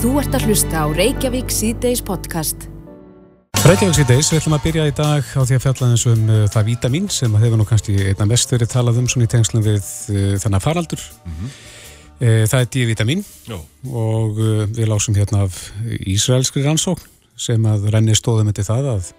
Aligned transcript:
Þú 0.00 0.14
ert 0.16 0.32
að 0.32 0.46
hlusta 0.48 0.80
á 0.80 0.86
Reykjavík 0.96 1.50
C-Days 1.52 2.00
podcast. 2.00 2.62
Reykjavík 3.66 3.98
C-Days, 3.98 4.30
við 4.32 4.38
ætlum 4.38 4.54
að 4.56 4.62
byrja 4.64 4.86
í 4.88 4.94
dag 4.96 5.26
á 5.36 5.40
því 5.44 5.58
að 5.58 5.60
fjalla 5.66 5.88
eins 5.90 6.04
um 6.08 6.22
uh, 6.24 6.38
það 6.48 6.70
vítamin 6.70 7.10
sem 7.12 7.36
hefur 7.42 7.60
nú 7.60 7.66
kannski 7.68 7.98
einna 8.06 8.26
mest 8.30 8.54
verið 8.54 8.70
talað 8.72 9.02
um 9.02 9.10
svona 9.12 9.28
í 9.28 9.30
tengslum 9.34 9.66
við 9.66 9.84
uh, 9.84 10.38
þannig 10.40 10.64
faraldur. 10.64 11.04
Mm 11.04 11.34
-hmm. 11.36 11.52
uh, 12.16 12.46
það 12.48 12.62
er 12.62 12.70
D-vitamin 12.72 13.24
og 13.92 14.40
uh, 14.40 14.64
við 14.72 14.88
lásum 14.88 15.20
hérna 15.20 15.44
af 15.44 15.60
Ísraelskri 15.84 16.64
rannsókn 16.64 17.04
sem 17.36 17.60
að 17.68 17.90
renni 17.92 18.16
stóðum 18.16 18.48
eftir 18.48 18.70
það 18.72 18.88
að, 18.96 19.14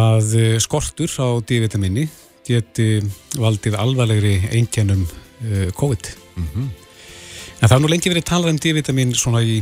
að 0.00 0.36
uh, 0.40 0.58
skortur 0.64 1.12
á 1.20 1.28
D-vitamini 1.44 2.08
geti 2.48 3.02
valdið 3.36 3.76
alvarlegri 3.76 4.48
einkennum 4.48 5.04
uh, 5.04 5.68
COVID. 5.76 6.08
Mm 6.40 6.48
-hmm. 6.48 6.81
En 7.62 7.70
það 7.70 7.76
er 7.76 7.82
nú 7.84 7.88
lengi 7.92 8.10
verið 8.10 8.24
talað 8.26 8.50
um 8.50 8.56
D-vitamin 8.58 9.12
svona 9.14 9.40
í, 9.46 9.60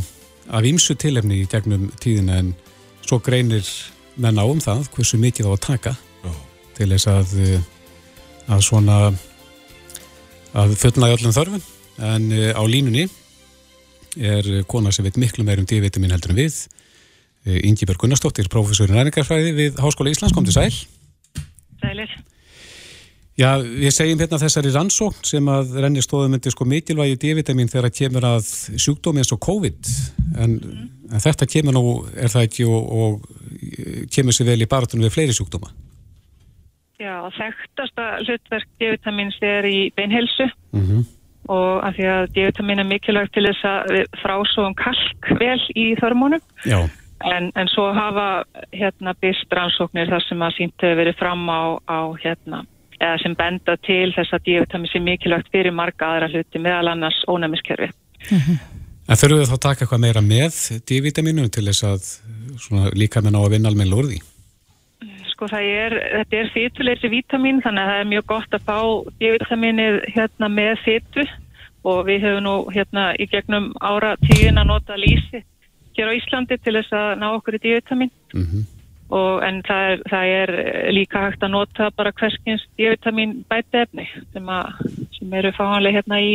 af 0.49 0.65
ýmsu 0.65 0.95
tilefni 0.97 1.43
í 1.43 1.49
gegnum 1.53 1.91
tíðina 2.01 2.39
en 2.41 2.55
svo 3.05 3.19
greinir 3.21 3.67
menn 4.17 4.41
á 4.41 4.45
um 4.49 4.63
það 4.65 4.87
hversu 4.95 5.21
mikið 5.21 5.51
á 5.51 5.53
að 5.53 5.61
taka 5.67 5.93
oh. 6.25 6.39
til 6.79 6.89
þess 6.95 7.11
að, 7.13 7.35
eh, 7.45 7.67
að 8.57 8.65
svona 8.65 8.97
að 10.57 10.75
fullnaði 10.81 11.19
öllum 11.19 11.37
þörfum. 11.37 11.69
En 12.01 12.33
uh, 12.33 12.49
á 12.57 12.63
línunni 12.65 13.05
er 14.17 14.49
kona 14.65 14.95
sem 14.97 15.05
veit 15.05 15.21
miklu 15.21 15.45
meir 15.45 15.61
um 15.61 15.69
D-vitamin 15.69 16.17
heldur 16.17 16.33
en 16.33 16.41
við 16.41 16.57
uh, 16.57 17.61
Ingi 17.61 17.85
Berg 17.85 18.01
Gunnarsdóttir, 18.01 18.49
professor 18.49 18.89
í 18.89 18.97
næringarfræði 18.97 19.53
við 19.61 19.85
Háskóla 19.85 20.17
Íslands, 20.17 20.33
kom 20.33 20.49
til 20.49 20.57
sæl. 20.57 20.73
Sælir 21.85 22.17
Já, 23.41 23.55
við 23.63 23.93
segjum 23.95 24.21
hérna 24.21 24.39
þessari 24.41 24.71
rannsókn 24.75 25.25
sem 25.25 25.47
að 25.49 25.77
renni 25.81 26.03
stóðum 26.05 26.35
myndi 26.35 26.51
sko 26.53 26.67
mikilvægi 26.69 27.17
D-vitamin 27.23 27.71
þegar 27.73 27.93
kemur 27.97 28.27
að 28.29 28.49
sjúkdómi 28.77 29.23
eins 29.23 29.33
og 29.33 29.41
COVID 29.47 29.93
en, 30.35 30.57
mm. 30.59 30.89
en 31.09 31.23
þetta 31.25 31.49
kemur 31.49 31.77
nú, 31.77 31.85
er 32.21 32.33
það 32.33 32.49
ekki 32.49 32.67
og, 32.69 32.91
og 33.01 34.11
kemur 34.13 34.37
sér 34.37 34.51
vel 34.51 34.59
í 34.61 34.69
baratunum 34.69 35.07
við 35.07 35.15
fleiri 35.15 35.37
sjúkdóma? 35.37 35.73
Já, 37.01 37.15
þekktasta 37.39 38.09
hlutverk 38.27 38.69
D-vitamins 38.83 39.39
er 39.47 39.69
í 39.69 39.79
beinhelsu 39.97 40.51
mm 40.77 40.83
-hmm. 40.83 41.07
og 41.57 41.85
af 41.87 41.97
því 41.97 42.09
að 42.17 42.25
D-vitamin 42.35 42.83
er 42.85 42.89
mikilvægt 42.91 43.33
til 43.39 43.47
þess 43.49 43.65
að 43.65 44.03
frásóðum 44.21 44.77
kalk 44.77 45.31
vel 45.41 45.61
í 45.77 45.95
þörmónum 46.03 46.45
Já 46.69 46.83
En, 47.21 47.53
en 47.53 47.69
svo 47.69 47.93
hafa 47.93 48.45
hérna 48.73 49.13
byrst 49.21 49.53
rannsóknir 49.53 50.09
þar 50.09 50.23
sem 50.25 50.41
að 50.41 50.55
sínt 50.57 50.81
hefur 50.81 50.97
verið 50.97 51.19
fram 51.21 51.43
á, 51.53 51.77
á 51.85 52.01
hérna 52.17 52.65
eða 53.01 53.17
sem 53.23 53.35
benda 53.37 53.77
til 53.87 54.13
þess 54.17 54.37
að 54.37 54.45
D-vitamin 54.47 54.91
sé 54.93 55.01
mikilvægt 55.01 55.51
fyrir 55.53 55.73
marga 55.73 56.13
aðra 56.13 56.29
hluti 56.33 56.61
meðal 56.61 56.93
annars 56.93 57.21
ónæmiskerfi. 57.29 57.91
Mm 58.31 58.39
-hmm. 58.39 58.59
En 59.11 59.19
þurfum 59.19 59.41
við 59.41 59.49
þá 59.51 59.57
að 59.57 59.67
taka 59.67 59.85
eitthvað 59.85 60.05
meira 60.05 60.21
með 60.23 60.59
D-vitaminu 60.87 61.49
til 61.49 61.65
þess 61.67 61.85
að 61.89 62.03
líka 62.95 63.21
með 63.21 63.33
ná 63.35 63.41
að 63.41 63.53
vinna 63.55 63.69
almenna 63.73 63.97
úr 63.97 64.11
því? 64.11 64.19
Sko 65.33 65.49
það 65.49 65.65
er, 65.67 65.97
þetta 66.19 66.37
er 66.37 66.51
fytulegri 66.55 67.09
vitamin 67.09 67.63
þannig 67.65 67.83
að 67.83 67.91
það 67.91 68.01
er 68.01 68.11
mjög 68.13 68.27
gott 68.27 68.55
að 68.55 68.67
fá 68.69 68.79
D-vitaminið 69.21 69.97
hérna 70.15 70.49
með 70.49 70.75
fytu 70.85 71.25
og 71.91 72.03
við 72.07 72.27
hefum 72.27 72.45
nú 72.45 72.57
hérna 72.75 73.07
í 73.17 73.27
gegnum 73.27 73.73
ára 73.81 74.17
tíðin 74.21 74.61
að 74.61 74.69
nota 74.69 74.99
lísi 75.01 75.41
hér 75.97 76.13
á 76.13 76.19
Íslandi 76.19 76.59
til 76.61 76.77
þess 76.77 76.93
að 76.95 77.09
ná 77.23 77.27
okkur 77.33 77.57
í 77.57 77.63
D-vitamin. 77.65 78.13
Mm 78.35 78.47
-hmm. 78.47 78.63
Og, 79.11 79.41
en 79.43 79.59
það 79.67 79.89
er, 79.89 80.03
það 80.07 80.33
er 80.39 80.51
líka 80.95 81.25
hægt 81.25 81.43
að 81.43 81.55
nota 81.57 81.91
bara 81.99 82.13
hverskins 82.15 82.63
D-vitamin 82.79 83.41
bætefni 83.51 84.07
sem, 84.31 84.51
sem 85.17 85.33
eru 85.41 85.51
fáanlega 85.57 85.99
hérna 85.99 86.21
í 86.23 86.35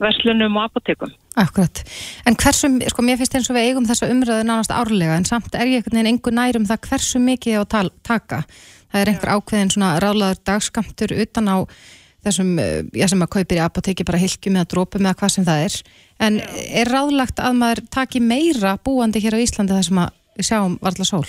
verslunum 0.00 0.56
og 0.56 0.70
apotekum. 0.70 1.12
Akkurat. 1.36 1.82
En 2.28 2.36
hversu, 2.36 2.70
sko 2.92 3.04
mér 3.04 3.20
finnst 3.20 3.36
eins 3.36 3.50
og 3.52 3.56
við 3.56 3.70
eigum 3.70 3.88
þessa 3.88 4.08
umröðu 4.12 4.46
nánast 4.48 4.72
árlega 4.72 5.18
en 5.18 5.28
samt 5.28 5.54
er 5.56 5.68
ég 5.68 5.82
einhvern 5.82 5.98
veginn 5.98 6.10
einhver 6.14 6.36
nærum 6.36 6.66
það 6.68 6.82
hversu 6.88 7.20
mikið 7.22 7.60
á 7.60 7.62
að 7.64 7.92
taka. 8.06 8.42
Það 8.92 9.00
er 9.02 9.12
einhver 9.12 9.32
ákveðin 9.36 9.72
svona 9.74 9.94
rálaður 10.00 10.42
dagskamtur 10.48 11.16
utan 11.16 11.52
á 11.52 11.56
þessum, 12.26 12.52
já 12.96 13.06
sem 13.10 13.24
að 13.24 13.32
kaupir 13.36 13.60
í 13.60 13.64
apoteki 13.64 14.06
bara 14.06 14.20
hilkjum 14.20 14.56
eða 14.58 14.70
drópum 14.72 15.04
eða 15.06 15.18
hvað 15.20 15.34
sem 15.36 15.46
það 15.46 15.64
er. 15.66 15.80
En 16.26 16.38
já. 16.40 16.46
er 16.82 16.92
ráðlagt 16.92 17.42
að 17.44 17.58
maður 17.60 17.84
taki 17.92 18.22
meira 18.24 18.76
búandi 18.80 19.22
hér 19.22 19.36
á 19.36 19.44
Íslandi 19.44 19.76
þar 19.76 19.90
sem 19.90 20.00
að 20.06 20.14
við 20.36 20.50
sjáum 20.50 20.78
varðla 20.80 21.08
sól? 21.08 21.26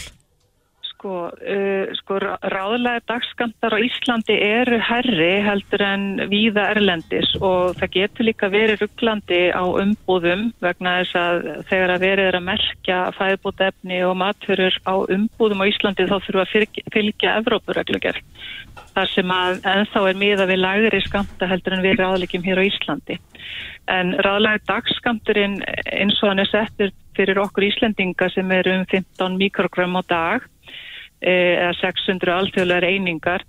Sko, 0.97 1.27
uh, 1.29 1.91
sko 1.93 2.15
ráðlega 2.17 3.03
dagskantar 3.05 3.75
á 3.77 3.85
Íslandi 3.85 4.33
eru 4.33 4.79
herri 4.81 5.43
heldur 5.45 5.83
en 5.85 6.05
víða 6.31 6.63
erlendis 6.73 7.35
og 7.37 7.77
það 7.77 7.91
getur 7.93 8.25
líka 8.25 8.49
verið 8.49 8.81
rugglandi 8.81 9.43
á 9.53 9.61
umbúðum 9.61 10.47
vegna 10.57 10.95
þess 11.03 11.19
að 11.21 11.37
þegar 11.69 11.93
að 11.93 12.05
verið 12.07 12.31
er 12.31 12.39
að 12.39 12.47
merkja 12.47 12.97
fæðbútefni 13.19 14.01
og 14.07 14.17
matfyrur 14.23 14.79
á 14.89 14.93
umbúðum 14.97 15.61
á 15.61 15.69
Íslandi 15.69 16.09
þá 16.09 16.17
þurfa 16.17 16.45
að 16.47 16.51
fylgja, 16.55 16.85
fylgja 16.97 17.37
Evrópureglugjörn. 17.43 18.33
Það 18.97 19.13
sem 19.13 19.37
að 19.37 19.63
ennþá 19.75 20.05
er 20.09 20.21
miða 20.25 20.49
við 20.49 20.61
lagri 20.65 21.05
skamta 21.05 21.53
heldur 21.53 21.77
en 21.77 21.85
við 21.85 22.01
ráðlegjum 22.01 22.49
hér 22.49 22.65
á 22.65 22.69
Íslandi. 22.73 23.21
En 23.85 24.17
ráðlega 24.25 24.65
dagskanturinn 24.73 25.61
eins 25.93 26.17
og 26.23 26.33
hann 26.33 26.41
er 26.41 26.49
settur 26.49 26.89
fyrir 27.13 27.37
okkur 27.45 27.69
Íslendinga 27.69 28.33
sem 28.33 28.49
er 28.51 28.73
um 28.73 28.85
15 28.89 29.37
mikrogram 29.37 30.01
á 30.01 30.03
dag 30.09 30.53
eða 31.21 31.73
600 31.81 32.33
alþjóðlegar 32.35 32.87
einingar 32.87 33.45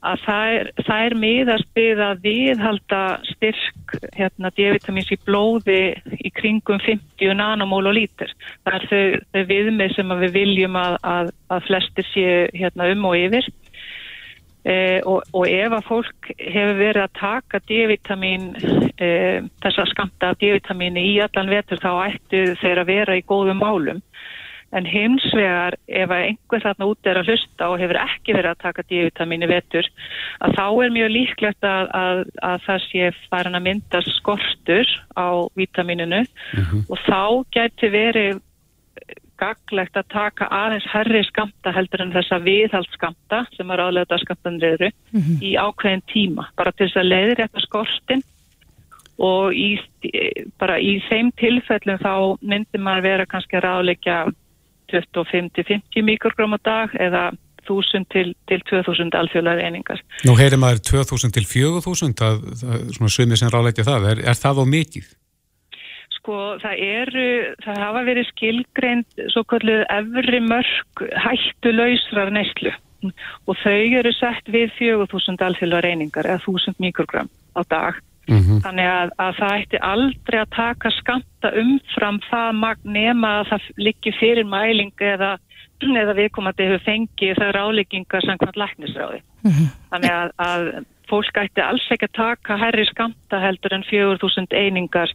að 0.00 0.22
það 0.24 0.54
er, 0.54 0.68
það 0.86 1.06
er 1.06 1.14
miðast 1.22 1.70
við 1.76 2.02
að 2.04 2.22
viðhalda 2.24 3.00
styrk 3.28 3.94
hérna 4.16 4.50
D-vitamins 4.56 5.10
í 5.12 5.18
blóði 5.26 5.80
í 6.16 6.30
kringum 6.32 6.80
50 6.80 7.36
nanomól 7.36 7.84
og 7.90 7.96
lítir. 7.98 8.32
Það 8.64 8.78
er 8.78 8.86
þau, 8.90 9.26
þau 9.34 9.42
viðmið 9.50 9.96
sem 9.96 10.14
við 10.22 10.36
viljum 10.38 10.78
að, 10.80 10.96
að, 11.04 11.32
að 11.52 11.66
flestir 11.68 12.08
séu 12.14 12.38
hérna 12.56 12.88
um 12.94 13.04
og 13.10 13.18
yfir 13.20 13.50
e, 14.64 14.76
og, 15.04 15.20
og 15.36 15.46
ef 15.48 15.76
að 15.76 15.86
fólk 15.88 16.32
hefur 16.38 16.80
verið 16.80 17.04
að 17.04 17.16
taka 17.20 17.60
D-vitamin 17.68 18.50
e, 18.96 19.10
þess 19.60 19.84
að 19.84 19.92
skamta 19.92 20.32
D-vitamini 20.40 21.04
í 21.12 21.14
allan 21.24 21.52
vetur 21.52 21.82
þá 21.82 21.90
ættu 22.08 22.44
þeir 22.62 22.82
að 22.82 22.92
vera 22.94 23.20
í 23.20 23.26
góðum 23.28 23.60
málum 23.60 24.00
En 24.70 24.86
hins 24.86 25.24
vegar 25.34 25.74
ef 25.88 26.12
einhver 26.14 26.62
þarna 26.62 26.86
út 26.92 27.08
er 27.10 27.18
að 27.18 27.32
hlusta 27.32 27.70
og 27.72 27.80
hefur 27.82 27.98
ekki 27.98 28.36
verið 28.36 28.52
að 28.52 28.60
taka 28.62 28.84
D-vitamíni 28.86 29.48
vetur 29.50 29.88
að 30.38 30.54
þá 30.58 30.66
er 30.84 30.92
mjög 30.94 31.10
líklegt 31.10 31.66
að, 31.66 31.88
að, 32.02 32.20
að 32.46 32.60
það 32.68 32.84
sé 32.84 33.08
farin 33.32 33.58
að 33.58 33.66
mynda 33.66 34.02
skortur 34.06 34.92
á 35.18 35.28
vitamíninu 35.58 36.22
mm 36.22 36.62
-hmm. 36.62 36.84
og 36.86 37.02
þá 37.08 37.22
gæti 37.56 37.90
verið 37.90 38.38
gaglegt 39.40 39.96
að 39.96 40.10
taka 40.12 40.48
aðeins 40.52 40.86
herri 40.92 41.22
skamta 41.26 41.72
heldur 41.74 42.04
en 42.04 42.12
þessa 42.14 42.38
viðhaldskamta 42.44 43.44
sem 43.56 43.70
er 43.70 43.82
álega 43.82 44.18
skamtanir 44.20 44.76
eru 44.76 44.90
mm 44.90 45.20
-hmm. 45.20 45.38
í 45.42 45.50
ákveðin 45.56 46.04
tíma 46.12 46.46
bara 46.56 46.72
til 46.72 46.86
þess 46.86 47.00
að 47.02 47.10
leiðir 47.12 47.42
þetta 47.42 47.64
skortin 47.66 48.22
og 49.20 49.52
í, 49.52 49.76
bara 50.58 50.78
í 50.80 51.00
þeim 51.08 51.32
tilfellum 51.36 51.98
þá 52.00 52.14
myndir 52.40 52.80
maður 52.80 53.02
vera 53.08 53.26
kannski 53.26 53.56
að 53.56 53.66
ráleika 53.66 54.16
25-50 54.92 56.04
mikrogram 56.06 56.56
á 56.56 56.58
dag 56.66 56.98
eða 56.98 57.30
1000 57.68 58.06
til, 58.10 58.34
til 58.48 58.60
2000 58.70 59.14
alþjóðlega 59.14 59.68
einingar. 59.68 60.02
Nú 60.26 60.34
heyrir 60.38 60.60
maður 60.60 60.82
2000 60.90 61.34
til 61.36 61.46
4000 61.46 62.22
að, 62.26 62.44
að 62.64 62.84
svona 62.96 63.14
svimi 63.14 63.38
sem 63.38 63.52
ráleikja 63.52 63.86
það. 63.86 64.10
Er, 64.12 64.22
er 64.32 64.38
það 64.38 64.62
á 64.62 64.64
mikið? 64.74 65.08
Sko 66.18 66.36
það 66.60 66.84
eru, 66.84 67.26
það 67.64 67.82
hafa 67.84 68.04
verið 68.10 68.28
skilgreind 68.34 69.24
svo 69.32 69.44
kalluð 69.48 69.86
efri 69.88 70.42
mörg 70.44 71.04
hættu 71.24 71.72
lausrar 71.72 72.32
neyslu 72.34 72.74
og 73.48 73.56
þau 73.62 73.80
eru 74.00 74.12
sett 74.12 74.50
við 74.52 74.74
4000 74.76 75.40
alþjóðlega 75.46 75.94
einingar 75.94 76.28
eða 76.28 76.42
1000 76.44 76.76
mikrogram 76.84 77.30
á 77.56 77.64
dag 77.64 78.00
Mm 78.30 78.42
-hmm. 78.42 78.60
Þannig 78.64 78.86
að, 78.86 79.10
að 79.18 79.32
það 79.40 79.54
ætti 79.60 79.78
aldrei 79.92 80.40
að 80.40 80.50
taka 80.56 80.90
skamta 80.90 81.48
umfram 81.62 82.20
það 82.30 82.76
nema 82.84 83.28
að 83.40 83.48
það 83.50 83.70
liggi 83.76 84.12
fyrir 84.20 84.46
mæling 84.46 84.92
eða, 85.00 85.30
eða 85.82 86.14
viðkomandi 86.20 86.68
hefur 86.68 86.84
fengið 86.84 87.40
það 87.40 87.54
ráleggingar 87.58 88.26
hvern 88.26 88.60
læknisráði. 88.62 89.20
Mm 89.42 89.50
-hmm. 89.50 89.68
Þannig 89.90 90.12
að, 90.20 90.30
að 90.38 90.84
fólk 91.10 91.42
ætti 91.42 91.60
alls 91.64 91.88
ekki 91.90 92.06
að 92.06 92.18
taka 92.18 92.56
herri 92.56 92.86
skamta 92.86 93.40
heldur 93.42 93.74
en 93.74 93.84
4000 93.90 94.54
einingar 94.54 95.10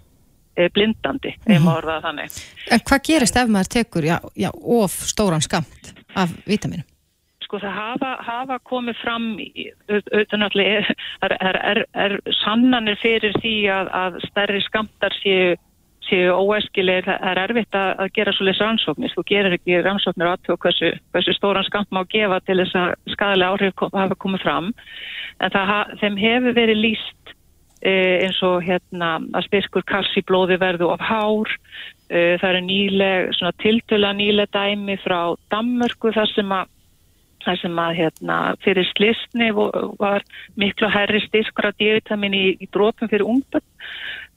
e, 0.57 0.69
blindandi, 0.69 1.31
mm 1.31 1.41
-hmm. 1.45 1.55
ef 1.55 1.61
maður 1.61 1.83
orðað 1.83 2.01
þannig. 2.07 2.41
En 2.71 2.79
hvað 2.89 3.05
gerist 3.07 3.37
ef 3.37 3.47
maður 3.47 3.71
tekur 3.77 4.03
já, 4.03 4.17
já, 4.35 4.51
of 4.63 4.91
stóran 4.91 5.41
skamt 5.41 5.93
af 6.15 6.29
vítaminum? 6.47 6.94
Sko 7.45 7.59
það 7.61 7.77
hafa, 7.79 8.11
hafa 8.25 8.57
komið 8.67 8.97
fram 9.01 9.29
auðvitað 9.37 10.41
náttúrulega 10.41 10.81
er, 11.25 11.37
er, 11.37 11.59
er, 11.71 11.81
er 12.05 12.17
sannanir 12.41 12.99
fyrir 13.01 13.35
því 13.41 13.55
að, 13.73 13.91
að 14.01 14.19
stærri 14.27 14.61
skamtar 14.65 15.15
séu, 15.21 15.55
séu 16.09 16.33
óæskilegir, 16.35 17.07
það 17.07 17.27
er 17.31 17.41
erfitt 17.45 17.77
að, 17.79 17.91
að 18.03 18.13
gera 18.17 18.35
svolítið 18.35 18.63
rannsóknir, 18.65 19.13
þú 19.15 19.25
gerir 19.31 19.57
ekki 19.57 19.81
rannsóknir 19.85 20.31
aðtöku 20.33 20.59
hversu, 20.67 20.91
hversu 21.15 21.37
stóran 21.37 21.67
skamt 21.67 21.93
má 21.95 22.03
gefa 22.11 22.41
til 22.45 22.59
þess 22.61 22.79
að 22.81 22.95
skadalega 23.15 23.53
áhrif 23.53 23.77
kom, 23.79 23.93
hafa 23.95 24.19
komið 24.25 24.45
fram. 24.45 24.71
En 25.43 25.53
það, 25.53 25.95
þeim 26.01 26.19
hefur 26.21 26.57
verið 26.59 26.83
líst 26.83 27.35
eins 27.85 28.37
og 28.45 28.63
hérna 28.65 29.17
að 29.35 29.45
styrkur 29.49 29.83
kassi 29.85 30.23
blóði 30.25 30.57
verðu 30.61 30.89
of 30.93 31.03
hár. 31.03 31.51
Það 32.09 32.47
eru 32.49 32.61
nýleg, 32.65 33.33
svona 33.37 33.53
tiltöla 33.61 34.13
nýleg 34.17 34.49
dæmi 34.53 34.97
frá 35.01 35.35
Dammörku 35.53 36.13
þar 36.13 36.31
sem 36.33 36.53
að 36.53 36.71
þar 37.45 37.61
sem 37.61 37.79
að 37.81 37.97
hérna, 37.99 38.37
fyrir 38.65 38.87
slistni 38.91 39.49
var 39.55 40.25
miklu 40.59 40.89
herri 40.91 41.21
styrkur 41.25 41.69
af 41.69 41.77
D-vitamin 41.79 42.35
í, 42.35 42.45
í 42.59 42.69
drópum 42.73 43.11
fyrir 43.11 43.27
ungböld 43.29 43.65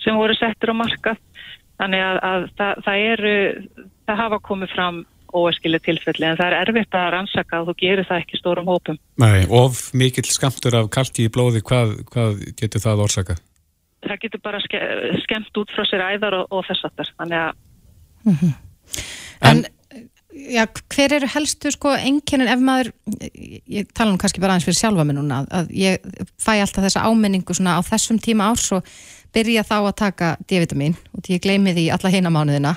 sem 0.03 0.17
voru 0.19 0.37
settur 0.39 0.73
á 0.73 0.81
marka 0.81 1.15
þannig 1.79 2.03
að, 2.05 2.19
að 2.31 2.49
það, 2.59 2.83
það 2.87 3.07
eru 3.13 3.37
það 4.09 4.21
hafa 4.23 4.41
komið 4.49 4.75
fram 4.75 5.01
óeskilu 5.29 5.79
tilfelli 5.85 6.25
en 6.25 6.39
það 6.39 6.55
er 6.55 6.57
erfitt 6.63 6.97
að 6.97 7.11
rannsaka 7.15 7.61
og 7.61 7.71
þú 7.71 7.75
gerir 7.83 8.09
það 8.09 8.23
ekki 8.23 8.41
stórum 8.41 8.71
hópum 8.71 8.97
Nei, 9.21 9.45
of 9.49 9.83
mikill 9.93 10.29
skamtur 10.29 10.79
af 10.79 10.89
kalki 10.95 11.29
í 11.29 11.33
blóði 11.33 11.61
hvað, 11.65 11.99
hvað 12.13 12.41
getur 12.59 12.85
það 12.85 13.05
orsaka? 13.05 13.37
Það 14.07 14.23
getur 14.25 14.43
bara 14.45 14.61
ske, 14.65 14.81
skemmt 15.25 15.61
út 15.61 15.75
frá 15.75 15.85
sér 15.89 16.07
æðar 16.15 16.39
og, 16.41 16.47
og 16.55 16.65
þess 16.69 16.89
aftar 16.89 17.13
þannig 17.19 17.43
að 17.43 17.53
mm 18.25 18.39
-hmm. 18.41 18.57
En, 19.45 19.59
en 19.59 19.67
já, 20.39 20.65
hver 20.95 21.15
eru 21.19 21.29
helstu 21.35 21.73
sko 21.75 21.93
enginin 21.97 22.51
ef 22.51 22.63
maður 22.63 22.93
ég 23.67 23.91
tala 23.95 24.13
nú 24.13 24.21
kannski 24.21 24.43
bara 24.43 24.55
aðeins 24.55 24.69
fyrir 24.69 24.81
sjálfa 24.81 25.07
mig 25.09 25.19
núna 25.19 25.43
að 25.51 25.73
ég 25.77 26.09
fæ 26.41 26.55
alltaf 26.59 26.85
þessa 26.87 27.05
ámenningu 27.09 27.57
svona 27.57 27.79
á 27.79 27.81
þessum 27.87 28.21
tíma 28.23 28.51
árs 28.53 28.71
og 28.77 28.87
byrja 29.35 29.67
þá 29.67 29.77
að 29.81 29.95
taka 30.05 30.33
D-vitamin 30.49 30.97
og 31.17 31.31
ég 31.31 31.43
gleymi 31.45 31.75
því 31.77 31.89
alla 31.95 32.13
heina 32.15 32.33
mánuðina 32.33 32.75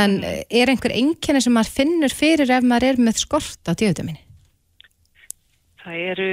en 0.00 0.18
er 0.24 0.72
einhver 0.72 0.94
enginin 0.94 1.44
sem 1.44 1.54
maður 1.54 1.76
finnur 1.78 2.14
fyrir 2.14 2.50
ef 2.50 2.66
maður 2.66 2.90
er 2.90 3.02
með 3.08 3.22
skort 3.22 3.70
á 3.70 3.72
D-vitamini? 3.72 4.18
Það 5.84 6.00
eru 6.10 6.28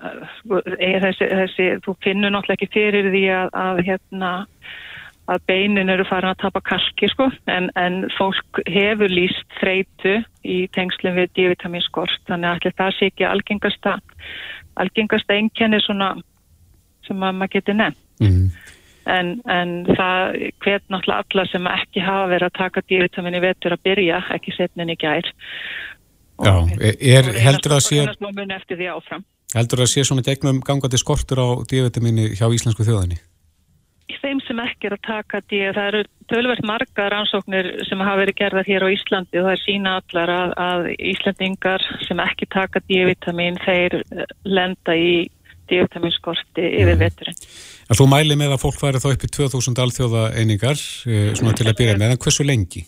er 0.00 1.04
þessi, 1.06 1.26
þessi, 1.26 1.68
þú 1.84 1.96
finnur 2.04 2.34
náttúrulega 2.34 2.58
ekki 2.58 2.74
fyrir 2.74 3.08
því 3.10 3.24
að, 3.32 3.52
að 3.64 3.82
hérna 3.88 4.32
að 5.30 5.44
beinin 5.46 5.92
eru 5.92 6.04
farin 6.08 6.32
að 6.32 6.40
tapa 6.42 6.62
kalki 6.64 7.08
sko 7.12 7.28
en, 7.50 7.68
en 7.78 8.02
fólk 8.16 8.62
hefur 8.70 9.12
líst 9.12 9.46
þreitu 9.60 10.18
í 10.46 10.64
tengslum 10.74 11.18
við 11.18 11.30
D-vitaminskort 11.36 12.22
þannig 12.30 12.66
að 12.70 12.76
það 12.80 12.96
sé 12.96 13.10
ekki 13.10 13.28
algengasta 13.28 13.96
algengasta 14.80 15.36
einkenni 15.36 15.80
svona 15.84 16.14
sem 17.06 17.22
að 17.22 17.38
maður 17.38 17.54
geti 17.56 17.76
nefn 17.76 18.26
mm. 18.26 18.44
en, 19.14 19.32
en 19.50 19.74
það 19.90 20.40
hvet 20.64 20.86
náttúrulega 20.88 21.22
alla 21.22 21.46
sem 21.52 21.70
ekki 21.76 22.04
hafa 22.04 22.28
verið 22.34 22.50
að 22.50 22.58
taka 22.58 22.84
D-vitamin 22.86 23.38
í 23.38 23.44
vetur 23.44 23.76
að 23.76 23.84
byrja 23.86 24.22
ekki 24.36 24.56
setnin 24.56 24.94
í 24.94 24.98
gær 25.00 25.30
Já, 26.40 26.54
er, 26.80 27.26
heldur 27.36 27.76
að 27.76 27.82
sé 27.84 28.04
heldur 29.54 29.82
að 29.84 29.90
sé 29.92 30.04
svona 30.06 30.24
gegnum 30.24 30.62
gangandi 30.64 30.98
skortur 31.00 31.42
á 31.42 31.48
D-vitamini 31.68 32.30
hjá 32.38 32.46
íslensku 32.48 32.86
þjóðinni? 32.86 33.18
Þeim 34.20 34.40
sem 34.46 34.60
ekki 34.62 34.88
er 34.88 34.96
að 34.96 35.02
taka 35.06 35.40
D, 35.46 35.60
það 35.74 35.88
eru 35.90 36.02
tölvert 36.30 36.62
marga 36.66 37.08
rannsóknir 37.12 37.68
sem 37.88 38.02
hafa 38.04 38.22
verið 38.22 38.38
gerðar 38.38 38.68
hér 38.68 38.86
á 38.86 38.88
Íslandi 38.94 39.40
og 39.40 39.48
það 39.48 39.56
er 39.56 39.62
sína 39.64 39.96
allar 40.00 40.32
að, 40.36 40.54
að 40.66 40.88
Íslandingar 41.12 41.86
sem 42.06 42.22
ekki 42.24 42.48
taka 42.52 42.82
D-vitamin 42.86 43.58
þeir 43.64 44.00
eh, 44.00 44.24
lenda 44.48 44.96
í 44.96 45.12
D-vitaminskorti 45.70 46.64
yfir 46.66 46.96
mm. 46.96 47.02
veturinn. 47.04 47.42
Þú 47.90 48.06
mæli 48.10 48.38
með 48.38 48.54
að 48.54 48.62
fólk 48.64 48.80
væri 48.82 49.02
þá 49.02 49.10
upp 49.12 49.26
í 49.26 49.34
2000 49.38 49.84
alþjóða 49.84 50.24
einingar 50.38 50.78
eh, 50.78 51.30
svona 51.38 51.54
til 51.58 51.68
að 51.70 51.78
byrja 51.82 51.98
með, 51.98 52.14
en 52.14 52.24
hversu 52.24 52.46
lengi? 52.46 52.86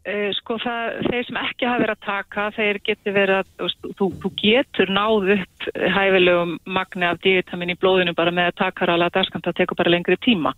Uh, 0.00 0.30
sko 0.32 0.56
það, 0.56 0.94
þeir 1.10 1.26
sem 1.28 1.38
ekki 1.42 1.66
hafa 1.68 1.82
verið 1.82 1.96
að 1.98 2.06
taka, 2.06 2.44
þeir 2.56 2.78
getur 2.86 3.14
verið 3.18 3.40
að, 3.42 3.74
þú, 3.98 4.06
þú 4.22 4.30
getur 4.40 4.92
náð 4.96 5.32
upp 5.34 5.66
hæfilegum 5.96 6.54
magni 6.64 7.04
af 7.04 7.20
D-vitamin 7.20 7.74
í 7.74 7.76
blóðinu 7.76 8.14
bara 8.16 8.32
með 8.32 8.48
að 8.48 8.60
taka 8.62 8.88
rálega 8.88 9.18
dagskamp, 9.18 9.44
það 9.44 9.58
tekur 9.58 9.80
bara 9.82 9.92
lengri 9.92 10.16
tíma. 10.24 10.54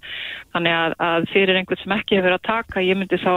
Þannig 0.55 0.79
að, 0.79 0.95
að 1.09 1.27
fyrir 1.35 1.59
einhvern 1.59 1.83
sem 1.83 1.97
ekki 1.99 2.21
hefur 2.21 2.29
verið 2.31 2.39
að 2.39 2.51
taka, 2.53 2.87
ég 2.87 3.01
myndi 3.01 3.19
þá 3.19 3.35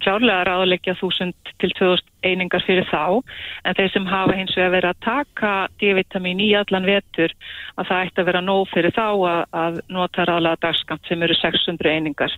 klárlega 0.00 0.44
ráðleggja 0.48 0.94
1000 0.96 1.34
til 1.60 1.72
2000 1.78 2.06
einingar 2.24 2.64
fyrir 2.66 2.84
þá, 2.90 3.20
en 3.64 3.76
þeir 3.78 3.92
sem 3.94 4.08
hafa 4.08 4.36
hins 4.36 4.56
vegar 4.56 4.74
verið 4.76 4.92
að 4.92 5.04
taka 5.06 5.52
D-vitamin 5.80 6.42
í 6.44 6.50
allan 6.58 6.88
vetur, 6.88 7.32
að 7.80 7.88
það 7.88 8.02
ætti 8.06 8.22
að 8.22 8.28
vera 8.28 8.42
nóg 8.44 8.66
fyrir 8.74 8.96
þá 8.96 9.06
að, 9.08 9.44
að 9.64 9.80
nota 9.88 10.28
rálega 10.28 10.66
dagskamp 10.66 11.08
sem 11.08 11.24
eru 11.24 11.36
600 11.40 11.96
einingar. 11.96 12.36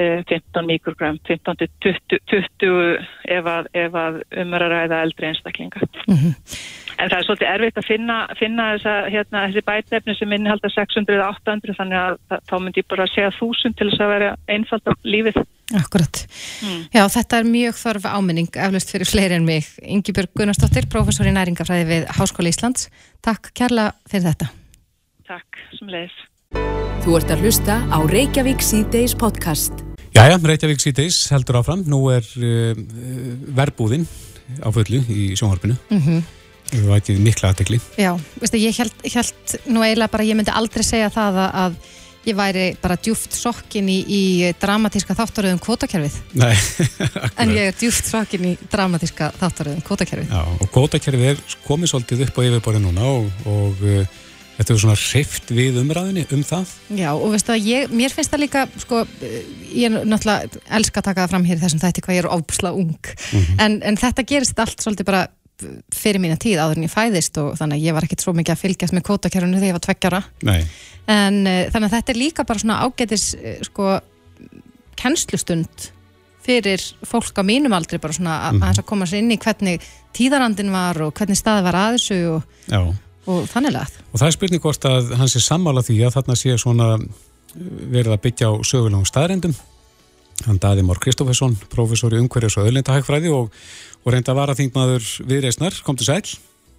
15 0.00 0.66
mikrogram, 0.66 1.18
15-20 1.28 3.04
ef 3.36 3.48
að, 3.52 3.70
að 3.76 4.20
umræða 4.42 5.02
eldri 5.04 5.30
einstaklinga. 5.30 5.82
Mm 6.06 6.16
-hmm. 6.16 6.34
En 7.00 7.08
það 7.08 7.18
er 7.18 7.26
svolítið 7.26 7.48
erfitt 7.48 7.78
að 7.80 7.88
finna, 7.88 8.16
finna 8.36 8.66
þessa, 8.74 8.94
hérna, 9.12 9.46
þessi 9.48 9.62
bætefni 9.70 10.14
sem 10.18 10.34
innhalda 10.36 10.68
600-800 10.74 11.76
þannig 11.78 11.98
að 12.00 12.40
þá 12.50 12.54
myndi 12.60 12.82
ég 12.82 12.90
bara 12.92 13.08
segja 13.08 13.30
1000 13.32 13.76
til 13.78 13.88
þess 13.88 14.04
að 14.04 14.12
vera 14.14 14.30
einfald 14.52 14.84
á 14.84 14.92
lífið. 15.04 15.40
Akkurat. 15.80 16.22
Mm. 16.66 16.80
Já, 16.92 17.04
þetta 17.14 17.38
er 17.38 17.50
mjög 17.50 17.76
þorf 17.78 18.08
áminning 18.10 18.56
eflust 18.66 18.90
fyrir 18.92 19.08
fleiri 19.08 19.38
en 19.38 19.46
mig. 19.48 19.68
Ingi 19.80 20.12
Björg 20.12 20.32
Gunnarsdóttir, 20.36 20.88
professor 20.92 21.28
í 21.30 21.34
næringafræði 21.36 21.86
við 21.88 22.08
Háskóli 22.18 22.52
Íslands. 22.52 22.90
Takk 23.24 23.52
kærlega 23.54 23.94
fyrir 24.10 24.32
þetta. 24.32 24.50
Takk, 25.30 25.62
sem 25.78 25.92
leiðis. 25.92 26.18
Þú 27.00 27.14
ert 27.16 27.30
að 27.32 27.46
hlusta 27.46 27.78
á 27.88 27.98
Reykjavík 28.10 28.60
C-Days 28.66 29.14
podcast. 29.16 29.89
Jæja, 30.20 30.36
Reykjavík 30.36 30.82
C-Days 30.82 31.18
heldur 31.32 31.56
áfram. 31.62 31.80
Nú 31.88 32.02
er 32.12 32.26
uh, 32.36 32.80
verbúðinn 33.56 34.02
á 34.60 34.68
fullu 34.68 35.00
í 35.08 35.30
sjónvarpinu. 35.32 35.78
Mm 35.88 36.02
-hmm. 36.04 36.20
Var 36.90 37.00
ekki 37.00 37.16
mikla 37.16 37.54
aðtekli. 37.54 37.80
Já, 37.96 38.12
veistu, 38.36 38.60
ég 38.60 38.76
held, 38.76 38.92
held 39.00 39.56
nú 39.64 39.80
eiginlega 39.80 40.12
bara, 40.12 40.24
ég 40.24 40.36
myndi 40.36 40.52
aldrei 40.52 40.84
segja 40.84 41.08
það 41.08 41.40
að, 41.40 41.50
að 41.62 41.74
ég 42.28 42.36
væri 42.36 42.76
bara 42.82 42.98
djúft 43.00 43.32
sokkin 43.32 43.88
í, 43.88 43.98
í 44.06 44.52
dramatíska 44.60 45.16
þáttaröðum 45.16 45.58
kvotakerfið. 45.58 46.20
Nei, 46.36 46.52
akkurat. 47.00 47.40
En 47.40 47.56
ég 47.56 47.72
er 47.72 47.74
djúft 47.80 48.04
sokkin 48.04 48.44
í 48.44 48.56
dramatíska 48.70 49.32
þáttaröðum 49.40 49.80
kvotakerfið. 49.88 50.28
Já, 50.28 50.44
og 50.60 50.68
kvotakerfið 50.70 51.32
er 51.32 51.40
komið 51.64 51.94
svolítið 51.94 52.26
upp 52.28 52.36
á 52.36 52.40
yfirborði 52.44 52.84
núna 52.84 53.08
og, 53.08 53.32
og 53.46 53.82
Þetta 54.60 54.74
er 54.74 54.80
svona 54.82 54.94
hreift 55.00 55.50
við 55.56 55.76
umræðinni 55.80 56.26
um 56.36 56.40
það? 56.44 56.72
Já, 56.92 57.08
og 57.14 57.30
veistu 57.32 57.54
að 57.54 57.68
ég, 57.70 57.92
mér 57.96 58.12
finnst 58.12 58.34
það 58.34 58.42
líka, 58.42 58.64
sko, 58.82 58.98
ég 59.72 59.86
er 59.88 59.94
náttúrulega 60.04 60.60
elska 60.76 61.00
að 61.00 61.06
taka 61.06 61.22
það 61.22 61.32
fram 61.32 61.46
hér 61.48 61.62
þessum 61.62 61.80
þætti 61.80 62.02
hvað 62.04 62.18
ég 62.18 62.26
er 62.26 62.28
ofbúsla 62.34 62.72
ung, 62.76 62.92
mm 62.92 63.38
-hmm. 63.40 63.62
en, 63.64 63.78
en 63.88 63.96
þetta 63.96 64.26
gerist 64.28 64.60
allt 64.60 64.84
svolítið 64.84 65.08
bara 65.08 65.22
fyrir 65.94 66.20
mína 66.20 66.36
tíð 66.40 66.60
áður 66.60 66.76
en 66.76 66.86
ég 66.86 66.92
fæðist 66.92 67.40
og 67.40 67.56
þannig 67.56 67.80
að 67.80 67.86
ég 67.88 67.96
var 67.96 68.06
ekkert 68.06 68.24
svo 68.24 68.34
mikið 68.36 68.54
að 68.54 68.62
fylgjast 68.64 68.96
með 68.96 69.06
kvotakerfunu 69.08 69.56
þegar 69.56 69.70
ég 69.70 69.78
var 69.78 69.86
tveggjara. 69.86 70.22
Nei. 70.48 70.60
En 71.08 71.40
uh, 71.46 71.64
þannig 71.72 71.88
að 71.88 71.96
þetta 71.96 72.12
er 72.12 72.20
líka 72.20 72.44
bara 72.48 72.62
svona 72.62 72.80
ágætis, 72.84 73.26
uh, 73.36 73.58
sko, 73.68 73.98
kennslustund 75.00 75.90
fyrir 76.44 76.80
fólk 77.04 77.36
á 77.36 77.44
mínum 77.44 77.72
aldri 77.76 78.00
bara 78.00 78.16
svona 78.16 78.38
að, 78.48 78.52
mm 78.52 78.62
-hmm. 78.62 78.80
að 78.80 78.88
koma 78.88 79.06
sér 79.06 79.20
inn 79.20 79.32
í 79.32 79.40
hvernig 79.40 79.84
tíðarandin 80.16 80.72
var 80.72 81.00
og 81.04 81.14
hvernig 81.14 81.36
staði 81.36 81.64
var 81.64 81.76
að 81.76 81.96
þessu 81.96 82.20
og... 82.36 82.42
Já 83.26 83.30
og 83.30 83.48
þannig 83.50 83.76
að. 83.78 83.98
Og 84.10 84.20
það 84.20 84.26
er 84.28 84.36
spurning 84.36 84.62
hvort 84.64 84.86
að 84.88 85.12
hans 85.20 85.36
er 85.36 85.44
sammála 85.44 85.84
því 85.84 85.98
að 86.06 86.16
þarna 86.16 86.36
sé 86.38 86.56
svona 86.60 86.88
uh, 86.96 87.04
verið 87.92 88.14
að 88.14 88.22
byggja 88.26 88.50
á 88.50 88.54
sögulegum 88.64 89.08
staðrendum. 89.08 89.56
Hann 90.46 90.60
daði 90.62 90.84
Mór 90.88 91.00
Kristófesson, 91.02 91.56
professor 91.72 92.14
í 92.16 92.20
umhverjus 92.22 92.56
og 92.56 92.70
öðlindahægfræði 92.70 93.32
og, 93.36 93.50
og 94.00 94.14
reynda 94.14 94.32
að 94.32 94.40
vara 94.40 94.56
þingmaður 94.56 95.08
viðreysnar. 95.28 95.80
Kom 95.84 95.98
til 96.00 96.08
sæl? 96.08 96.22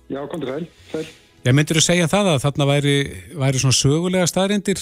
Já, 0.10 0.24
kom 0.32 0.42
til 0.42 0.50
sæl. 0.50 0.70
sæl. 0.90 1.06
Ég 1.46 1.58
myndir 1.58 1.78
að 1.78 1.88
segja 1.88 2.10
það 2.10 2.36
að 2.36 2.44
þarna 2.44 2.70
væri, 2.70 2.96
væri 3.38 3.62
svona 3.62 3.78
sögulega 3.78 4.30
staðrendir 4.30 4.82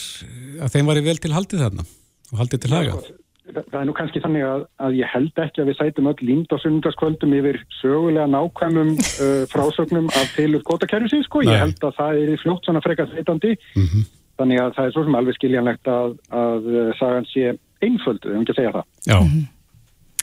að 0.64 0.74
þeim 0.74 0.92
væri 0.92 1.04
vel 1.06 1.20
til 1.24 1.36
haldið 1.36 1.66
þarna 1.66 1.86
og 2.32 2.42
haldið 2.42 2.64
til 2.64 2.74
haga. 2.76 2.96
Já, 2.96 3.19
það 3.56 3.80
er 3.80 3.88
nú 3.88 3.96
kannski 3.98 4.22
þannig 4.24 4.46
að, 4.46 4.64
að 4.86 4.96
ég 5.00 5.12
held 5.14 5.42
ekki 5.44 5.64
að 5.64 5.70
við 5.70 5.78
sætum 5.80 6.10
öll 6.12 6.24
línd 6.26 6.54
á 6.54 6.58
sunnundaskvöldum 6.62 7.36
yfir 7.40 7.60
sögulega 7.80 8.28
nákvæmum 8.30 8.94
uh, 9.26 9.44
frásögnum 9.52 10.10
af 10.14 10.34
tilur 10.36 10.64
gótakerfisins, 10.68 11.28
sko. 11.30 11.44
Ég 11.48 11.62
held 11.62 11.84
að 11.84 11.98
það 12.00 12.24
er 12.24 12.34
í 12.34 12.40
fljótt 12.42 12.68
svona 12.68 12.84
frekar 12.86 13.12
þreitandi. 13.14 13.56
Mm 13.76 13.86
-hmm. 13.86 14.10
Þannig 14.40 14.62
að 14.64 14.74
það 14.78 14.86
er 14.86 14.96
svo 14.96 15.06
sem 15.06 15.20
alveg 15.20 15.38
skiljanlegt 15.38 15.92
að, 15.92 16.18
að 16.32 16.70
uh, 16.74 16.92
sagan 17.00 17.30
sé 17.30 17.54
einföldu, 17.84 18.34
um 18.34 18.44
ekki 18.44 18.56
að 18.56 18.60
segja 18.62 18.76
það. 18.78 18.86
Já. 19.06 19.18
Mm 19.20 19.32
-hmm. 19.32 19.48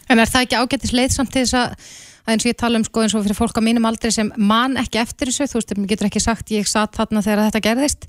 En 0.06 0.22
er 0.22 0.30
það 0.30 0.46
ekki 0.46 0.60
ágættis 0.60 0.94
leið 0.94 1.12
samt 1.12 1.32
til 1.34 1.42
þess 1.42 1.58
að, 1.58 1.90
eins 2.30 2.44
og 2.44 2.50
ég 2.50 2.58
tala 2.60 2.78
um 2.78 2.84
sko 2.86 3.02
eins 3.02 3.14
og 3.14 3.24
fyrir 3.26 3.38
fólk 3.38 3.58
á 3.58 3.66
mínum 3.66 3.86
aldrei 3.88 4.10
sem 4.14 4.32
mann 4.36 4.78
ekki 4.78 5.02
eftir 5.02 5.30
þessu, 5.30 5.50
þú 5.50 5.58
veist, 5.58 5.76
mér 5.78 5.90
getur 5.92 6.06
ekki 6.06 6.22
sagt 6.22 6.50
ég 6.54 6.66
satt 6.66 6.94
þarna 6.94 7.22
þegar 7.26 7.50
þetta 7.50 7.64
gerðist, 7.66 8.06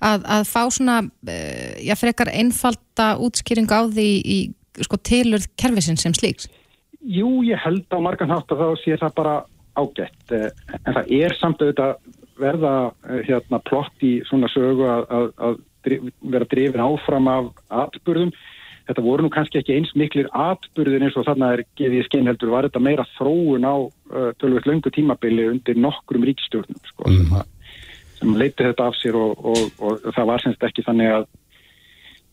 að, 0.00 0.24
að 0.36 0.46
fá 0.46 0.62
svona, 0.70 0.96
uh, 1.02 1.74
já, 1.82 1.94
frekar 1.98 2.30
einfalda 2.30 3.16
útskýring 3.18 3.70
á 3.70 3.80
því 3.90 4.08
í 4.24 4.38
sko, 4.86 4.98
tilurð 5.10 5.48
kerfisin 5.60 5.98
sem 6.00 6.14
slíks? 6.16 6.48
Jú, 7.00 7.40
ég 7.46 7.60
held 7.64 7.86
á 7.92 7.98
margan 8.02 8.32
hátt 8.32 8.52
að 8.52 8.60
þá 8.60 8.82
sé 8.82 8.96
það 9.00 9.16
bara 9.16 9.34
ágætt 9.78 10.34
eh, 10.36 10.48
en 10.84 10.96
það 10.96 11.12
er 11.20 11.34
samt 11.38 11.62
auðvitað 11.62 11.94
verða 12.40 12.72
eh, 13.08 13.20
hérna 13.28 13.60
plott 13.64 14.04
í 14.04 14.18
svona 14.28 14.50
sögu 14.52 14.88
að, 14.88 15.04
að, 15.16 15.28
að 15.46 15.60
vera 16.32 16.48
drifin 16.50 16.82
áfram 16.84 17.28
af 17.30 17.52
atbyrðum. 17.72 18.32
Þetta 18.88 19.04
voru 19.04 19.24
nú 19.24 19.30
kannski 19.32 19.60
ekki 19.60 19.76
eins 19.76 19.92
miklir 19.96 20.28
atbyrðin 20.34 21.06
eins 21.06 21.16
og 21.20 21.26
þarna 21.28 21.52
er 21.54 21.64
gefið 21.78 22.00
í 22.00 22.06
skeinheldur 22.08 22.52
var 22.52 22.66
þetta 22.66 22.82
meira 22.82 23.06
þróun 23.14 23.64
á 23.64 23.76
uh, 23.76 24.30
tölvöld 24.40 24.66
löngu 24.66 24.92
tímabili 24.92 25.46
undir 25.52 25.78
nokkrum 25.78 26.24
ríkstjórnum 26.26 26.80
sko, 26.88 27.06
mm. 27.06 27.20
sem, 27.20 27.36
að, 27.38 27.76
sem 28.18 28.34
leiti 28.40 28.66
þetta 28.66 28.88
af 28.90 28.98
sér 28.98 29.20
og, 29.20 29.44
og, 29.52 29.62
og, 29.78 30.00
og 30.00 30.16
það 30.16 30.30
var 30.32 30.44
semst 30.44 30.66
ekki 30.66 30.84
þannig 30.88 31.14
að 31.20 31.28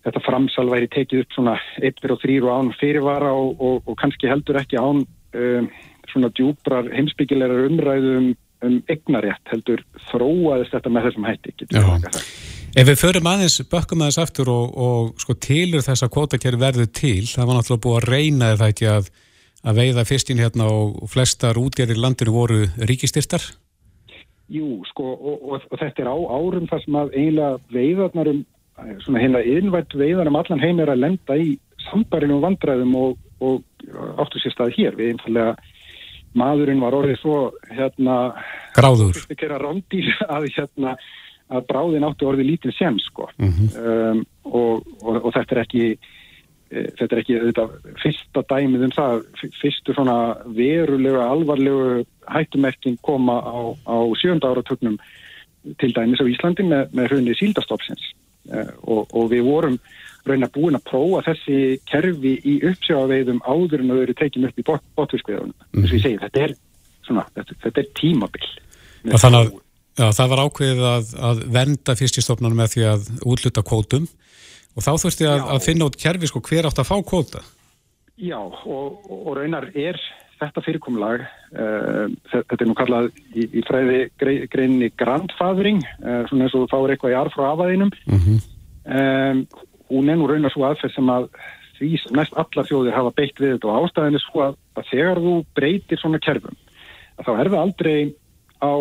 þetta 0.08 0.24
framsal 0.24 0.68
væri 0.72 0.90
tekið 0.94 1.26
upp 1.26 1.36
svona 1.36 1.56
1 1.84 2.02
og 2.08 2.20
3 2.24 2.40
og 2.42 2.50
án 2.50 2.74
fyrirvara 2.80 3.32
og 3.36 3.94
kannski 4.00 4.30
heldur 4.32 4.60
ekki 4.62 4.80
án 4.80 5.04
um, 5.04 5.70
svona 6.12 6.32
djúbrar 6.32 6.90
heimsbyggilegar 6.96 7.68
umræðum 7.68 8.30
um, 8.32 8.36
um 8.66 8.78
egnarétt 8.90 9.52
heldur 9.52 9.84
þróaðist 10.10 10.74
þetta 10.74 10.94
með 10.94 11.10
þessum 11.10 11.28
hætti 11.28 11.54
Ef 12.78 12.86
við 12.86 13.00
förum 13.00 13.30
aðeins, 13.30 13.62
bökkum 13.72 14.04
aðeins 14.04 14.20
aftur 14.22 14.52
og, 14.54 14.74
og 14.78 15.22
sko 15.22 15.34
tilur 15.42 15.86
þess 15.86 16.06
að 16.06 16.12
kvotakerri 16.14 16.60
verður 16.62 16.90
til, 16.94 17.24
það 17.26 17.48
var 17.48 17.58
náttúrulega 17.58 17.84
búið 17.86 17.98
að 17.98 18.10
reyna 18.12 18.50
það 18.60 18.74
ekki 18.74 18.90
að, 18.92 19.08
að 19.64 19.80
veiða 19.80 20.04
fyrstin 20.10 20.44
hérna 20.44 20.68
og 20.74 21.08
flestar 21.10 21.60
útgerðir 21.62 22.02
landinu 22.04 22.36
voru 22.36 22.60
ríkistyrtar 22.78 23.48
Jú, 24.48 24.78
sko, 24.88 25.04
og, 25.04 25.42
og, 25.44 25.64
og 25.68 25.80
þetta 25.82 26.06
er 26.06 26.08
á 26.08 26.16
árum 26.16 26.68
þar 26.70 26.84
sem 26.86 26.96
að 26.96 27.10
eiginlega 27.18 27.58
veiðarnarum, 27.76 28.46
svona 29.04 29.24
heila 29.24 29.44
innvært 29.46 29.96
veiðarum 29.98 30.38
allan 30.40 30.64
heim 30.64 30.82
er 30.84 30.94
að 30.94 31.04
lenda 31.04 31.38
í 31.38 31.56
sambarinu 31.88 32.38
og 32.38 32.46
vandræðum 32.46 32.96
og, 33.00 33.16
og 33.44 34.20
áttu 34.22 34.42
sér 34.44 34.56
stað 34.56 34.76
hér. 34.78 34.98
Við 34.98 35.14
einfallega, 35.14 35.56
maðurinn 36.38 36.84
var 36.84 36.98
orðið 36.98 37.22
svo, 37.22 37.38
hérna, 37.72 38.18
gráður, 38.78 39.18
að, 40.28 40.50
hérna, 40.58 40.98
að 41.48 41.68
bráðin 41.72 42.06
áttu 42.08 42.30
orðið 42.30 42.52
lítið 42.52 42.78
sem, 42.78 43.00
sko. 43.08 43.30
Mm 43.38 43.54
-hmm. 43.54 44.24
um, 44.54 44.84
og 45.24 45.34
þetta 45.34 45.56
er 45.56 45.64
ekki 45.64 45.90
Eh, 46.68 46.90
þetta 47.00 47.16
er 47.16 47.22
ekki 47.22 47.36
þetta 47.46 47.66
fyrsta 48.02 48.42
dæmið 48.50 48.82
um 48.90 48.92
það, 48.92 49.22
fyrstu 49.62 49.94
svona 49.96 50.18
verulega 50.52 51.24
alvarlegu 51.32 52.02
hættumerking 52.28 52.98
koma 53.08 53.38
á, 53.40 53.72
á 53.88 53.96
sjönda 54.20 54.52
áratögnum 54.52 54.98
til 55.80 55.94
dæmis 55.96 56.20
á 56.20 56.28
Íslandi 56.28 56.66
með, 56.68 56.92
með 56.92 57.14
hrunni 57.14 57.36
síldastofsins 57.40 58.10
og, 58.84 59.08
og 59.12 59.32
við 59.34 59.46
vorum 59.48 59.78
raun 60.28 60.48
að 60.48 60.54
búin 60.58 60.78
að 60.78 60.88
prófa 60.90 61.24
þessi 61.30 61.60
kerfi 61.88 62.34
í 62.44 62.58
uppsjáðaveiðum 62.68 63.40
áður 63.48 63.84
en 63.84 63.94
þau 63.94 64.02
eru 64.02 64.16
tekið 64.20 64.50
upp 64.50 64.60
í 64.60 64.66
bot, 64.68 64.84
botfiskveðunum 65.00 65.56
mm. 65.56 65.82
þess 65.82 65.92
að 65.92 65.98
ég 65.98 66.04
segi 66.04 66.22
þetta 66.26 66.44
er, 66.44 66.56
svona, 67.08 67.26
þetta, 67.38 67.60
þetta 67.66 67.84
er 67.84 67.90
tímabill 68.02 68.54
Þannig 69.08 69.38
að 69.40 69.52
já, 69.98 70.08
það 70.18 70.32
var 70.34 70.42
ákveðið 70.44 70.88
að, 70.92 71.12
að 71.30 71.44
venda 71.58 71.96
fyrstistofnunum 71.96 72.60
með 72.60 72.74
því 72.74 72.88
að 72.92 73.12
útluta 73.24 73.64
kvótum 73.64 74.08
Og 74.78 74.86
þá 74.86 74.92
þurfti 75.02 75.26
að, 75.26 75.44
að 75.56 75.64
finna 75.66 75.88
út 75.90 75.98
kerfi 75.98 76.30
sko 76.30 76.42
hver 76.46 76.68
átt 76.70 76.82
að 76.84 76.90
fá 76.92 76.98
kvóta? 77.02 77.42
Já, 78.22 78.38
og, 78.38 79.08
og 79.10 79.32
raunar 79.38 79.72
er 79.74 79.98
þetta 80.42 80.64
fyrirkomlag, 80.66 81.24
uh, 81.58 82.06
þetta 82.32 82.60
er 82.60 82.70
nú 82.70 82.76
kallað 82.78 83.10
í, 83.34 83.48
í 83.48 83.64
fræði 83.68 84.00
greinni 84.52 84.92
grandfathering, 85.00 85.82
uh, 86.04 86.24
svona 86.30 86.48
eins 86.48 86.56
og 86.56 86.66
þú 86.66 86.72
fáir 86.74 86.94
eitthvað 86.96 87.16
í 87.16 87.20
arf 87.22 87.38
frá 87.38 87.48
afaðinum. 87.52 87.92
Mm 88.06 88.20
-hmm. 88.26 88.40
um, 88.98 89.44
hún 89.90 90.10
er 90.10 90.18
nú 90.20 90.28
raunar 90.28 90.52
svo 90.52 90.68
aðferð 90.68 90.96
sem 90.96 91.10
að 91.10 91.30
því 91.78 91.92
næst 92.18 92.34
allar 92.34 92.66
þjóðir 92.68 92.98
hafa 92.98 93.12
beitt 93.16 93.40
við 93.40 93.54
þetta 93.56 93.68
og 93.68 93.86
ástæðin 93.86 94.18
er 94.18 94.24
svo 94.24 94.42
að, 94.42 94.56
að 94.76 94.88
þegar 94.92 95.22
þú 95.26 95.34
breytir 95.56 96.00
svona 96.02 96.20
kerfum, 96.20 96.58
þá 97.26 97.32
er 97.38 97.50
það 97.50 97.62
aldrei 97.62 98.00
á 98.58 98.74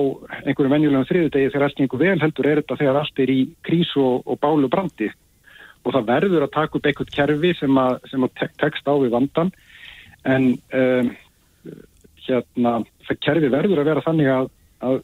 einhverjum 0.46 0.72
venjulegum 0.72 1.08
þriðudegi 1.08 1.52
þegar 1.52 1.66
allt 1.66 1.80
einhver 1.80 2.00
vel 2.00 2.20
heldur 2.22 2.48
er 2.48 2.60
þetta 2.62 2.78
þegar 2.80 2.98
allt 3.02 3.20
er 3.20 3.32
í 3.32 3.40
krís 3.66 3.92
og, 4.00 4.24
og 4.24 4.40
bálu 4.40 4.70
brandi 4.72 5.10
og 5.84 5.92
það 5.92 6.08
verður 6.08 6.46
að 6.46 6.54
taka 6.54 6.78
upp 6.78 6.88
eitthvað 6.88 7.12
kerfi 7.12 7.52
sem 7.58 7.78
að, 7.78 7.98
sem 8.10 8.24
að 8.24 8.46
tekst 8.62 8.88
á 8.88 8.94
við 8.96 9.12
vandan 9.12 9.52
en 10.26 10.48
um, 10.56 11.12
hérna 12.30 12.78
það 13.06 13.20
kerfi 13.26 13.52
verður 13.52 13.82
að 13.82 13.90
vera 13.90 14.06
þannig 14.06 14.32
að, 14.32 14.48
að 14.86 14.98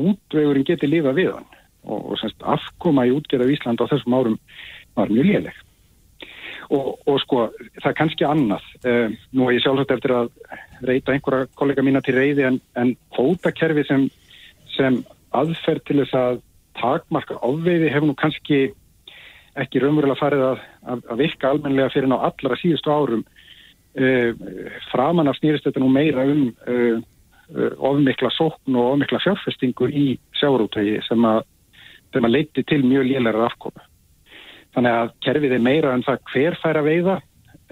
útvegurinn 0.00 0.68
geti 0.68 0.90
lífa 0.90 1.14
við 1.16 1.32
hann 1.34 1.48
og, 1.84 2.12
og 2.12 2.20
semst 2.20 2.46
afkoma 2.56 3.06
í 3.08 3.14
útgeða 3.14 3.48
í 3.48 3.56
Ísland 3.56 3.82
á 3.82 3.90
þessum 3.90 4.16
árum 4.16 4.38
var 4.98 5.12
mjög 5.12 5.28
léleg. 5.30 5.60
Og, 6.70 6.92
og 7.08 7.16
sko 7.24 7.46
það 7.80 7.88
er 7.90 7.96
kannski 7.98 8.26
annað. 8.26 8.66
Um, 8.86 9.16
nú 9.34 9.48
er 9.48 9.56
ég 9.56 9.64
sjálfsagt 9.64 9.94
eftir 9.96 10.14
að 10.14 10.28
reyta 10.86 11.14
einhverja 11.14 11.48
kollega 11.58 11.84
mína 11.86 12.02
til 12.04 12.14
reyði 12.14 12.46
en, 12.46 12.60
en 12.78 12.92
hótakerfi 13.16 13.86
sem, 13.88 14.06
sem 14.76 15.00
aðferð 15.36 15.86
til 15.88 15.98
þess 16.02 16.18
að 16.20 16.44
takmarka 16.78 17.40
áveiði 17.42 17.90
hefur 17.90 18.12
nú 18.12 18.16
kannski 18.18 18.60
ekki 19.58 19.82
raunverulega 19.82 20.20
farið 20.20 20.44
að, 20.46 20.64
að, 20.86 21.02
að 21.10 21.22
virka 21.24 21.50
almenlega 21.50 21.92
fyrir 21.92 22.10
ná 22.10 22.20
allra 22.20 22.58
síðustu 22.60 22.92
árum 22.94 23.24
framan 24.90 25.28
af 25.28 25.38
snýrist 25.40 25.64
þetta 25.66 25.80
nú 25.82 25.88
meira 25.90 26.22
um 26.22 26.44
uh, 26.70 27.00
uh, 27.56 27.72
ofmikla 27.90 28.30
sókn 28.30 28.76
og 28.78 28.92
ofmikla 28.94 29.18
fjárfestingu 29.24 29.88
í 29.90 30.18
sjáurútægi 30.38 31.00
sem 31.08 31.24
að, 31.26 31.42
að 32.14 32.30
leiti 32.30 32.62
til 32.62 32.84
mjög 32.86 33.08
lélæra 33.08 33.48
afkomi. 33.48 33.82
Þannig 34.74 34.98
að 35.00 35.12
kerfið 35.26 35.56
er 35.56 35.64
meira 35.66 35.94
en 35.94 36.06
það 36.06 36.22
hver 36.30 36.58
fær 36.62 36.78
að 36.78 36.88
veiða, 36.90 37.16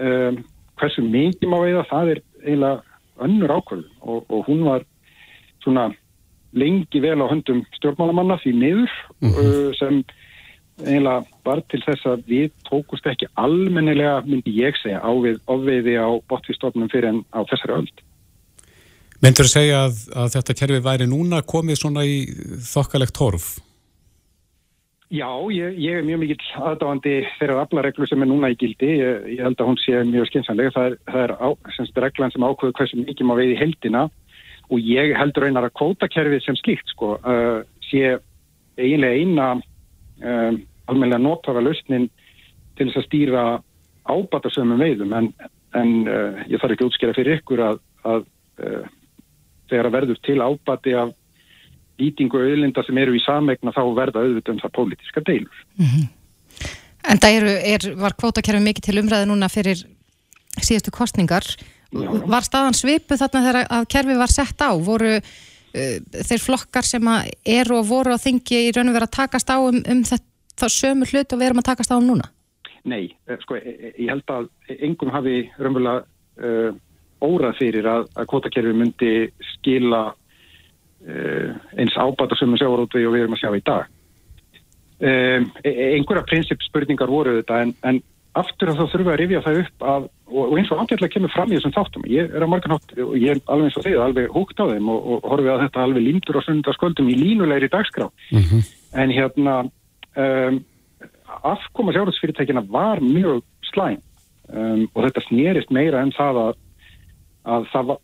um, 0.03 0.43
hversu 0.79 1.05
mikið 1.07 1.51
má 1.51 1.57
veiða, 1.63 1.87
það 1.87 2.13
er 2.13 2.21
eiginlega 2.43 2.83
önnur 3.19 3.55
ákvöldum 3.55 3.95
og, 4.01 4.23
og 4.27 4.45
hún 4.47 4.63
var 4.67 4.85
svona 5.63 5.89
lengi 6.55 7.01
vel 7.03 7.19
á 7.21 7.27
höndum 7.29 7.61
stjórnmálamanna 7.77 8.39
því 8.41 8.53
niður 8.57 8.93
mm 9.21 9.29
-hmm. 9.29 9.73
sem 9.79 10.03
eiginlega 10.85 11.23
bara 11.47 11.63
til 11.71 11.81
þess 11.85 12.09
að 12.09 12.27
við 12.29 12.51
tókust 12.67 13.07
ekki 13.09 13.29
almennilega, 13.39 14.19
myndi 14.27 14.53
ég 14.59 14.77
segja, 14.81 15.01
á 15.01 15.11
við 15.21 15.39
ofveiði 15.49 15.95
á 15.99 16.09
botvístofnum 16.29 16.91
fyrir 16.91 17.13
en 17.13 17.23
á 17.35 17.43
þessari 17.49 17.79
öll. 17.79 17.89
Myndur 19.19 19.49
þú 19.49 19.51
segja 19.51 19.81
að, 19.87 20.03
að 20.15 20.29
þetta 20.37 20.55
kerfi 20.61 20.83
væri 20.85 21.09
núna 21.11 21.41
komið 21.43 21.81
svona 21.81 22.05
í 22.07 22.21
þokkalegt 22.69 23.17
torf? 23.17 23.57
Já, 25.09 25.27
ég, 25.49 25.73
ég 25.81 25.97
er 25.97 26.05
mjög 26.05 26.19
mikill 26.21 26.49
aðdáðandi 26.69 27.13
þeirra 27.39 27.63
aflareglu 27.63 28.05
sem 28.07 28.21
er 28.21 28.29
núna 28.29 28.51
í 28.53 28.57
gildi. 28.61 28.91
Ég, 28.99 29.23
ég 29.33 29.41
held 29.41 29.57
að 29.57 29.71
hún 29.71 29.79
sé 29.81 30.03
mjög 30.05 30.29
skinsanlega. 30.29 30.73
Það 30.75 30.89
er, 30.91 30.97
það 31.09 31.23
er 31.23 31.33
á, 31.33 31.49
semst, 31.75 32.01
reglan 32.05 32.33
sem 32.35 32.45
ákveður 32.45 32.75
hversu 32.77 32.99
mikið 33.01 33.27
má 33.27 33.33
veið 33.39 33.53
í 33.55 33.59
heldina 33.59 34.03
og 34.69 34.85
ég 34.85 35.15
heldur 35.17 35.47
einar 35.49 35.65
að 35.65 35.75
kvótakerfið 35.81 36.43
sem 36.45 36.59
slíkt 36.61 36.93
sko, 36.93 37.15
uh, 37.25 37.63
sé 37.89 38.19
eiginlega 38.77 39.17
eina 39.17 39.47
um, 39.57 40.59
almenlega 40.89 41.21
notara 41.21 41.63
lausnin 41.63 42.09
til 42.77 42.89
þess 42.89 43.01
að 43.01 43.07
stýra 43.07 43.43
ábatasömmum 44.09 44.81
veiðum 44.81 45.15
en, 45.17 45.31
en 45.77 45.95
uh, 46.07 46.43
ég 46.49 46.61
þarf 46.61 46.75
ekki 46.75 46.85
að 46.85 46.91
útskjara 46.91 47.17
fyrir 47.17 47.39
ykkur 47.39 47.63
að, 47.65 47.81
að 48.09 48.23
uh, 48.63 48.85
þegar 49.69 49.89
að 49.89 49.97
verður 49.97 50.21
til 50.25 50.39
ábati 50.41 50.95
af 50.97 51.15
lýtingu 51.99 52.39
og 52.39 52.47
auðlinda 52.47 52.83
sem 52.87 53.01
eru 53.01 53.17
í 53.17 53.23
samegna 53.23 53.73
þá 53.75 53.81
verða 53.97 54.23
auðvitað 54.23 54.55
um 54.55 54.61
það 54.63 54.75
pólitiska 54.77 55.23
deilur. 55.27 55.65
Mm 55.77 55.89
-hmm. 55.91 56.07
En 57.09 57.19
það 57.21 57.35
eru, 57.39 57.51
er, 57.73 57.87
var 57.99 58.15
kvótakerfi 58.19 58.63
mikið 58.63 58.85
til 58.85 59.01
umræði 59.01 59.27
núna 59.29 59.49
fyrir 59.49 59.83
síðustu 60.59 60.91
kostningar. 60.91 61.45
Já. 61.91 62.09
Var 62.29 62.45
staðan 62.45 62.77
svipu 62.77 63.17
þarna 63.17 63.43
þegar 63.45 63.67
að 63.77 63.87
kerfi 63.93 64.17
var 64.19 64.31
sett 64.31 64.61
á? 64.61 64.71
Voru 64.77 65.13
uh, 65.17 65.95
þeir 66.29 66.41
flokkar 66.43 66.85
sem 66.85 67.11
eru 67.45 67.79
og 67.79 67.87
voru 67.87 68.15
á 68.15 68.19
þingi 68.19 68.67
í 68.67 68.71
raun 68.75 68.91
og 68.91 68.97
vera 68.97 69.09
að 69.09 69.17
takast 69.19 69.49
á 69.49 69.57
um, 69.57 69.79
um 69.83 70.03
þetta 70.03 70.28
það 70.61 70.75
sömu 70.75 71.07
hlut 71.09 71.33
og 71.33 71.39
við 71.39 71.49
erum 71.49 71.61
að 71.63 71.69
takast 71.71 71.93
á 71.93 71.97
um 71.97 72.07
núna? 72.07 72.29
Nei, 72.89 73.15
eh, 73.27 73.37
sko, 73.41 73.55
eh, 73.55 73.67
eh, 73.67 73.93
ég 74.05 74.09
held 74.13 74.31
að 74.31 74.49
engum 74.79 75.11
hafi 75.11 75.49
raunverulega 75.59 76.05
uh, 76.39 76.71
órað 77.19 77.57
fyrir 77.59 77.87
að, 77.89 78.05
að 78.15 78.27
kvotakerfi 78.31 78.75
myndi 78.75 79.13
skila 79.55 80.03
uh, 80.13 81.49
eins 81.75 81.97
ábata 81.99 82.37
sem 82.39 82.51
við 82.53 82.63
sjáum 82.63 82.85
út 82.85 82.95
við 82.95 83.09
og 83.09 83.15
við 83.15 83.25
erum 83.25 83.35
að 83.35 83.41
sjá 83.43 83.57
í 83.57 83.65
dag. 83.67 83.95
Um, 84.99 85.45
einhverja 85.63 86.27
prinsipspurningar 86.27 87.11
voru 87.11 87.37
þetta 87.37 87.59
en, 87.63 87.75
en 87.87 88.01
aftur 88.39 88.71
að 88.71 88.79
þá 88.79 88.85
þurfum 88.91 89.07
við 89.07 89.13
að 89.13 89.19
rifja 89.21 89.41
það 89.45 89.59
upp 89.61 89.85
að, 89.91 90.07
og, 90.29 90.41
og 90.43 90.55
eins 90.59 90.71
og 90.71 90.81
ágætlega 90.83 91.13
kemur 91.15 91.33
fram 91.33 91.51
í 91.51 91.57
þessum 91.57 91.75
þáttum. 91.75 92.07
Ég 92.11 92.35
er 92.35 92.45
að 92.45 92.51
marga 92.51 92.71
nátt 92.71 92.93
og 93.03 93.15
ég 93.17 93.31
er 93.33 93.41
alveg 93.47 93.69
eins 93.69 93.79
og 93.79 93.85
þið 93.87 94.03
alveg 94.05 94.35
húgt 94.35 94.61
á 94.61 94.65
þeim 94.69 94.91
og, 94.93 95.07
og 95.15 95.29
horfið 95.33 95.53
að 95.53 95.63
þetta 95.65 95.85
alveg 95.85 96.05
límtur 96.05 96.39
og 96.39 96.45
sundarsköldum 96.45 97.11
í 97.11 97.17
línulegri 97.19 97.71
dagskrá. 97.71 98.09
Mm 98.31 98.43
-hmm. 98.43 98.69
En 99.03 99.13
hérna 99.15 99.55
um, 100.19 100.59
afkoma 101.47 101.95
sjáratsfyrirtækina 101.95 102.65
var 102.69 103.01
mjög 103.03 103.43
slæm. 103.71 104.01
Um, 104.49 104.87
og 104.95 105.05
þetta 105.05 105.25
snýrist 105.27 105.73
meira 105.73 106.01
en 106.01 106.13
það 106.15 106.41
að, 106.43 106.61
að 107.55 107.67
það 107.73 107.91
var 107.91 107.99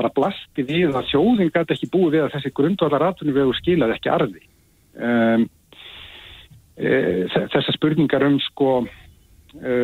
bara 0.00 0.12
blasti 0.16 0.64
við 0.64 0.94
að 0.96 1.10
sjóðin 1.10 1.52
gæti 1.52 1.76
ekki 1.76 1.90
búið 1.92 2.14
við 2.14 2.22
að 2.24 2.34
þessi 2.36 2.52
grundvallar 2.56 3.04
aðtunni 3.10 3.34
við 3.36 3.50
skilaði 3.58 3.96
ekki 3.98 4.12
arði. 4.14 4.42
Um, 4.96 5.44
e, 6.80 6.92
þessar 7.52 7.76
spurningar 7.76 8.24
um 8.26 8.38
sko 8.46 8.70
e, 9.58 9.74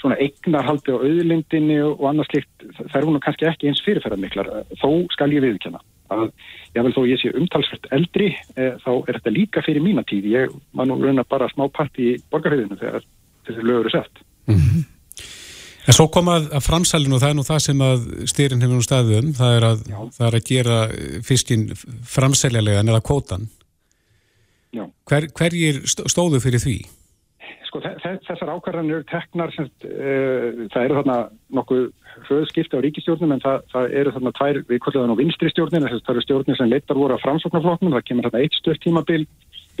svona 0.00 0.18
eignarhaldi 0.22 0.94
á 0.94 0.98
auðlindinni 0.98 1.78
og 1.84 2.04
annars 2.10 2.30
slikt 2.30 2.66
þær 2.92 3.08
voru 3.08 3.22
kannski 3.24 3.48
ekki 3.50 3.70
eins 3.70 3.82
fyrirferðar 3.86 4.22
miklar 4.22 4.50
þó 4.80 4.90
skal 5.14 5.30
ég 5.34 5.44
viðkjanna 5.44 5.82
að 6.10 6.30
ég 6.76 6.86
vil 6.86 6.94
þó 6.94 7.02
ég 7.08 7.20
sé 7.22 7.32
umtalsvært 7.38 7.90
eldri 7.94 8.30
e, 8.56 8.72
þá 8.82 8.90
er 8.94 9.18
þetta 9.18 9.34
líka 9.34 9.64
fyrir 9.66 9.84
mína 9.84 10.04
tíð. 10.06 10.30
Ég 10.32 10.56
var 10.76 10.88
nú 10.88 10.98
raun 11.00 11.22
að 11.22 11.30
bara 11.30 11.50
smá 11.52 11.66
part 11.72 12.00
í 12.02 12.16
borgarhauðinu 12.32 12.78
þegar 12.80 13.06
þessi 13.46 13.66
lögur 13.66 13.90
er 13.90 13.96
sett. 13.98 14.24
Mm 14.50 14.58
-hmm. 14.58 14.88
En 15.88 15.96
svo 15.96 16.06
komað 16.12 16.50
að 16.54 16.66
framsælinu 16.66 17.16
og 17.16 17.22
það 17.22 17.30
er 17.30 17.36
nú 17.38 17.44
það 17.46 17.60
sem 17.64 17.80
að 17.80 18.02
styrin 18.30 18.60
hefur 18.62 18.76
nú 18.76 18.84
staðum 18.84 19.32
það 19.34 19.56
er 19.56 19.64
að, 19.70 19.78
það 20.16 20.26
er 20.26 20.36
að 20.38 20.44
gera 20.50 20.76
fiskin 21.24 21.64
framsæljarlega 22.04 22.82
neða 22.82 23.00
kótan 23.00 23.48
Hver, 25.10 25.26
hverjir 25.34 25.80
stóðu 25.88 26.38
fyrir 26.42 26.62
því? 26.62 26.76
Sko 27.70 27.80
þessar 27.86 28.50
ákvarðanir 28.50 28.98
eru 28.98 29.06
teknar, 29.06 29.52
semst, 29.54 29.84
uh, 29.86 30.66
það 30.74 30.86
eru 30.86 30.96
þarna 30.98 31.18
nokkuð 31.54 31.84
hröðskipti 32.26 32.74
á 32.74 32.82
ríkistjórnum 32.82 33.36
en 33.36 33.42
það, 33.44 33.60
það 33.70 33.94
eru 34.00 34.14
þarna 34.16 34.32
tvær 34.38 34.58
viðkvöldaðan 34.72 35.14
á 35.14 35.20
vinstri 35.20 35.52
stjórnir, 35.52 35.84
þess 35.86 36.00
að 36.00 36.08
það 36.08 36.16
eru 36.16 36.24
stjórnir 36.24 36.58
sem 36.58 36.72
leittar 36.72 36.98
voru 36.98 37.14
á 37.14 37.22
framsóknarflokknum, 37.22 37.94
það 37.94 38.06
kemur 38.08 38.26
þarna 38.26 38.42
eitt 38.42 38.58
stört 38.58 38.82
tímabil 38.82 39.22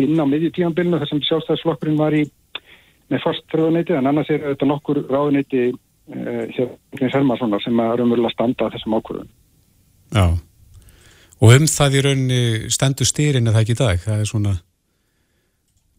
inn 0.00 0.22
á 0.22 0.24
miðjutímanbilinu 0.30 1.00
þar 1.02 1.10
sem 1.10 1.24
sjálfstæðisflokkurinn 1.26 1.98
var 1.98 2.16
í 2.16 2.22
með 3.10 3.24
fórstfröðuniti 3.24 3.96
en 3.98 4.06
annars 4.06 4.30
er 4.30 4.46
þetta 4.52 4.70
nokkur 4.70 5.02
ráðuniti 5.10 5.66
uh, 5.72 6.44
hér 6.54 7.10
Hermanssonar 7.10 7.62
sem 7.64 7.82
er 7.82 8.04
umverulega 8.04 8.36
standa 8.36 8.70
þessum 8.70 8.96
ákvörðun. 9.00 9.30
Já, 10.14 10.26
og 11.42 11.54
um 11.58 11.70
það 11.74 11.96
í 11.98 12.04
raunni 12.06 12.42
stendur 12.70 13.10
styrinu 13.10 13.50
það 13.50 13.64
ekki 13.64 13.80
dag, 13.82 14.02
það 14.06 14.22
er 14.22 14.30
svona 14.30 14.54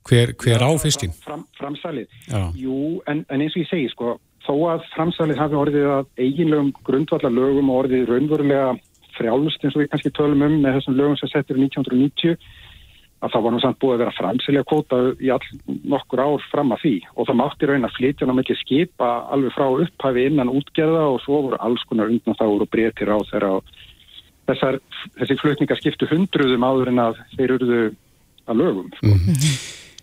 hver, 0.10 0.34
hver 0.42 0.66
á 0.66 0.70
fyrstin? 0.82 1.14
Fram, 1.26 1.46
framsalið, 1.60 2.08
Já. 2.28 2.44
jú, 2.58 3.02
en, 3.08 3.26
en 3.30 3.44
eins 3.44 3.56
og 3.56 3.64
ég 3.64 3.70
segi 3.70 3.92
sko, 3.94 4.16
þó 4.46 4.54
að 4.74 4.88
framsalið 4.96 5.42
hafi 5.42 5.60
orðið 5.60 5.92
að 5.98 6.10
eiginlegum 6.18 6.74
grundvallar 6.88 7.36
lögum 7.36 7.70
og 7.70 7.86
orðið 7.86 8.10
raunverulega 8.10 8.72
frjálust 9.18 9.64
eins 9.64 9.76
og 9.76 9.84
við 9.84 9.92
kannski 9.92 10.14
tölum 10.18 10.44
um 10.48 10.60
með 10.64 10.80
þessum 10.80 10.98
lögum 10.98 11.18
sem 11.20 11.32
settir 11.32 11.60
1990 11.60 12.38
að 13.22 13.34
það 13.36 13.44
var 13.46 13.54
nú 13.54 13.60
samt 13.62 13.80
búið 13.82 13.94
að 13.94 14.02
vera 14.02 14.14
framselja 14.18 14.64
kvóta 14.66 15.00
í 15.22 15.30
all 15.30 15.44
nokkur 15.94 16.24
ár 16.24 16.46
fram 16.50 16.74
að 16.74 16.86
því 16.86 16.94
og 17.14 17.28
það 17.30 17.38
mátti 17.42 17.70
raun 17.70 17.86
að 17.86 17.98
flytja 18.00 18.28
ná 18.28 18.34
mikið 18.38 18.60
skipa 18.64 19.10
alveg 19.36 19.54
frá 19.54 19.68
upphæfi 19.84 20.24
innan 20.32 20.50
útgerða 20.50 21.04
og 21.12 21.20
svo 21.26 21.44
voru 21.46 21.60
alls 21.62 21.84
konar 21.90 22.10
undan 22.10 22.38
þá 22.40 22.46
voru 22.48 22.70
breytir 22.72 23.14
á 23.14 23.18
þeirra 23.30 23.52
og 23.60 23.76
þessar, 24.50 24.80
þessi 25.20 25.38
flutningar 25.42 25.80
skiptu 25.80 26.10
hundruðum 26.10 26.66
áður 26.66 26.92
en 26.94 27.04
að 27.06 27.22
þeir 27.36 27.56
eruðu 27.60 27.84
að 28.50 28.64
lögum. 28.64 28.90
Sko. 28.98 29.14
Mm. 29.14 29.46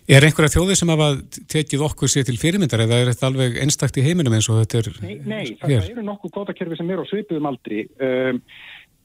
Er 0.09 0.25
einhverja 0.25 0.55
þjóði 0.55 0.75
sem 0.79 0.89
hafa 0.89 1.11
tekið 1.53 1.85
okkur 1.85 2.09
sér 2.09 2.25
til 2.25 2.39
fyrirmyndar 2.41 2.81
eða 2.81 2.97
er 2.97 3.11
þetta 3.11 3.27
alveg 3.29 3.59
einstakt 3.61 3.99
í 4.01 4.05
heiminum 4.05 4.33
eins 4.33 4.47
og 4.49 4.57
þetta 4.63 4.79
er? 4.81 4.87
Nei, 5.05 5.15
nei 5.21 5.43
það, 5.59 5.75
eru 5.93 6.05
nokkuð 6.07 6.33
kvótakerfi 6.33 6.79
sem 6.79 6.89
eru 6.95 7.05
á 7.05 7.11
svipuðum 7.11 7.49
aldri. 7.51 7.85
Um, 8.01 8.43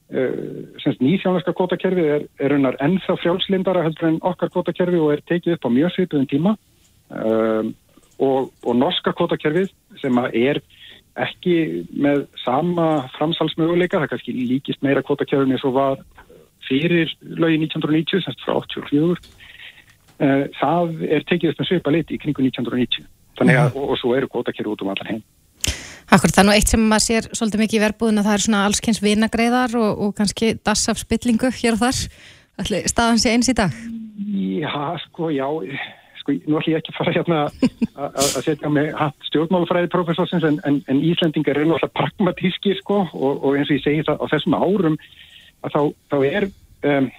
Uh, 0.05 0.67
nýsjónarska 1.01 1.49
kvotakerfið 1.57 2.07
er, 2.13 2.25
er 2.37 2.53
unnar 2.53 2.75
ennþá 2.77 3.15
frjálslindara 3.23 3.81
heldur 3.87 4.11
en 4.11 4.19
okkar 4.21 4.51
kvotakerfi 4.53 4.99
og 5.01 5.15
er 5.15 5.23
tekið 5.25 5.55
upp 5.55 5.65
á 5.65 5.69
mjög 5.73 5.95
svipuðum 5.95 6.27
tíma 6.29 6.51
uh, 7.09 7.71
og, 8.21 8.51
og 8.61 8.77
norska 8.77 9.15
kvotakerfið 9.17 9.71
sem 10.03 10.19
er 10.27 10.59
ekki 11.25 11.55
með 11.89 12.27
sama 12.43 13.07
framsalsmöguleika, 13.15 13.97
það 14.03 14.11
kannski 14.13 14.35
líkist 14.51 14.85
meira 14.85 15.01
kvotakerfið 15.01 15.55
eins 15.55 15.65
og 15.65 15.73
var 15.79 16.05
fyrir 16.69 17.09
lögi 17.25 17.63
1990, 17.65 18.27
semst 18.27 18.45
frá 18.45 18.59
84 18.61 19.17
uh, 20.21 20.45
það 20.59 21.07
er 21.09 21.25
tekið 21.29 21.53
upp 21.53 21.63
með 21.63 21.71
svipa 21.71 21.95
lit 21.95 22.13
í 22.13 22.19
kringu 22.21 22.45
1990 22.45 23.09
þannig 23.39 23.59
að, 23.59 23.73
og, 23.75 23.89
og 23.95 23.99
svo 23.99 24.13
eru 24.15 24.29
kvotakerfið 24.31 24.75
út 24.75 24.85
um 24.85 24.93
allar 24.93 25.11
heim 25.11 25.25
Akkur, 26.13 26.29
það 26.29 26.41
er 26.43 26.45
nú 26.47 26.53
eitt 26.53 26.69
sem 26.69 26.85
maður 26.85 27.05
sér 27.07 27.27
svolítið 27.33 27.61
mikið 27.63 27.79
í 27.79 27.81
verbúðin 27.81 28.21
að 28.21 28.27
það 28.27 28.35
er 28.35 28.43
svona 28.45 28.63
allskyns 28.67 29.01
vinagreiðar 29.01 29.75
og, 29.79 30.01
og 30.05 30.11
kannski 30.19 30.51
dass 30.61 30.85
af 30.91 31.01
spillingu 31.01 31.49
hér 31.49 31.75
og 31.75 31.81
þar. 31.81 32.01
Ætli 32.61 32.81
staðan 32.91 33.21
sé 33.21 33.33
eins 33.33 33.49
í 33.49 33.55
dag? 33.57 33.73
Já, 34.61 34.69
sko, 35.07 35.31
já, 35.33 35.47
sko, 36.21 36.35
nú 36.45 36.59
ætlum 36.59 36.75
ég 36.75 36.79
ekki 36.79 36.93
að 36.93 36.99
fara 36.99 37.15
hérna 37.15 37.39
að 38.21 38.37
setja 38.45 38.71
með 38.71 38.91
hatt 38.99 39.27
stjórnmálafræði 39.31 39.91
profesorsins 39.95 40.45
en, 40.45 40.61
en, 40.69 40.79
en 40.93 41.01
Íslandingar 41.09 41.57
er 41.57 41.67
náttúrulega 41.67 41.97
pragmatíski, 41.97 42.77
sko, 42.83 43.01
og, 43.09 43.41
og 43.41 43.57
eins 43.57 43.71
og 43.71 43.79
ég 43.79 43.83
segi 43.87 44.05
það 44.05 44.21
á 44.21 44.25
þessum 44.35 44.57
árum 44.61 44.99
að 45.65 45.73
þá, 45.73 45.81
þá 46.13 46.17
er 46.29 46.49
um, 46.93 47.11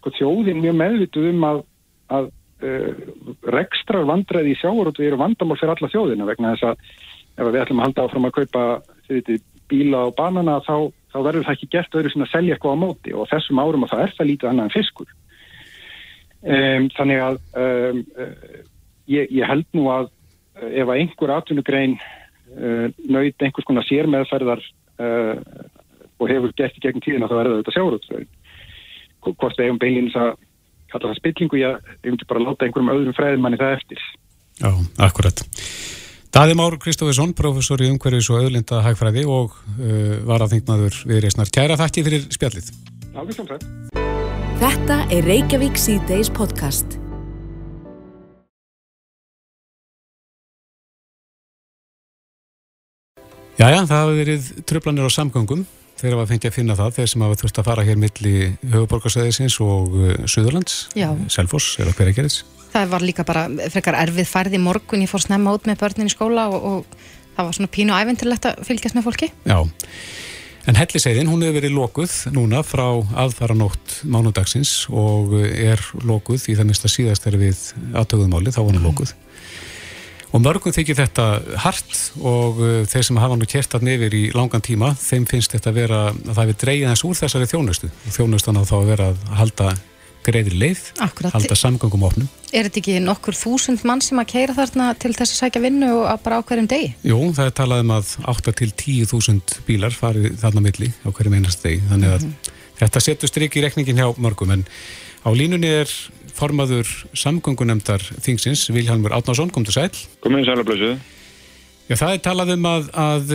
sko 0.00 0.16
þjóðin 0.16 0.64
mjög 0.64 0.80
meðvituð 0.80 1.32
um 1.34 1.48
að, 1.52 1.64
að 2.16 2.32
rekstrar 3.54 4.04
vandræði 4.08 4.54
í 4.54 4.58
sjáur 4.60 4.90
og 4.90 4.96
það 4.96 5.06
eru 5.06 5.20
vandamál 5.20 5.56
fyrir 5.58 5.74
alla 5.74 5.90
þjóðina 5.92 6.28
vegna 6.28 6.54
þess 6.54 6.68
að 6.70 6.82
ef 7.40 7.48
við 7.48 7.60
ætlum 7.62 7.80
að 7.80 7.86
halda 7.88 8.04
áfram 8.04 8.28
að 8.28 8.36
kaupa 8.36 8.64
veitir, 9.08 9.40
bíla 9.70 10.04
og 10.08 10.16
banana 10.18 10.58
þá, 10.66 10.90
þá 11.12 11.18
verður 11.26 11.46
það 11.46 11.56
ekki 11.56 11.70
gert 11.74 11.98
öðru 11.98 12.12
sem 12.12 12.24
að 12.24 12.32
selja 12.32 12.56
eitthvað 12.56 12.76
á 12.76 12.82
móti 12.82 13.14
og 13.14 13.28
þessum 13.30 13.62
árum 13.62 13.86
og 13.86 13.92
það 13.92 14.04
er 14.04 14.14
það 14.16 14.30
lítið 14.30 14.50
annað 14.50 14.68
en 14.68 14.74
fiskur. 14.76 15.12
Um, 16.40 16.88
þannig 16.96 17.20
að 17.20 17.38
um, 17.60 18.02
uh, 18.16 18.58
ég, 19.12 19.32
ég 19.36 19.50
held 19.50 19.66
nú 19.76 19.86
að 19.92 20.08
uh, 20.08 20.68
ef 20.70 20.86
að 20.86 21.02
einhver 21.02 21.34
atvinnugrein 21.36 21.96
uh, 22.00 22.86
nöyt 23.06 23.44
einhvers 23.44 23.68
konar 23.68 23.86
sérmeðferðar 23.88 24.64
og 25.00 26.28
hefur 26.28 26.50
gert 26.52 26.76
í 26.76 26.82
gegn 26.84 27.00
tíðina 27.00 27.28
þá 27.30 27.38
er 27.38 27.48
þetta 27.54 27.72
sjáurútsvegin. 27.72 28.32
Hvort 29.24 29.56
við 29.56 29.64
eigum 29.64 29.78
beilins 29.80 30.16
að 30.20 30.34
kalla 30.92 31.10
það 31.10 31.20
spillingu, 31.20 31.60
ég 31.60 31.90
hefum 32.04 32.20
bara 32.30 32.44
láta 32.44 32.66
einhverjum 32.66 32.92
öðrum 32.94 33.16
fræðimanni 33.16 33.60
það 33.60 33.76
eftir. 33.78 34.04
Já, 34.60 34.70
akkurat. 35.06 35.42
Daði 36.30 36.54
Már 36.54 36.76
Kristófesson, 36.78 37.32
professor 37.34 37.80
í 37.82 37.88
umhverfis 37.90 38.28
og 38.30 38.44
auðlinda 38.44 38.84
hægfræði 38.84 39.24
og 39.26 39.56
uh, 39.80 40.20
var 40.28 40.44
að 40.44 40.54
þingmaður 40.54 41.00
við 41.10 41.24
reysnar. 41.24 41.50
Kæra 41.50 41.78
þakki 41.80 42.06
fyrir 42.06 42.26
spjallið. 42.30 42.70
Þetta 44.60 44.98
er 45.10 45.26
Reykjavík 45.26 45.80
C-Days 45.80 46.30
podcast. 46.30 47.00
Jæja, 53.60 53.82
það 53.84 53.98
hafi 53.98 54.16
verið 54.22 54.46
tröflanir 54.70 55.04
á 55.04 55.10
samgöngum 55.12 55.66
það 56.00 56.16
var 56.20 56.30
fengið 56.30 56.50
að 56.50 56.56
finna 56.56 56.76
það, 56.78 56.94
þeir 56.96 57.10
sem 57.12 57.24
hafa 57.26 57.38
þurft 57.42 57.60
að 57.60 57.68
fara 57.68 57.84
hér 57.86 58.00
milli 58.00 58.34
höfuborgarsæðisins 58.72 59.58
og 59.64 59.94
uh, 59.98 60.14
Suðurlands, 60.30 60.80
Selfoss 61.32 61.76
eða 61.82 61.94
hverja 61.98 62.16
gerðis. 62.20 62.40
Það 62.70 62.90
var 62.92 63.04
líka 63.04 63.26
bara 63.26 63.46
frekar 63.72 63.98
erfið 63.98 64.28
færð 64.30 64.56
í 64.56 64.62
morgun, 64.62 65.02
ég 65.02 65.10
fór 65.10 65.24
snemma 65.24 65.54
út 65.56 65.66
með 65.66 65.80
börnin 65.82 66.10
í 66.10 66.12
skóla 66.12 66.46
og, 66.52 66.66
og 66.70 66.98
það 67.36 67.48
var 67.48 67.56
svona 67.56 67.72
pínu 67.74 67.96
æfintilegt 67.96 68.50
að 68.50 68.60
fylgjast 68.68 68.98
með 68.98 69.08
fólki. 69.08 69.30
Já, 69.48 69.58
en 70.70 70.78
helliseiðin, 70.78 71.30
hún 71.32 71.42
hefur 71.42 71.58
verið 71.58 71.74
lokuð 71.74 72.14
núna 72.36 72.62
frá 72.66 72.86
aðfaranótt 73.24 74.00
mánudagsins 74.06 74.84
og 74.92 75.34
er 75.40 75.82
lokuð 76.06 76.46
í 76.52 76.56
það 76.58 76.70
mista 76.70 76.90
síðast 76.92 77.26
er 77.26 77.40
við 77.40 77.64
aðtöguðmáli, 77.90 78.54
þá 78.54 78.62
var 78.62 78.70
hún 78.76 78.86
lokuð. 78.86 79.14
Og 80.30 80.42
mörgum 80.44 80.74
þykir 80.74 80.94
þetta 80.94 81.24
hart 81.64 81.94
og 82.22 82.60
uh, 82.62 82.74
þeir 82.86 83.06
sem 83.08 83.18
hafa 83.18 83.38
nú 83.38 83.48
kert 83.50 83.74
að 83.74 83.86
nefir 83.88 84.14
í 84.14 84.24
langan 84.36 84.62
tíma, 84.62 84.92
þeim 84.94 85.26
finnst 85.26 85.56
þetta 85.56 85.72
að 85.72 85.78
vera 85.80 86.02
að 86.10 86.20
það 86.28 86.42
hefur 86.44 86.60
dreigið 86.64 86.90
eins 86.92 87.06
úr 87.08 87.18
þessari 87.18 87.48
þjónustu. 87.50 87.90
Þjónustan 88.14 88.60
á 88.60 88.62
þá 88.62 88.76
að 88.78 88.90
vera 88.92 89.08
að 89.10 89.24
halda 89.40 89.72
greiðir 90.26 90.56
leið, 90.60 90.82
Akkurat. 91.00 91.32
halda 91.34 91.56
samgöngum 91.56 92.04
opnum. 92.06 92.28
Er 92.52 92.66
þetta 92.68 92.80
ekki 92.82 92.96
nokkur 93.02 93.36
þúsund 93.36 93.84
mann 93.88 94.02
sem 94.04 94.20
að 94.20 94.30
keira 94.34 94.56
þarna 94.56 94.90
til 95.00 95.12
þess 95.16 95.34
að 95.34 95.40
sækja 95.40 95.62
vinnu 95.64 95.90
og 96.02 96.22
bara 96.24 96.40
á 96.40 96.46
hverjum 96.46 96.68
degi? 96.70 96.92
Jú, 97.06 97.18
það 97.36 97.50
er 97.50 97.56
talað 97.56 97.84
um 97.84 97.92
að 97.96 98.14
8 98.34 98.56
til 98.60 98.70
10 98.70 99.10
þúsund 99.10 99.56
bílar 99.68 99.96
farið 99.96 100.34
þarna 100.42 100.64
milli 100.66 100.90
á 101.02 101.08
hverjum 101.08 101.38
einast 101.38 101.64
degi, 101.64 101.80
þannig 101.88 102.14
að 102.14 102.26
mm 102.26 102.32
-hmm. 102.34 102.58
þetta 102.82 103.04
setur 103.06 103.32
stryk 103.32 103.56
í 103.56 103.64
rekningin 103.64 104.02
hjá 104.02 104.08
mörgum, 104.18 104.52
en 104.52 104.66
á 105.24 105.30
línunni 105.32 105.72
er 105.80 105.88
formaður 106.36 106.90
samgöngunemdar 107.16 108.04
þingsins, 108.22 108.68
Vilhelmur 108.74 109.14
Átnásson, 109.16 109.50
kom 109.54 109.66
til 109.66 109.76
sæl. 109.76 109.90
Komið 110.24 110.44
í 110.44 110.50
sælablösuðu. 110.50 110.98
Já, 111.90 111.96
það 111.98 112.12
er 112.14 112.20
talað 112.22 112.52
um 112.54 112.66
að, 112.70 112.90
að 113.02 113.32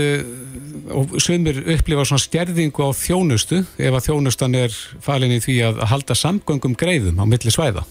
og 0.96 1.16
sömur 1.20 1.58
upplifa 1.74 2.06
svona 2.08 2.24
stjerðingu 2.24 2.86
á 2.88 2.90
þjónustu 2.96 3.62
ef 3.66 3.98
að 3.98 4.06
þjónustan 4.06 4.56
er 4.60 4.78
falin 5.04 5.34
í 5.36 5.42
því 5.44 5.56
að 5.68 5.82
halda 5.92 6.16
samgöngum 6.16 6.78
greiðum 6.80 7.20
á 7.20 7.26
milli 7.28 7.52
svæða. 7.52 7.84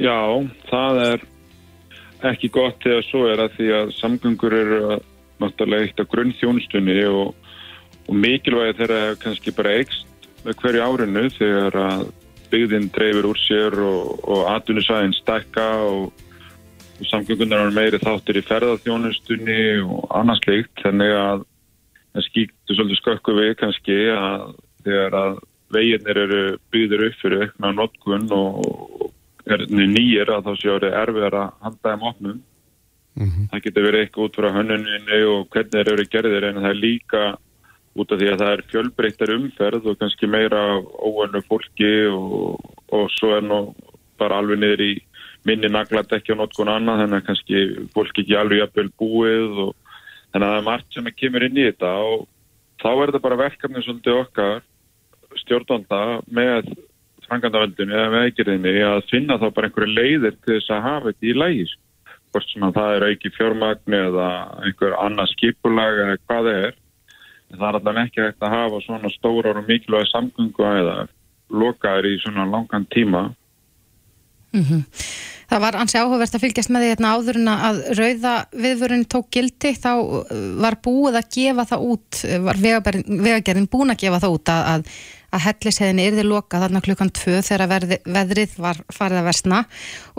Já, 0.00 0.16
það 0.70 1.02
er 1.04 1.26
ekki 2.30 2.50
gott 2.54 2.80
þegar 2.84 3.06
svo 3.08 3.26
er 3.28 3.42
að 3.44 3.58
því 3.58 3.68
að 3.76 3.92
samgöngur 3.98 4.56
eru 4.56 4.80
náttúrulega 5.40 5.88
eitt 5.88 6.00
af 6.00 6.08
grunn 6.12 6.32
þjónustunni 6.40 6.96
og, 7.08 7.34
og 8.08 8.16
mikilvægi 8.16 8.78
þeirra 8.80 9.02
kannski 9.20 9.54
bara 9.56 9.76
eikst 9.80 10.28
með 10.44 10.58
hverju 10.62 10.86
árinu 10.86 11.26
þegar 11.36 11.78
að 11.80 12.06
byggðin 12.50 12.90
dreifir 12.94 13.28
úr 13.30 13.38
sér 13.40 13.76
og, 13.84 14.18
og 14.24 14.48
atvinnusæðin 14.54 15.16
stekka 15.16 15.68
og 15.86 16.26
samgöngunar 17.08 17.66
er 17.66 17.76
meiri 17.76 18.00
þáttir 18.02 18.40
í 18.40 18.46
ferðarþjónustunni 18.48 19.60
og 19.84 20.10
annars 20.16 20.42
leikt 20.48 20.82
þannig 20.82 21.14
að 21.16 21.46
það 22.10 22.26
skýktu 22.26 22.76
svolítið 22.76 23.00
skökku 23.00 23.36
við 23.38 23.54
kannski 23.60 23.98
að 24.12 24.44
þegar 24.84 25.16
að 25.20 25.40
veginnir 25.70 26.22
eru 26.24 26.42
byggðir 26.74 27.06
upp 27.06 27.18
fyrir 27.22 27.44
aukna 27.46 27.72
notkun 27.76 28.28
og 28.34 29.10
er 29.50 29.66
nýjir 29.70 30.30
að 30.34 30.48
þá 30.48 30.52
séu 30.60 30.72
að 30.74 30.84
það 30.84 30.88
er 30.90 30.98
erfið 31.02 31.28
að 31.28 31.52
handa 31.64 31.92
þeim 31.92 32.08
opnum 32.10 32.40
mm 33.20 33.28
-hmm. 33.28 33.46
það 33.52 33.62
getur 33.66 33.86
verið 33.88 34.00
eitthvað 34.00 34.26
út 34.26 34.38
frá 34.40 34.48
hönnuninu 34.56 35.20
og 35.34 35.48
hvernig 35.54 35.72
þeir 35.76 35.92
eru 35.92 36.06
gerðir 36.14 36.48
en 36.48 36.60
það 36.60 36.70
er 36.70 36.82
líka 36.84 37.22
út 38.00 38.14
af 38.14 38.20
því 38.20 38.32
að 38.32 38.42
það 38.42 38.52
er 38.54 38.64
fjölbreyttar 38.72 39.34
umferð 39.36 39.86
og 39.92 40.00
kannski 40.00 40.30
meira 40.30 40.64
óönnu 40.80 41.42
fólki 41.46 41.92
og, 42.10 42.58
og 42.92 43.06
svo 43.16 43.34
er 43.36 43.46
nú 43.46 43.60
bara 44.20 44.40
alveg 44.40 44.60
niður 44.60 44.84
í 44.84 44.92
minni 45.48 45.70
naglat 45.72 46.12
ekki 46.12 46.36
á 46.36 46.40
notkun 46.40 46.72
annað 46.72 47.04
þannig 47.04 47.20
að 47.20 47.28
kannski 47.28 47.62
fólk 47.94 48.20
ekki 48.20 48.36
alveg 48.36 48.64
jafnvel 48.64 48.90
búið 49.00 49.62
og 49.66 49.72
þannig 50.32 50.46
að 50.46 50.50
það 50.50 50.58
er 50.58 50.68
margt 50.68 50.94
sem 50.94 51.12
kemur 51.22 51.46
inn 51.46 51.60
í 51.60 51.66
þetta 51.70 51.94
og 52.10 52.26
þá 52.80 52.90
er 52.90 53.02
þetta 53.06 53.24
bara 53.26 53.42
verkefni 53.44 53.84
svolítið 53.84 54.20
okkar 54.24 54.62
stjórnanda 55.40 56.00
með 56.32 56.72
frangandavöldinu 57.30 57.94
eða 57.94 58.24
veikirðinni 58.24 58.74
að 58.82 59.04
finna 59.10 59.38
þá 59.38 59.46
bara 59.54 59.70
einhverju 59.70 59.94
leiðir 59.94 60.36
til 60.42 60.56
þess 60.56 60.74
að 60.74 60.84
hafa 60.86 61.12
þetta 61.12 61.30
í 61.30 61.34
lægis. 61.38 61.74
Hvort 62.30 62.46
sem 62.50 62.66
að 62.66 62.76
það 62.78 62.94
er 62.96 63.06
auki 63.08 63.32
fjármagn 63.34 63.96
eða 64.00 64.28
einhver 64.66 64.96
annað 64.98 65.32
skipulag 65.34 66.00
eða 66.04 66.18
hvað 66.24 66.48
það 66.48 66.60
er. 66.68 66.76
Það 67.50 67.66
er 67.68 67.78
alltaf 67.78 67.98
ekki 68.04 68.22
hægt 68.24 68.46
að 68.46 68.54
hafa 68.54 68.84
svona 68.84 69.10
stórar 69.16 69.58
og 69.58 69.66
mikilvægi 69.66 70.12
samgöngu 70.12 70.68
eða 70.70 70.96
lokaður 71.50 72.06
í 72.06 72.14
svona 72.22 72.46
langan 72.46 72.86
tíma. 72.94 73.22
Mm 74.54 74.64
-hmm. 74.64 74.82
Það 75.50 75.62
var 75.64 75.76
ansi 75.80 75.98
áhugavert 75.98 76.34
að 76.34 76.42
fylgjast 76.44 76.70
með 76.70 76.84
því 76.84 76.88
hérna 76.92 77.12
áður 77.16 77.38
en 77.40 77.48
að 77.50 77.78
rauða 77.98 78.34
viðvörun 78.54 79.08
tók 79.10 79.30
gildi 79.34 79.72
þá 79.74 79.92
var 80.62 80.76
búið 80.84 81.16
að 81.18 81.30
gefa 81.34 81.64
það 81.72 81.86
út, 81.90 82.20
var 82.44 82.60
vegagerðin 82.60 83.70
búin 83.72 83.90
að 83.90 84.02
gefa 84.04 84.20
það 84.22 84.36
út 84.36 84.52
að, 84.54 84.62
að, 84.74 84.84
að 85.30 85.44
hellisheðinni 85.46 86.06
yrði 86.10 86.24
loka 86.26 86.60
þarna 86.62 86.82
klukkan 86.84 87.12
tvö 87.14 87.40
þegar 87.46 87.70
verði, 87.70 87.98
veðrið 88.04 88.54
var 88.62 88.80
farið 88.92 89.20
að 89.20 89.28
versna 89.30 89.60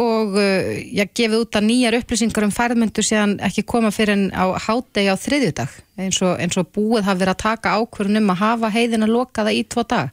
og 0.02 0.38
ég 0.39 1.13
gefið 1.17 1.38
út 1.43 1.60
að 1.60 1.67
nýjar 1.67 1.97
upplýsingar 2.00 2.47
um 2.47 2.54
færðmyndu 2.56 3.06
séðan 3.06 3.38
ekki 3.43 3.65
koma 3.67 3.91
fyrir 3.91 4.15
en 4.15 4.28
á 4.32 4.56
hádegi 4.56 5.12
á 5.12 5.15
þriðjudag 5.19 5.76
eins 6.02 6.21
og, 6.24 6.36
eins 6.39 6.60
og 6.60 6.71
búið 6.76 7.08
hafi 7.10 7.24
verið 7.24 7.36
að 7.36 7.43
taka 7.43 7.76
ákvörunum 7.80 8.34
að 8.34 8.41
hafa 8.45 8.71
heiðina 8.74 9.10
lokaða 9.10 9.54
í 9.56 9.63
tvo 9.69 9.84
dag. 9.88 10.12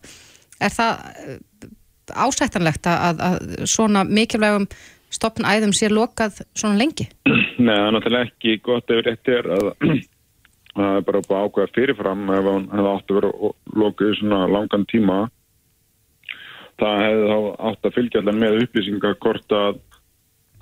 Er 0.58 0.74
það 0.74 1.38
ásættanlegt 2.08 2.88
að, 2.88 3.22
að 3.22 3.66
svona 3.68 4.04
mikilvægum 4.08 4.68
stopnæðum 5.14 5.74
sé 5.76 5.90
lokað 5.92 6.42
svona 6.56 6.78
lengi? 6.80 7.08
Nei, 7.28 7.74
það 7.74 7.86
er 7.86 7.94
náttúrulega 7.96 8.28
ekki 8.28 8.56
gott 8.64 8.92
ef 8.92 9.04
rétt 9.06 9.32
er 9.32 9.50
að 9.56 9.70
það 10.78 10.96
er 10.98 11.04
bara 11.08 11.24
búið 11.26 11.44
ákveða 11.44 11.74
fyrirfram 11.74 12.24
ef 12.34 12.48
hann 12.48 12.70
hefði 12.72 12.92
átt 12.92 13.12
að 13.12 13.18
vera 13.18 13.52
lokið 13.82 14.14
svona 14.18 14.40
langan 14.52 14.86
tíma 14.92 15.18
það 16.78 17.04
hefði 17.04 17.28
þá 17.28 17.38
átt 17.70 17.88
að 17.88 17.96
fylgja 17.98 18.22
allar 18.22 18.38
með 18.38 18.58
upplýsingar 18.64 19.16
hvort 19.24 19.56
að, 19.58 19.80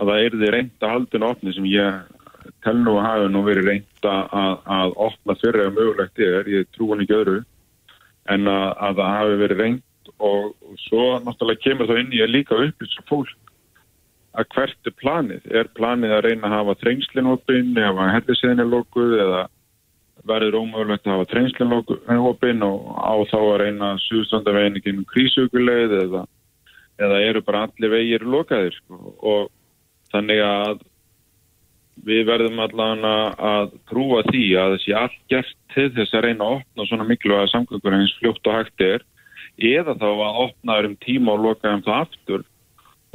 að 0.00 0.12
það 0.12 0.28
erði 0.28 0.52
reynda 0.54 0.92
haldinu 0.92 1.30
opni 1.30 1.56
sem 1.56 1.68
ég 1.70 2.14
tel 2.64 2.76
nú 2.80 2.96
að 2.96 3.08
hafa 3.08 3.32
nú 3.32 3.42
verið 3.46 3.70
reynda 3.70 4.14
að, 4.40 4.54
að 4.78 4.94
opna 5.08 5.38
fyrir 5.42 5.66
að 5.66 5.76
mögulegt 5.80 6.22
er, 6.22 6.52
ég 6.54 6.70
trú 6.74 6.90
hann 6.92 7.02
ekki 7.04 7.18
öðru 7.18 7.40
en 8.32 8.50
að, 8.50 8.68
að 8.88 9.00
það 9.00 9.16
hafi 9.16 9.40
verið 9.42 9.62
reynd 9.62 10.14
og, 10.16 10.54
og 10.62 10.78
svo 10.86 11.02
náttúrulega 11.24 11.64
kemur 11.66 11.90
það 11.90 12.00
inn 12.02 12.14
í 12.16 12.22
að 12.24 12.32
líka 12.32 12.62
upplýsa 12.62 13.04
fólk 13.10 13.34
að 14.36 14.48
hvert 14.52 14.88
er 14.88 14.94
planið? 15.00 15.44
Er 15.48 15.68
planið 15.76 16.12
að 16.12 16.24
reyna 16.26 16.48
að 16.48 16.56
hafa 16.58 16.74
trengslinopinn 16.82 17.78
eða 17.80 18.08
helliseðinilókuð 18.14 19.14
eða 19.24 19.44
verður 20.26 20.58
ómögulegt 20.60 21.06
að 21.06 21.14
hafa 21.14 21.28
trengslinopinn 21.32 22.64
og 22.66 22.90
á 22.98 23.14
þá 23.30 23.38
að 23.38 23.60
reyna 23.62 23.92
að 23.94 24.02
suðstanda 24.06 24.54
veginn 24.56 25.04
krísuguleið 25.12 25.94
eða, 26.02 26.24
eða 27.02 27.22
eru 27.28 27.42
bara 27.46 27.66
allir 27.66 27.94
vegir 27.94 28.26
lokaðir 28.26 28.76
sko. 28.76 29.14
og 29.22 29.50
þannig 30.12 30.42
að 30.44 30.84
við 32.06 32.26
verðum 32.28 32.60
allavega 32.60 33.14
að 33.50 33.70
trúa 33.88 34.22
því 34.28 34.46
að 34.60 34.74
þessi 34.76 34.96
allt 35.00 35.20
gert 35.32 35.54
til 35.74 35.88
þess 35.96 36.14
að 36.14 36.26
reyna 36.26 36.44
að 36.44 36.58
opna 36.58 36.88
svona 36.88 37.08
miklu 37.08 37.38
að 37.38 37.52
samgöngur 37.54 37.96
eins 37.96 38.16
fljótt 38.20 38.50
og 38.50 38.58
hægt 38.58 38.84
er 38.84 39.06
eða 39.56 39.96
þá 39.96 40.08
að 40.10 40.42
opna 40.44 40.78
um 40.84 40.98
tíma 41.00 41.32
og 41.32 41.46
loka 41.46 41.72
um 41.72 41.84
það 41.86 42.02
aftur 42.04 42.44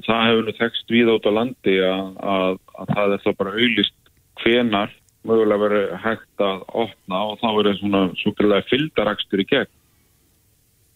það 0.05 0.23
hefur 0.27 0.47
nú 0.47 0.55
þekst 0.57 0.93
við 0.93 1.11
át 1.13 1.29
á 1.29 1.31
landi 1.37 1.75
að, 1.85 2.07
að, 2.35 2.57
að 2.81 2.93
það 2.95 3.15
er 3.15 3.23
þá 3.25 3.31
bara 3.37 3.55
auðlist 3.57 3.97
hvenar 4.41 4.95
mögulega 5.27 5.63
verið 5.65 5.95
hægt 6.03 6.43
að 6.43 6.63
opna 6.83 7.23
og 7.29 7.39
þá 7.41 7.47
verið 7.59 7.79
svona 7.79 8.03
svokallega 8.21 8.67
fyldarakstur 8.71 9.43
í 9.43 9.47
gegn 9.51 9.71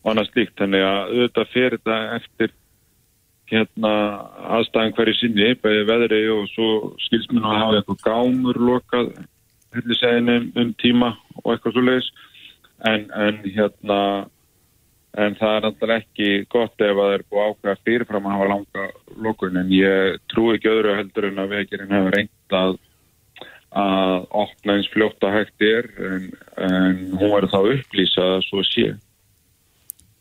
og 0.06 0.12
annars 0.12 0.32
líkt, 0.38 0.54
þannig 0.60 0.86
að 0.86 1.00
auðvitað 1.16 1.52
fyrir 1.54 1.80
þetta 1.80 2.00
eftir 2.20 2.54
hérna 3.50 3.94
aðstæðan 4.58 4.94
hverju 4.98 5.18
sinni 5.20 5.50
bæði 5.62 5.88
veðri 5.90 6.22
og 6.34 6.46
svo 6.54 6.70
skilsminu 7.06 7.46
að 7.46 7.60
hafa 7.62 7.80
eitthvað 7.80 8.06
gámur 8.06 8.62
lokað 8.70 9.12
helliseginu 9.76 10.38
um 10.62 10.72
tíma 10.82 11.12
og 11.44 11.52
eitthvað 11.54 11.76
svo 11.76 11.84
leiðis 11.86 12.10
en, 12.90 13.06
en 13.14 13.44
hérna 13.46 14.00
en 15.16 15.38
það 15.40 15.58
er 15.58 15.68
alltaf 15.70 15.94
ekki 15.96 16.30
gott 16.52 16.82
ef 16.84 16.98
það 16.98 17.14
er 17.16 17.24
búið 17.30 17.52
ákveða 17.52 17.82
fyrirfram 17.88 18.26
að 18.28 18.36
hafa 18.36 18.50
langa 18.52 18.88
lókun 19.28 19.62
en 19.62 19.72
ég 19.74 20.20
trú 20.32 20.50
ekki 20.56 20.72
öðru 20.72 20.98
heldur 20.98 21.30
en 21.30 21.44
að 21.44 21.54
vegirinn 21.56 21.96
hefur 21.96 22.18
reynd 22.18 22.58
að 22.60 22.76
að 23.76 24.28
opna 24.44 24.78
eins 24.78 24.92
fljótt 24.94 25.26
að 25.28 25.36
hægt 25.40 25.66
er 25.68 25.90
en, 26.10 26.30
en 26.64 27.02
hún 27.20 27.34
verður 27.34 27.52
þá 27.52 27.60
upplýsað 27.76 28.36
að 28.38 28.46
svo 28.50 28.64
sé 28.68 28.92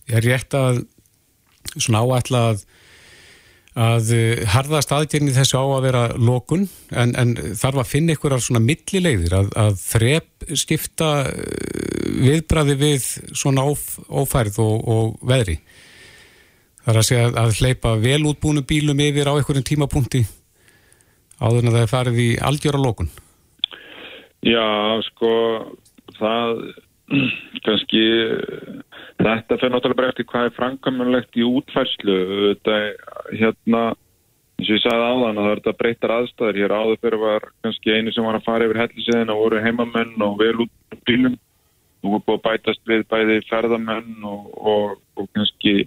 Ég 0.05 0.19
er 0.19 0.27
rétt 0.27 0.57
að 0.59 0.83
svona 1.79 2.03
áætla 2.05 2.41
að 2.51 2.65
að 3.75 4.11
harðast 4.53 4.93
aðgerni 4.95 5.33
þessu 5.35 5.59
á 5.59 5.67
að 5.67 5.87
vera 5.89 6.03
lókun 6.15 6.69
en, 6.95 7.15
en 7.19 7.33
þarf 7.59 7.81
að 7.83 7.89
finna 7.91 8.15
ykkur 8.15 8.37
svona 8.39 8.63
millilegðir 8.63 9.35
að, 9.35 9.49
að 9.59 9.81
þrep 9.83 10.47
skipta 10.55 11.09
viðbræði 12.15 12.77
við 12.79 13.09
svona 13.35 13.65
óf, 13.67 13.99
ófærð 14.07 14.61
og, 14.63 14.87
og 14.87 15.27
veðri. 15.27 15.59
Það 16.85 16.93
er 16.93 17.01
að 17.01 17.09
segja 17.09 17.29
að 17.43 17.59
hleypa 17.59 17.97
vel 17.99 18.23
útbúinu 18.31 18.63
bílum 18.69 19.03
yfir 19.03 19.27
á 19.27 19.35
einhverjum 19.35 19.67
tímapunkti 19.67 20.23
áður 21.43 21.65
en 21.65 21.75
það 21.75 21.83
er 21.83 21.91
farið 21.91 22.23
í 22.23 22.31
algjöra 22.39 22.79
lókun. 22.79 23.11
Já, 24.45 25.01
sko, 25.09 25.31
það 26.19 26.59
kannski 27.65 28.03
þetta 29.21 29.59
fyrir 29.59 29.73
náttúrulega 29.73 29.99
bara 30.01 30.11
eftir 30.13 30.27
hvað 30.29 30.49
er 30.49 30.57
framkvæmulegt 30.59 31.39
í 31.39 31.47
útfærslu. 31.49 32.17
Þetta, 32.51 32.79
hérna, 33.33 33.83
eins 34.59 34.69
og 34.69 34.77
ég 34.77 34.85
sagði 34.85 35.09
áðan 35.09 35.41
að 35.41 35.51
er 35.51 35.63
þetta 35.63 35.77
breytar 35.81 36.15
aðstæður. 36.19 36.61
Hér 36.61 36.77
áður 36.77 37.01
fyrir 37.01 37.23
var 37.25 37.49
kannski 37.65 37.97
einu 37.97 38.13
sem 38.15 38.29
var 38.29 38.39
að 38.39 38.47
fara 38.49 38.69
yfir 38.69 38.83
helliseðin 38.85 39.33
og 39.35 39.43
voru 39.47 39.65
heimamenn 39.65 40.29
og 40.29 40.39
vel 40.43 40.55
út 40.67 40.99
bílum 41.09 41.37
er 42.05 42.21
búið 42.27 42.35
að 42.35 42.43
bætast 42.45 42.83
við 42.89 43.07
bæði 43.09 43.39
ferðamenn 43.49 44.27
og, 44.29 44.49
og, 44.61 44.99
og 45.17 45.29
kannski 45.37 45.87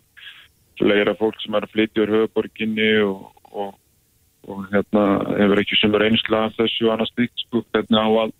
fleira 0.80 1.13
fólk 1.17 1.38
sem 1.43 1.54
er 1.58 1.65
að 1.65 1.74
flytja 1.76 2.04
úr 2.04 2.13
höfuborginni 2.15 2.89
og, 3.06 3.78
og 4.48 4.65
hérna 4.72 5.06
hefur 5.38 5.62
ekki 5.62 5.78
sem 5.78 5.96
er 5.98 6.08
einsla 6.08 6.48
af 6.48 6.58
þessu 6.58 6.91
annars 6.93 7.13
stíkt 7.13 7.46
sko, 7.46 7.63
hvernig 7.74 8.02
á 8.02 8.10
að 8.26 8.36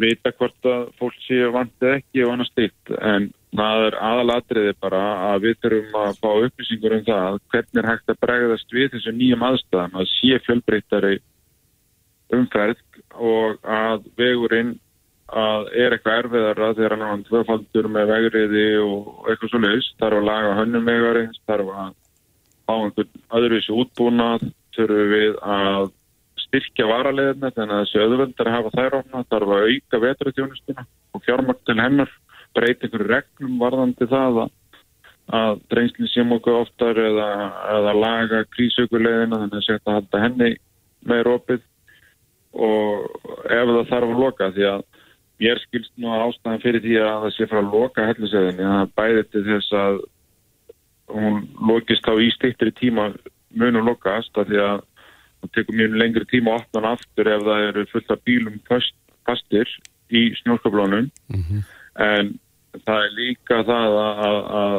vita 0.00 0.32
hvort 0.34 0.68
að 0.68 0.86
fólk 0.98 1.18
séu 1.26 1.50
vantið 1.54 1.96
ekki 1.98 2.24
og 2.24 2.34
annars 2.34 2.50
stíkt 2.52 2.94
en 2.98 3.28
það 3.54 3.84
er 3.88 3.96
aðalatriði 4.02 4.72
bara 4.82 5.02
að 5.30 5.44
við 5.46 5.60
þurfum 5.62 5.98
að 6.00 6.16
fá 6.22 6.30
upplýsingur 6.46 6.96
um 6.96 7.04
það 7.06 7.38
hvernig 7.52 7.82
er 7.82 7.90
hægt 7.90 8.10
að 8.10 8.20
bregðast 8.26 8.74
við 8.74 8.88
þessu 8.94 9.14
nýjum 9.14 9.46
aðstæðan 9.48 10.00
að 10.00 10.10
sé 10.10 10.40
fjölbreytari 10.46 11.14
umferð 12.34 12.82
og 13.14 13.60
að 13.62 14.08
vegurinn 14.18 14.74
að 15.34 15.68
er 15.72 15.94
eitthvað 15.94 16.18
erfiðara 16.22 16.70
þegar 16.76 16.94
hann 17.00 17.22
er 17.22 17.28
tvöfaldur 17.28 17.88
með 17.90 18.10
vegriði 18.12 18.64
og 18.84 19.28
eitthvað 19.30 19.52
svo 19.52 19.60
leiðis, 19.62 19.92
þarf 20.00 20.18
að 20.18 20.28
laga 20.28 20.56
hönnum 20.58 20.90
vegarins, 20.90 21.40
þarf 21.48 21.70
að 21.72 21.92
á 22.64 22.74
einhvern 22.74 23.22
öðruvísi 23.38 23.74
útbúnað 23.74 24.44
þurfum 24.76 25.14
við 25.14 25.38
að 25.40 25.88
styrkja 26.54 26.86
varaleðina 26.86 27.50
þannig 27.54 27.74
að 27.74 27.80
þessi 27.82 28.02
öðvöldar 28.04 28.50
hafa 28.54 28.70
þær 28.74 28.96
ofna, 29.00 29.24
þarf 29.32 29.54
að 29.54 29.64
auka 29.70 30.00
vetrutjónustuna 30.04 30.86
og 31.14 31.24
fjármakt 31.26 31.64
til 31.66 31.78
hennar 31.80 32.12
breyta 32.54 32.86
einhverju 32.86 33.10
reglum 33.10 33.58
varðandi 33.58 34.08
það 34.10 34.40
að, 34.44 34.52
að 35.40 35.62
drengslinn 35.74 36.12
sé 36.12 36.24
mjög 36.28 36.50
oftar 36.54 37.00
eða, 37.02 37.28
eða 37.74 37.94
laga 37.98 38.42
krísaukuleðina 38.54 39.40
þannig 39.42 39.60
að 39.60 39.66
setja 39.66 39.90
að 39.90 39.98
halda 39.98 40.22
henni 40.22 40.50
með 41.04 41.24
rópið 41.28 41.64
og 42.54 43.08
ef 43.50 43.72
það 43.74 43.88
þarf 43.90 44.12
að 44.14 44.20
loka 44.22 44.52
því 44.54 44.68
að 44.70 44.90
Mér 45.42 45.58
skilst 45.64 45.90
nú 45.98 46.12
að 46.14 46.28
ástæðan 46.28 46.60
fyrir 46.62 46.82
því 46.84 46.98
að 47.02 47.16
það 47.24 47.32
sé 47.34 47.46
frá 47.50 47.58
að 47.58 47.72
loka 47.74 48.04
hellisöðinni 48.06 48.66
að 48.70 48.92
bæði 48.94 49.22
til 49.32 49.42
þess 49.48 49.72
að 49.76 49.96
hún 51.10 51.40
lokist 51.70 52.06
á 52.06 52.14
í 52.22 52.28
stiktri 52.32 52.70
tíma 52.78 53.08
munum 53.58 53.90
lokast 53.90 54.38
af 54.38 54.46
því 54.46 54.60
að 54.62 54.84
það 55.44 55.52
tekur 55.58 55.78
mjög 55.80 55.96
lengri 56.02 56.28
tíma 56.30 56.54
að 56.54 56.62
opna 56.62 56.80
hann 56.80 56.98
aftur 56.98 57.30
ef 57.30 57.46
það 57.48 57.66
eru 57.68 57.86
fullt 57.92 58.14
af 58.14 58.24
bílum 58.28 58.60
fast, 58.68 58.96
fastir 59.28 59.72
í 60.10 60.22
snjórkablónum 60.42 61.10
mm 61.32 61.42
-hmm. 61.42 61.64
en 62.04 62.34
það 62.84 63.06
er 63.06 63.16
líka 63.18 63.62
það 63.68 63.96
að, 64.02 64.38
að, 64.60 64.76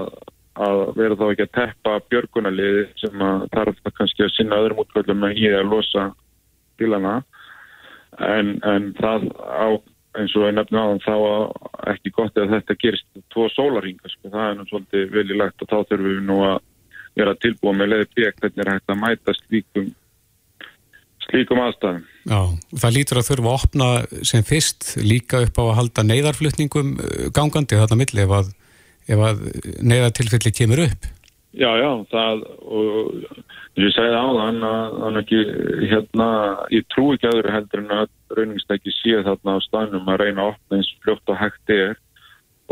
að 0.65 0.83
vera 0.99 1.19
þá 1.19 1.25
ekki 1.29 1.47
að 1.47 1.55
teppa 1.59 1.97
björgunarliði 2.09 2.85
sem 3.01 3.25
að 3.29 3.47
þarf 3.55 3.81
það 3.83 3.97
kannski 3.99 4.23
að 4.25 4.35
sinna 4.35 4.61
öðrum 4.61 4.83
útvöldum 4.83 5.27
að 5.27 5.41
í 5.41 5.49
að 5.53 5.71
losa 5.71 6.05
bílana 6.77 7.17
en, 8.19 8.55
en 8.63 8.93
það 8.99 9.29
á 9.39 9.67
eins 10.15 10.35
og 10.35 10.47
ég 10.47 10.55
á 10.55 10.63
þann 10.69 11.01
þá 11.03 11.15
ekki 11.91 12.13
gott 12.15 12.37
að 12.39 12.53
þetta 12.55 12.77
gerist 12.79 13.07
tvo 13.33 13.49
sólaringa 13.51 14.09
sko. 14.09 14.29
það 14.31 14.47
er 14.47 14.55
náttúrulega 14.55 14.69
svolítið 14.71 15.11
viljilegt 15.11 15.61
og 15.61 15.71
þá 15.71 15.77
þurfum 15.89 16.07
við 16.07 16.21
nú 16.29 16.37
að 16.47 16.57
vera 17.15 17.35
tilbúið 17.43 17.77
með 17.79 17.91
leiði 17.91 18.07
bík 18.15 18.39
hvernig 18.41 18.63
er 18.63 18.71
hægt 18.73 18.91
að 18.91 19.01
mæta 19.01 19.35
slíkum 19.39 19.89
slíkum 21.29 21.61
aðstæðum. 21.63 22.05
Já, 22.25 22.39
það 22.81 22.95
lítur 22.95 23.19
að 23.21 23.27
þurfa 23.29 23.51
að 23.51 23.57
opna 23.59 23.89
sem 24.25 24.45
fyrst 24.45 24.87
líka 25.01 25.41
upp 25.45 25.59
á 25.61 25.63
að 25.65 25.75
halda 25.79 26.05
neyðarflutningum 26.11 26.95
uh, 26.95 27.27
gangandi 27.35 27.81
þarna 27.81 27.99
milli 28.01 28.23
ef 28.25 28.33
að, 28.39 28.49
að 29.15 29.43
neyðartilfelli 29.85 30.53
kemur 30.55 30.85
upp. 30.87 31.11
Já, 31.55 31.69
já, 31.79 31.89
það 32.11 32.41
og 32.67 33.11
ég 33.79 33.93
segði 33.95 34.17
á 34.19 34.27
þann 34.27 34.63
að 34.67 34.95
hann 35.05 35.19
ekki, 35.21 35.41
hérna, 35.87 36.27
ég 36.75 36.87
trú 36.91 37.13
ekki 37.13 37.29
aðra 37.29 37.53
heldur 37.55 37.83
en 37.83 37.93
að 37.95 38.09
rauningstæki 38.35 38.91
sé 38.91 39.21
þarna 39.23 39.55
á 39.55 39.59
stanum 39.63 40.11
að 40.11 40.19
reyna 40.23 40.43
að 40.43 40.51
opna 40.55 40.79
eins 40.81 40.91
fljótt 41.05 41.31
og 41.31 41.39
hægt 41.39 41.75
er. 41.75 41.95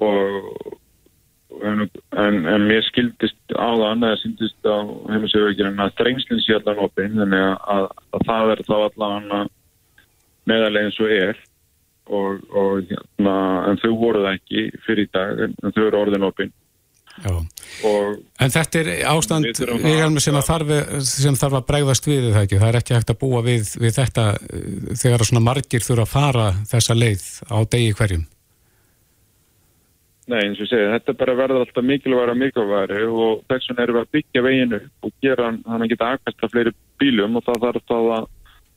Og 0.03 0.49
en, 1.61 1.85
en, 2.23 2.39
en 2.49 2.67
mér 2.69 2.85
skildist 2.87 3.55
á 3.55 3.69
þann 3.69 4.05
eða 4.07 4.19
syndist 4.21 4.69
á 4.69 4.77
heimisauðvíkjum 5.11 5.81
að 5.83 5.95
þrengslinn 6.01 6.43
sé 6.43 6.57
allan 6.57 6.83
opinn 6.85 7.17
þannig 7.19 7.47
að, 7.75 7.87
að 8.15 8.27
það 8.29 8.53
er 8.55 8.63
þá 8.69 8.75
allan 8.79 9.53
meðalegin 10.49 10.95
svo 10.97 11.09
er. 11.11 11.41
Og, 12.11 12.41
og 12.51 12.81
hérna, 12.89 13.33
en 13.69 13.77
þau 13.79 13.93
voruð 13.95 14.25
ekki 14.33 14.65
fyrir 14.83 15.05
í 15.05 15.11
dag 15.15 15.39
en, 15.45 15.53
en 15.63 15.71
þau 15.71 15.85
eru 15.85 16.01
orðin 16.01 16.25
opinn 16.27 16.51
En 18.41 18.49
þetta 18.51 18.79
er 18.81 18.87
ástand 19.05 19.45
sem 19.53 20.37
þarf, 20.41 20.71
sem 21.05 21.35
þarf 21.37 21.57
að 21.59 21.67
bregðast 21.69 22.07
við 22.09 22.31
það 22.31 22.39
ekki, 22.41 22.59
það 22.61 22.69
er 22.69 22.77
ekki 22.79 22.95
hægt 22.97 23.13
að 23.13 23.19
búa 23.21 23.41
við, 23.45 23.73
við 23.83 23.97
þetta 23.99 24.25
eh, 24.33 24.63
þegar 24.97 25.25
svona 25.29 25.43
margir 25.45 25.85
þurfa 25.85 26.07
að 26.07 26.13
fara 26.13 26.47
þessa 26.71 26.97
leið 26.97 27.27
á 27.53 27.57
degi 27.69 27.93
hverjum 27.99 28.25
Nei, 30.31 30.39
eins 30.39 30.59
og 30.63 30.69
segi, 30.71 30.87
þetta 30.87 31.15
bara 31.19 31.35
verður 31.35 31.65
alltaf 31.65 31.83
mikilværa 31.83 32.33
mikilværi 32.39 33.01
og 33.11 33.41
þess 33.51 33.67
vegna 33.69 33.83
erum 33.83 33.97
við 33.97 34.03
að 34.05 34.13
byggja 34.15 34.43
veginu 34.45 34.79
og 35.03 35.11
gera 35.25 35.49
hann 35.51 35.83
að 35.83 35.89
geta 35.91 36.11
aðkvæmsta 36.13 36.49
fleiri 36.53 36.73
bílum 37.01 37.35
og 37.39 37.43
það 37.43 37.65
þarf 37.65 37.89
þá 37.89 37.97
að 37.99 38.29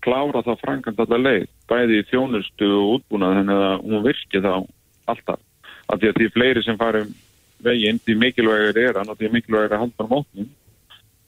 klára 0.07 0.43
það 0.47 0.63
framkvæmt 0.65 1.03
alltaf 1.05 1.23
leið, 1.23 1.47
bæði 1.71 2.01
í 2.01 2.07
þjónustu 2.11 2.71
og 2.81 2.91
útbúnað 2.97 3.39
þannig 3.39 3.63
að 3.69 3.87
hún 3.87 4.05
virki 4.07 4.43
þá 4.43 4.53
alltaf, 5.13 5.41
af 5.87 6.01
því 6.01 6.11
að 6.11 6.19
því 6.19 6.29
fleiri 6.35 6.65
sem 6.67 6.81
farum 6.81 7.13
veginn, 7.67 8.01
því 8.03 8.17
mikilvægir 8.25 8.81
er 8.83 8.99
hann 9.01 9.13
og 9.13 9.21
því 9.21 9.31
mikilvægir 9.37 9.69
er 9.71 9.77
að 9.77 9.85
halda 9.85 10.07
um 10.07 10.17
óknum 10.19 10.49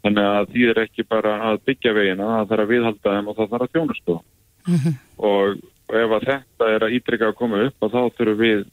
þannig 0.02 0.30
að 0.32 0.50
því 0.52 0.66
er 0.72 0.80
ekki 0.82 1.06
bara 1.06 1.36
að 1.52 1.60
byggja 1.68 1.94
vegina, 1.94 2.32
það 2.32 2.50
þarf 2.50 2.64
að 2.64 2.72
viðhalda 2.74 3.14
þeim 3.14 3.30
og 3.30 3.38
það 3.38 3.54
þarf 3.54 3.68
að 3.68 3.72
þjónustu 3.76 4.18
mm 4.18 4.78
-hmm. 4.82 4.98
og, 5.30 5.62
ef 5.88 6.16
að 6.18 6.26
þetta 6.28 6.68
er 6.74 6.84
að 6.84 6.94
ídrika 6.98 7.30
að 7.30 7.38
koma 7.38 7.62
upp 7.64 7.86
og 7.86 7.94
þá 7.94 8.00
þurfum 8.18 8.42
við 8.42 8.66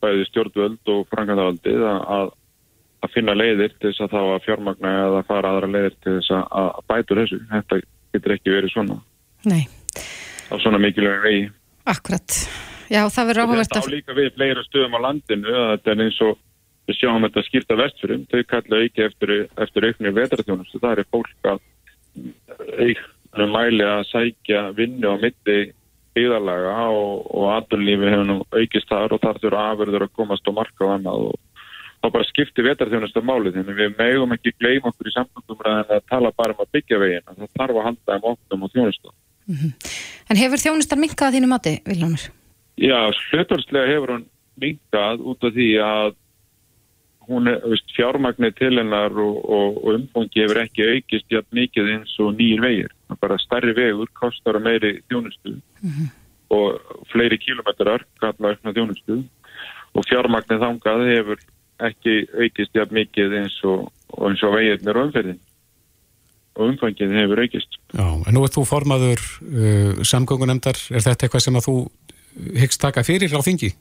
bæði 0.00 0.26
stjórnvöld 0.28 0.92
og 0.94 1.06
frangatavaldið 1.12 1.84
að, 1.90 2.32
að 3.04 3.14
finna 3.14 3.36
leiðir 3.36 3.74
til 3.78 3.90
þess 3.90 4.04
að 4.06 4.14
þá 4.16 4.20
að 4.22 4.44
fjármagna 4.46 4.92
eða 5.04 5.22
fara 5.28 5.54
aðra 5.54 5.70
leiðir 5.74 5.96
til 6.00 6.16
þess 6.18 6.34
að, 6.36 6.44
að 6.62 6.82
bætur 6.92 7.22
þessu. 7.22 7.40
Þetta 7.52 7.80
getur 8.16 8.36
ekki 8.36 8.54
verið 8.56 8.74
svona. 8.74 9.00
Nei. 9.48 9.62
á 10.50 10.54
svona 10.60 10.80
mikilvæg 10.82 11.24
vegi. 11.24 11.48
Akkurat, 11.90 12.36
já 12.92 13.02
það 13.08 13.28
verður 13.30 13.42
áhugavert 13.44 13.72
að 13.72 13.80
Þetta 13.80 13.90
á 13.90 13.94
líka 13.94 14.16
við 14.18 14.30
fleira 14.36 14.64
stöðum 14.66 14.96
á 14.96 15.00
landinu 15.06 15.54
þetta 15.72 15.92
er 15.94 16.02
eins 16.04 16.20
og 16.26 16.38
við 16.90 16.98
sjáum 16.98 17.24
þetta 17.26 17.44
skýrta 17.46 17.78
vestfyrum, 17.78 18.26
þau 18.30 18.42
kalla 18.50 18.82
ekki 18.84 19.04
eftir, 19.06 19.32
eftir 19.62 19.86
auknir 19.88 20.16
vetraþjónustu, 20.16 20.80
það 20.82 21.02
er 21.02 21.10
fólk 21.14 21.50
að 21.50 21.60
mæli 23.50 23.86
að 23.86 24.02
sækja 24.10 24.64
vinnu 24.76 25.12
á 25.12 25.16
mitti 25.22 25.58
byggðarlaga 26.16 26.74
og, 26.94 27.28
og 27.30 27.46
aðunlífi 27.56 28.10
hefur 28.10 28.26
nú 28.28 28.36
aukist 28.56 28.90
þar 28.90 29.14
og 29.14 29.22
þar 29.22 29.40
þurfa 29.44 29.68
afverður 29.74 30.06
að 30.06 30.16
komast 30.18 30.50
á 30.50 30.52
marka 30.56 30.86
og 30.86 30.92
annað 30.96 31.26
og 31.30 31.38
þá 32.00 32.08
bara 32.16 32.28
skipti 32.28 32.64
vetraþjónustu 32.64 33.22
máli 33.24 33.52
þannig 33.54 33.78
við 33.78 33.96
megum 33.98 34.34
ekki 34.36 34.54
gleyma 34.58 34.90
okkur 34.90 35.10
í 35.10 35.14
samfélagum 35.16 35.66
en 35.68 35.94
að 35.98 36.06
tala 36.08 36.32
bara 36.36 36.56
um 36.56 36.64
að 36.64 36.72
byggja 36.76 37.00
veginn 37.02 37.26
það 37.28 37.54
þarf 37.60 37.80
að 37.80 37.86
halda 37.88 38.16
um 38.16 38.28
oknum 38.32 38.66
og 38.66 38.74
þjónustu 38.74 39.12
mm 39.12 39.56
-hmm. 39.56 39.72
En 40.30 40.38
hefur 40.38 40.62
þjónustar 40.62 40.98
minkað 40.98 41.34
þínu 41.34 41.48
mati, 41.50 41.72
Viljámur? 41.86 42.22
Já, 42.78 43.10
hlutvarslega 43.30 43.90
hefur 43.90 44.12
hún 44.14 44.26
minkað 44.60 45.24
út 45.26 45.44
af 45.44 45.54
því 45.56 45.68
að 45.82 46.14
hún 47.30 47.48
er, 47.50 47.60
veist, 47.70 47.92
fjármagnir 47.94 48.54
til 48.58 48.78
hennar 48.80 49.14
og, 49.14 49.36
og, 49.44 49.76
og 49.84 49.92
umfangi 49.94 50.42
hefur 50.42 50.62
ekki 50.64 50.86
aukist 50.94 51.30
jægt 51.30 51.52
mikið 51.56 51.92
eins 51.94 52.14
og 52.22 52.34
nýjir 52.38 52.64
vegir. 52.64 52.94
Bara 53.22 53.38
starri 53.42 53.74
vegur 53.76 54.10
kostar 54.18 54.58
að 54.58 54.66
meiri 54.66 54.92
þjónustu 55.10 55.54
mm 55.54 55.90
-hmm. 55.90 56.08
og 56.56 57.06
fleiri 57.12 57.38
kilómetrar 57.38 58.04
kalla 58.20 58.54
aukna 58.54 58.74
þjónustu 58.74 59.22
og 59.94 60.06
fjármagnir 60.10 60.62
þangað 60.64 61.06
hefur 61.14 61.38
ekki 61.80 62.26
aukist 62.42 62.74
jægt 62.74 62.92
mikið 62.92 63.38
eins 63.42 63.56
og, 63.64 63.92
eins 64.18 64.42
og 64.42 64.54
vegirnir 64.54 64.96
og 64.96 65.06
umferðin 65.06 65.40
og 66.56 66.68
umfangið 66.68 67.14
hefur 67.14 67.42
aukist. 67.44 67.78
Já, 67.94 68.08
en 68.26 68.34
nú 68.34 68.42
er 68.44 68.52
þú 68.52 68.64
formaður 68.68 69.20
uh, 69.42 70.02
samgöngunemdar, 70.02 70.76
er 70.90 71.04
þetta 71.06 71.26
eitthvað 71.26 71.44
sem 71.46 71.56
að 71.56 71.66
þú 71.68 71.76
hyggst 72.58 72.80
taka 72.80 73.06
fyrir 73.06 73.32
á 73.32 73.40
þingi? 73.42 73.72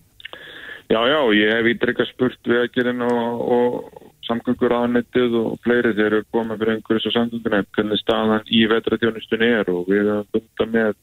Já, 0.89 1.05
já, 1.05 1.21
ég 1.37 1.51
hef 1.53 1.67
ídreika 1.69 2.05
spurt 2.09 2.47
vegagerinn 2.49 3.03
og, 3.05 3.41
og 3.53 4.07
samgöngur 4.25 4.73
aðnettið 4.73 5.35
og 5.37 5.59
fleiri 5.61 5.91
þeir 5.93 6.07
eru 6.07 6.25
komið 6.33 6.63
fyrir 6.63 6.71
einhverjus 6.75 7.05
og 7.09 7.13
samgöngunum 7.13 7.67
hvernig 7.77 8.01
staðan 8.01 8.49
í 8.49 8.63
vetratjónustunni 8.71 9.49
er 9.59 9.69
og 9.69 9.83
við 9.89 10.01
erum 10.01 10.27
bunda 10.33 10.67
með 10.73 10.97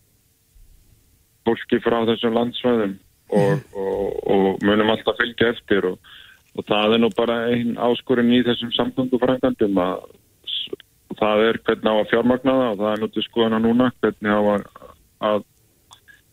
fólki 1.47 1.79
frá 1.85 2.01
þessum 2.09 2.35
landsvæðum 2.35 2.97
og, 3.31 3.53
mm. 3.53 3.61
og, 3.85 4.17
og 4.35 4.67
munum 4.67 4.91
alltaf 4.91 5.21
fylgja 5.21 5.53
eftir 5.55 5.87
og 5.93 6.67
það 6.67 6.97
er 6.97 7.03
nú 7.05 7.13
bara 7.15 7.39
einn 7.53 7.79
áskorinn 7.87 8.35
í 8.35 8.43
þessum 8.47 8.75
samgöngufrængandum 8.75 9.79
að 9.87 10.03
það 11.21 11.45
er 11.45 11.61
hvernig 11.63 11.95
á 11.95 11.97
að 12.01 12.11
fjármagna 12.11 12.57
það 12.59 12.73
og 12.73 12.83
það 12.83 12.91
er 12.91 13.05
núttið 13.05 13.29
skoðana 13.29 13.63
núna 13.63 13.89
hvernig 14.03 14.35
á 14.35 14.43
að, 14.57 14.67
að 15.31 15.41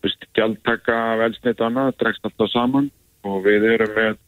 veist, 0.04 0.28
gjaldtaka 0.34 1.00
velsnit 1.22 1.66
annað, 1.70 1.96
dregst 2.02 2.26
alltaf 2.26 2.54
saman 2.58 2.90
og 3.28 3.44
við 3.46 3.68
erum 3.74 3.96
með 3.98 4.20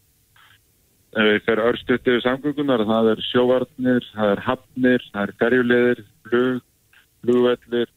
ef 1.15 1.27
við 1.29 1.43
fer 1.47 1.61
örstuðt 1.63 2.09
yfir 2.11 2.23
samgöngunar 2.25 2.83
það 2.87 3.11
er 3.13 3.21
sjóvarnir, 3.29 4.07
það 4.15 4.31
er 4.33 4.41
hafnir 4.45 5.05
það 5.11 5.21
er 5.23 5.35
ferjulegir, 5.41 6.01
flug 6.27 6.63
flugvellir, 7.25 7.91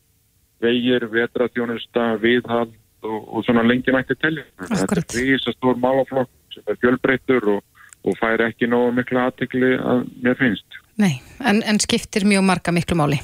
vegir 0.63 1.07
vetratjónusta, 1.13 2.11
viðhald 2.23 2.75
og, 3.05 3.19
og 3.29 3.47
svona 3.47 3.65
lengi 3.67 3.95
nætti 3.95 4.17
telli 4.23 4.45
þetta 4.61 5.01
er 5.01 5.07
því 5.13 5.27
að 5.39 5.57
stór 5.57 5.81
málaflokk 5.83 6.55
sem 6.55 6.71
er 6.73 6.79
fjölbreytur 6.83 7.51
og, 7.57 7.65
og 8.07 8.21
fær 8.21 8.47
ekki 8.49 8.71
nógu 8.71 8.95
miklu 8.99 9.21
aðtikli 9.23 9.75
að 9.79 10.07
mér 10.25 10.39
finnst. 10.39 10.79
Nei, 10.99 11.19
en, 11.47 11.61
en 11.63 11.79
skiptir 11.83 12.27
mjög 12.27 12.47
marga 12.47 12.75
miklu 12.75 12.99
máli. 12.99 13.21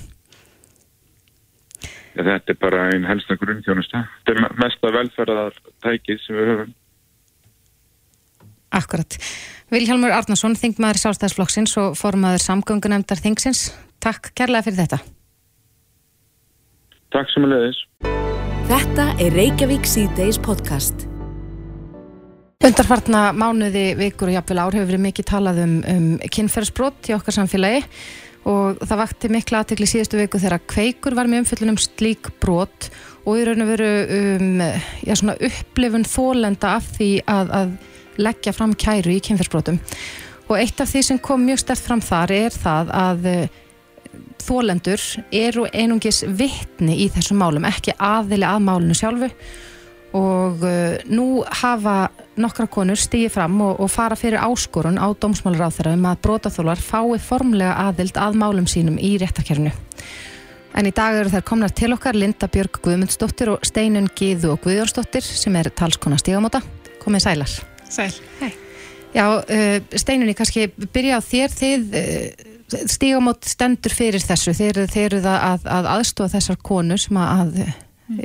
Ja, 2.15 2.23
Þetta 2.23 2.53
er 2.53 2.59
bara 2.63 2.87
einn 2.93 3.07
helsta 3.09 3.35
grunntjónusta 3.41 4.05
þetta 4.21 4.35
er 4.35 4.59
mesta 4.61 4.91
velferðar 4.95 5.57
tækið 5.83 6.21
sem 6.23 6.39
við 6.39 6.51
höfum 6.53 6.75
Akkurat. 8.75 9.19
Vilhelmur 9.73 10.13
Arnason, 10.15 10.57
þingmaður 10.59 11.01
Sálstæðsflokksins 11.05 11.77
og 11.81 11.97
formaður 11.99 12.43
samgöngunemdar 12.45 13.23
þingsins. 13.23 13.69
Takk 14.03 14.33
kærlega 14.37 14.67
fyrir 14.67 14.83
þetta. 14.83 15.01
Takk 17.15 17.31
sem 17.31 17.47
að 17.47 17.55
leiðis. 17.55 17.81
Þetta 18.69 19.09
er 19.23 19.35
Reykjavík 19.39 19.87
C-Days 19.87 20.41
podcast. 20.43 21.07
Undarfartna 22.65 23.29
mánuði, 23.37 23.91
vikur 23.99 24.31
og 24.31 24.39
jafnvel 24.39 24.63
ár 24.63 24.75
hefur 24.75 24.89
verið 24.89 25.03
mikið 25.05 25.27
talað 25.29 25.59
um, 25.67 25.75
um 25.85 26.07
kynferðsbrott 26.33 27.11
í 27.11 27.17
okkar 27.17 27.37
samfélagi 27.37 27.83
og 28.49 28.81
það 28.81 29.01
vakti 29.01 29.31
mikla 29.33 29.61
aðtekli 29.61 29.89
síðustu 29.89 30.21
viku 30.21 30.41
þegar 30.41 30.65
kveikur 30.69 31.17
var 31.17 31.29
með 31.29 31.45
umfyllunum 31.45 31.79
slík 31.81 32.31
brott 32.41 32.89
og 33.25 33.41
í 33.41 33.45
raun 33.45 33.65
og 33.65 33.71
veru 33.71 33.91
um, 34.17 34.65
já, 35.05 35.15
upplifun 35.35 36.09
þólenda 36.09 36.75
af 36.79 36.89
því 36.97 37.11
að, 37.29 37.53
að 37.61 37.77
leggja 38.21 38.55
fram 38.57 38.75
kæru 38.79 39.15
í 39.15 39.21
kynferðsbrotum 39.25 39.81
og 40.49 40.57
eitt 40.59 40.81
af 40.83 40.91
því 40.91 41.05
sem 41.07 41.21
kom 41.25 41.45
mjög 41.47 41.63
stert 41.63 41.85
fram 41.85 42.03
þar 42.05 42.35
er 42.37 42.57
það 42.57 42.91
að 43.01 43.29
eh, 43.31 43.61
þólendur 44.45 45.05
eru 45.33 45.69
einungis 45.73 46.23
vittni 46.29 46.99
í 47.05 47.09
þessum 47.13 47.41
málum, 47.41 47.65
ekki 47.69 47.97
aðili 47.97 48.47
að 48.49 48.67
málunu 48.67 48.97
sjálfu 48.99 49.31
og 50.15 50.63
uh, 50.63 50.95
nú 51.11 51.43
hafa 51.63 51.97
nokkra 52.39 52.69
konur 52.71 52.99
stíði 52.99 53.33
fram 53.35 53.57
og, 53.65 53.81
og 53.83 53.91
fara 53.91 54.15
fyrir 54.19 54.43
áskorun 54.47 55.01
á 55.01 55.11
dómsmálar 55.11 55.67
á 55.67 55.75
þeirra 55.75 55.97
um 55.99 56.07
að 56.07 56.21
brótaþólar 56.27 56.83
fái 56.83 57.19
formlega 57.19 57.75
aðild 57.89 58.21
að 58.23 58.39
málum 58.39 58.71
sínum 58.71 59.01
í 59.03 59.17
réttarkerfinu. 59.19 59.75
En 60.75 60.91
í 60.91 60.95
dag 60.95 61.19
eru 61.19 61.31
þær 61.31 61.47
komnar 61.47 61.75
til 61.75 61.93
okkar 61.95 62.19
Linda 62.19 62.47
Björg 62.51 62.81
Guðmundsdóttir 62.83 63.53
og 63.55 63.67
Steinun 63.67 64.11
Gíðu 64.15 64.55
og 64.55 64.65
Guðjónsdóttir 64.67 65.27
sem 65.27 65.55
er 65.59 65.71
talskona 65.75 66.19
stígamóta. 66.19 66.63
Komið 67.03 67.27
sælar. 67.29 67.74
Sæl. 67.91 68.13
Hei. 68.41 68.53
Já, 69.15 69.27
uh, 69.39 69.79
Steinunni, 69.95 70.35
kannski 70.35 70.67
byrja 70.93 71.21
á 71.21 71.23
þér, 71.23 71.55
þið 71.55 71.97
uh, 72.01 72.53
stígamót 72.91 73.47
stendur 73.47 73.95
fyrir 73.95 74.23
þessu, 74.25 74.55
þeir, 74.57 74.85
þeir 74.91 75.07
eru 75.07 75.23
það 75.25 75.49
að, 75.51 75.67
að 75.77 75.91
aðstofa 75.95 76.35
þessar 76.35 76.61
konur 76.67 77.01
sem 77.01 77.19
að, 77.21 77.61
mm. 78.11 78.23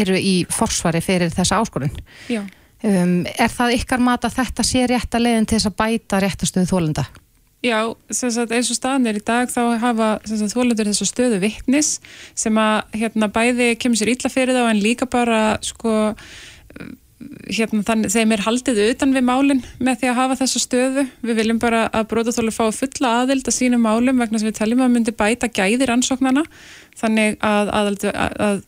eru 0.00 0.16
í 0.16 0.34
forsvari 0.50 1.02
fyrir 1.04 1.32
þessa 1.34 1.60
áskorun. 1.60 1.92
Já. 2.32 2.44
Um, 2.82 3.20
er 3.38 3.50
það 3.52 3.76
ykkar 3.76 4.00
mat 4.02 4.24
að 4.26 4.40
þetta 4.40 4.64
sé 4.66 4.86
rétt 4.90 5.14
að 5.14 5.28
leiðin 5.28 5.44
til 5.46 5.58
þess 5.58 5.70
að 5.70 5.76
bæta 5.82 6.22
réttastöðu 6.22 6.70
þólenda? 6.72 7.04
Já, 7.62 7.78
sagt, 8.10 8.50
eins 8.50 8.72
og 8.72 8.78
staðan 8.78 9.06
er 9.06 9.20
í 9.20 9.22
dag 9.22 9.50
þá 9.52 9.60
hafa 9.78 10.08
þólendur 10.26 10.88
þessu 10.90 11.06
stöðu 11.06 11.38
vittnis 11.44 11.92
sem 12.34 12.56
að 12.58 12.96
hérna, 12.98 13.28
bæði 13.30 13.68
kemur 13.78 14.00
sér 14.00 14.10
illa 14.16 14.30
fyrir 14.32 14.58
þá 14.58 14.64
en 14.64 14.80
líka 14.82 15.06
bara 15.06 15.42
sko 15.62 15.92
hérna, 17.48 17.82
þann, 17.86 18.06
þeim 18.12 18.32
er 18.34 18.44
haldið 18.46 18.80
utan 18.88 19.14
við 19.16 19.26
málinn 19.28 19.62
með 19.78 20.00
því 20.00 20.10
að 20.10 20.18
hafa 20.20 20.38
þessa 20.42 20.62
stöðu. 20.62 21.04
Við 21.22 21.40
viljum 21.42 21.60
bara 21.62 21.84
að 21.92 22.08
brótaþólar 22.12 22.56
fá 22.56 22.64
fulla 22.76 23.12
aðild 23.22 23.48
að 23.48 23.58
sínum 23.58 23.84
málum 23.86 24.22
vegna 24.22 24.40
sem 24.40 24.50
við 24.50 24.58
teljum 24.60 24.84
að 24.84 24.94
myndi 24.96 25.14
bæta 25.16 25.50
gæði 25.52 25.88
rannsóknarna 25.90 26.44
þannig 27.00 27.38
að, 27.44 27.70
að, 27.72 27.90
að, 28.12 28.62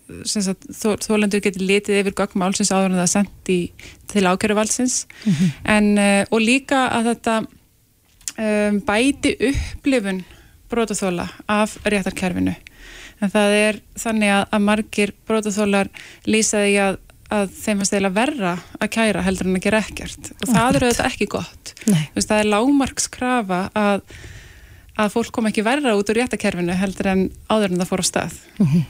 að 0.81 1.03
þólendur 1.05 1.43
getur 1.45 1.65
litið 1.65 2.01
yfir 2.01 2.17
gögnmál 2.17 2.53
sem 2.57 2.69
áður 2.71 2.93
en 2.93 2.99
það 2.99 3.05
er 3.05 3.13
sendt 3.13 3.53
í, 3.53 3.59
til 4.11 4.25
ákjöruvalsins 4.25 5.05
mm 5.07 5.33
-hmm. 5.33 5.51
en, 5.77 5.91
uh, 5.99 6.23
og 6.31 6.41
líka 6.41 6.87
að 6.89 7.11
þetta 7.13 7.37
um, 8.39 8.81
bæti 8.87 9.37
upplifun 9.51 10.25
brótaþóla 10.73 11.29
af 11.49 11.77
réttarkerfinu 11.85 12.55
en 13.23 13.31
það 13.31 13.57
er 13.59 13.81
þannig 14.01 14.33
að, 14.35 14.45
að 14.51 14.65
margir 14.69 15.15
brótaþólar 15.29 15.91
lýsaði 16.27 16.79
að, 16.83 16.99
að 17.33 17.51
þeim 17.57 17.83
að 17.83 17.89
stela 17.89 18.13
verra 18.15 18.55
að 18.79 18.93
kæra 18.95 19.25
heldur 19.25 19.49
en 19.49 19.59
að 19.59 19.67
gera 19.67 19.83
ekkert. 19.85 20.31
Og 20.43 20.51
það 20.51 20.79
eru 20.79 20.91
þetta 20.91 21.09
ekki 21.11 21.29
gott. 21.35 21.75
Vist, 21.87 22.29
það 22.29 22.41
er 22.41 22.51
lágmarkskrafa 22.53 23.61
að, 23.79 24.03
að 25.01 25.15
fólk 25.15 25.33
kom 25.35 25.49
ekki 25.51 25.65
verra 25.67 25.95
út 25.99 26.13
úr 26.13 26.21
réttakerfinu 26.21 26.77
heldur 26.79 27.11
en 27.15 27.25
áður 27.49 27.75
en 27.75 27.83
það 27.83 27.91
fór 27.93 28.05
á 28.05 28.07
stað. 28.11 28.37
Mm 28.59 28.67
-hmm. 28.67 28.85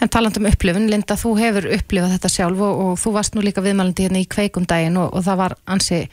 En 0.00 0.08
taland 0.08 0.36
um 0.36 0.46
upplifun, 0.46 0.90
Linda 0.90 1.16
þú 1.16 1.34
hefur 1.38 1.70
upplifað 1.78 2.14
þetta 2.16 2.28
sjálf 2.28 2.60
og, 2.60 2.84
og 2.84 2.98
þú 3.00 3.12
varst 3.16 3.34
nú 3.34 3.42
líka 3.42 3.64
viðmælandi 3.64 4.06
hérna 4.06 4.22
í 4.22 4.28
kveikumdægin 4.28 4.96
og, 4.96 5.14
og 5.14 5.24
það 5.24 5.36
var 5.36 5.56
ansi 5.66 6.08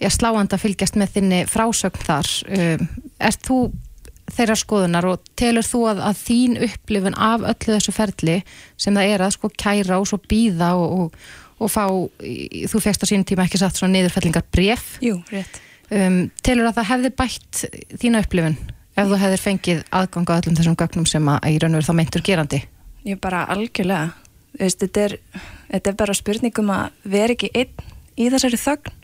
já, 0.00 0.10
sláand 0.10 0.52
að 0.52 0.62
fylgjast 0.64 0.96
með 0.96 1.12
þinni 1.16 1.44
frásögn 1.46 2.04
þar. 2.04 2.28
Um, 2.48 2.88
Erst 3.20 3.46
þú 3.48 3.72
þeirra 4.32 4.56
skoðunar 4.58 5.06
og 5.08 5.26
telur 5.38 5.66
þú 5.66 5.82
að, 5.92 6.04
að 6.08 6.22
þín 6.22 6.56
upplifun 6.66 7.18
af 7.18 7.44
öllu 7.46 7.74
þessu 7.76 7.94
ferli 7.94 8.38
sem 8.80 8.96
það 8.96 9.12
er 9.14 9.26
að 9.26 9.34
sko 9.36 9.50
kæra 9.54 10.00
og 10.00 10.08
svo 10.10 10.18
býða 10.22 10.72
og, 10.80 10.96
og, 10.96 11.20
og 11.62 11.72
fá, 11.72 11.84
þú 11.86 12.82
fegst 12.82 13.06
á 13.06 13.10
sínum 13.10 13.26
tíma 13.28 13.46
ekki 13.46 13.60
satt 13.62 13.78
svona 13.78 13.94
niðurfellingar 13.96 14.46
bref 14.52 14.96
Jú, 15.04 15.20
rétt. 15.30 15.60
Um, 15.86 16.24
Telur 16.42 16.66
að 16.66 16.80
það 16.80 16.90
hefði 16.90 17.12
bætt 17.22 17.64
þína 18.02 18.24
upplifun 18.24 18.58
ef 18.96 19.10
þú 19.10 19.18
hefðir 19.20 19.42
fengið 19.42 19.82
aðgang 19.94 20.30
á 20.32 20.38
öllum 20.40 20.56
þessum 20.58 20.78
gögnum 20.80 21.06
sem 21.06 21.28
að 21.30 21.50
í 21.52 21.58
raun 21.62 21.76
og 21.76 21.80
veru 21.80 21.88
þá 21.90 21.98
meintur 22.00 22.24
gerandi? 22.26 22.62
Ég 23.06 23.20
bara 23.22 23.44
algjörlega. 23.52 24.14
Veist, 24.56 24.80
þetta, 24.80 25.04
er, 25.04 25.42
þetta 25.68 25.92
er 25.92 25.98
bara 26.00 26.16
spurningum 26.16 26.72
að 26.72 27.10
vera 27.12 27.36
ekki 27.36 27.52
einn 27.54 27.90
í 28.16 28.30
þessari 28.32 28.58
þögn 28.58 28.94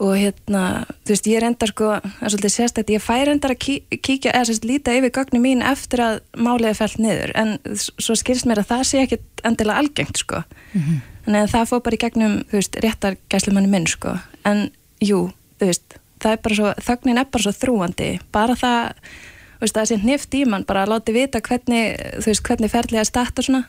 og 0.00 0.12
hérna, 0.18 0.84
þú 1.06 1.14
veist, 1.14 1.28
ég 1.30 1.40
er 1.40 1.46
endar 1.48 1.70
sko, 1.72 1.90
það 2.04 2.26
er 2.26 2.32
svolítið 2.34 2.54
sérstætt, 2.54 2.92
ég 2.92 3.04
fær 3.04 3.30
endar 3.32 3.54
að 3.54 3.60
kí, 3.64 3.76
kíkja, 4.04 4.34
eða 4.34 4.48
sérst, 4.50 4.66
líta 4.68 4.94
yfir 4.96 5.14
gögnu 5.16 5.40
mín 5.40 5.64
eftir 5.64 6.02
að 6.04 6.18
málið 6.36 6.68
er 6.70 6.78
fælt 6.80 6.98
niður. 7.00 7.32
En 7.40 7.54
svo 7.72 8.16
skilst 8.18 8.48
mér 8.48 8.60
að 8.60 8.70
það 8.72 8.82
sé 8.90 9.04
ekki 9.04 9.20
endilega 9.48 9.80
algengt 9.80 10.20
sko. 10.20 10.42
Mm 10.72 10.82
-hmm. 10.82 11.38
að 11.40 11.52
það 11.54 11.68
fór 11.70 11.82
bara 11.82 11.96
í 11.96 12.02
gegnum, 12.04 12.36
þú 12.50 12.60
veist, 12.60 12.76
réttar 12.84 13.16
gæslumanni 13.28 13.68
minn 13.72 13.86
sko, 13.86 14.18
en 14.44 14.70
jú 15.00 15.30
þú 15.60 15.70
veist, 15.70 15.98
það 16.22 16.32
er 16.32 16.42
bara 16.42 16.54
svo, 16.54 16.72
þögnin 16.88 17.20
er 17.20 17.28
bara 17.32 17.42
svo 17.42 17.52
þrúandi, 17.52 18.10
bara 18.32 18.54
það 18.54 18.92
þú 19.56 19.60
veist, 19.64 19.74
það 19.74 19.82
er 19.82 19.90
sér 19.90 20.02
hnift 20.04 20.34
í 20.34 20.44
mann, 20.44 20.64
bara 20.68 20.84
að 20.84 20.92
láti 20.92 21.12
vita 21.16 21.40
hvernig, 21.40 21.96
þú 22.20 22.26
veist, 22.26 22.44
hvernig 22.48 22.72
ferðlega 22.72 23.04
er 23.04 23.10
stætt 23.10 23.38
og 23.38 23.44
svona, 23.48 23.62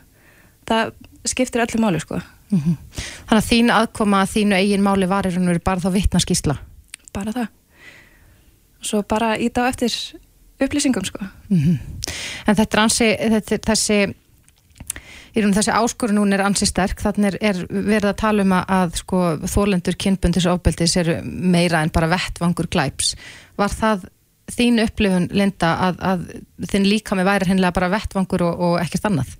það 0.68 0.92
skiptir 1.28 1.64
öllu 1.64 1.80
máli 1.80 2.00
sko 2.00 2.20
Mm 2.50 2.58
-hmm. 2.58 2.76
Þannig 3.28 3.42
að 3.42 3.50
þín 3.50 3.70
aðkoma 3.70 4.22
að 4.22 4.32
þínu 4.34 4.54
eigin 4.54 4.82
máli 4.82 5.06
var 5.06 5.26
í 5.26 5.30
raun 5.34 5.48
og 5.48 5.52
veru 5.52 5.64
bara 5.64 5.80
þá 5.80 5.90
vittnaskísla? 5.92 6.56
Bara 7.12 7.32
það. 7.32 7.48
Svo 8.80 9.02
bara 9.02 9.36
íta 9.38 9.66
á 9.66 9.68
eftir 9.68 9.92
upplýsingum 10.60 11.04
sko. 11.04 11.18
Mm 11.50 11.58
-hmm. 11.58 11.78
En 12.46 12.56
þetta 12.56 12.76
er 12.76 12.82
ansi, 12.82 13.16
þetta, 13.30 13.58
þessi, 13.66 14.14
í 15.34 15.42
raun 15.42 15.54
þessi 15.54 15.72
áskorun 15.72 16.18
hún 16.18 16.32
er 16.32 16.40
ansi 16.40 16.66
sterk, 16.66 17.00
þannig 17.00 17.26
er, 17.26 17.38
er 17.40 17.66
verið 17.68 18.08
að 18.08 18.16
tala 18.16 18.42
um 18.42 18.52
að 18.52 18.94
sko, 18.96 19.18
þólendur 19.44 19.96
kynbundis 19.96 20.46
ofbeldis 20.46 20.96
eru 20.96 21.20
meira 21.24 21.82
en 21.82 21.90
bara 21.90 22.08
vettvangur 22.08 22.66
glæps. 22.66 23.14
Var 23.56 23.68
það 23.68 24.08
þín 24.48 24.80
upplifun, 24.82 25.28
Linda, 25.32 25.74
að, 25.76 26.00
að 26.00 26.24
þinn 26.70 26.88
líka 26.88 27.14
með 27.14 27.24
væri 27.24 27.50
hennilega 27.50 27.72
bara 27.72 27.92
vettvangur 27.92 28.42
og, 28.42 28.60
og 28.60 28.80
ekkert 28.80 29.04
annað? 29.04 29.36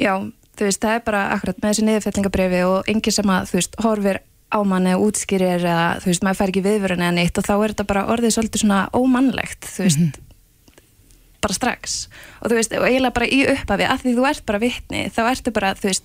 Já, 0.00 0.14
þú 0.60 0.68
veist, 0.68 0.82
það 0.82 0.96
er 0.96 1.04
bara 1.06 1.20
akkurat 1.34 1.60
með 1.60 1.70
þessi 1.72 1.86
niðurfellingabrifi 1.86 2.64
og 2.68 2.90
enginn 2.92 3.16
sem 3.16 3.32
að, 3.32 3.46
þú 3.50 3.58
veist, 3.58 3.78
horfir 3.84 4.20
á 4.50 4.58
manni 4.66 4.94
og 4.96 5.04
útskýrir 5.08 5.62
eða, 5.62 5.76
þú 6.02 6.10
veist, 6.10 6.24
maður 6.26 6.40
fær 6.40 6.52
ekki 6.52 6.64
viðvörun 6.66 7.04
eða 7.04 7.16
neitt 7.16 7.38
og 7.38 7.46
þá 7.46 7.54
er 7.54 7.72
þetta 7.72 7.86
bara 7.92 8.06
orðið 8.12 8.34
svolítið 8.34 8.64
svona 8.64 8.80
ómannlegt, 8.92 9.68
þú 9.76 9.86
veist, 9.86 10.00
mm 10.00 10.10
-hmm. 10.10 10.82
bara 11.40 11.56
strax 11.56 11.96
og 12.42 12.50
þú 12.50 12.54
veist, 12.58 12.72
og 12.76 12.86
eiginlega 12.88 13.16
bara 13.18 13.30
í 13.30 13.40
upphafi, 13.54 13.86
að 13.86 14.02
því 14.02 14.14
þú 14.18 14.28
ert 14.30 14.46
bara 14.46 14.62
vittni, 14.66 15.02
þá 15.08 15.22
ertu 15.30 15.50
bara, 15.50 15.74
þú 15.74 15.86
veist, 15.88 16.04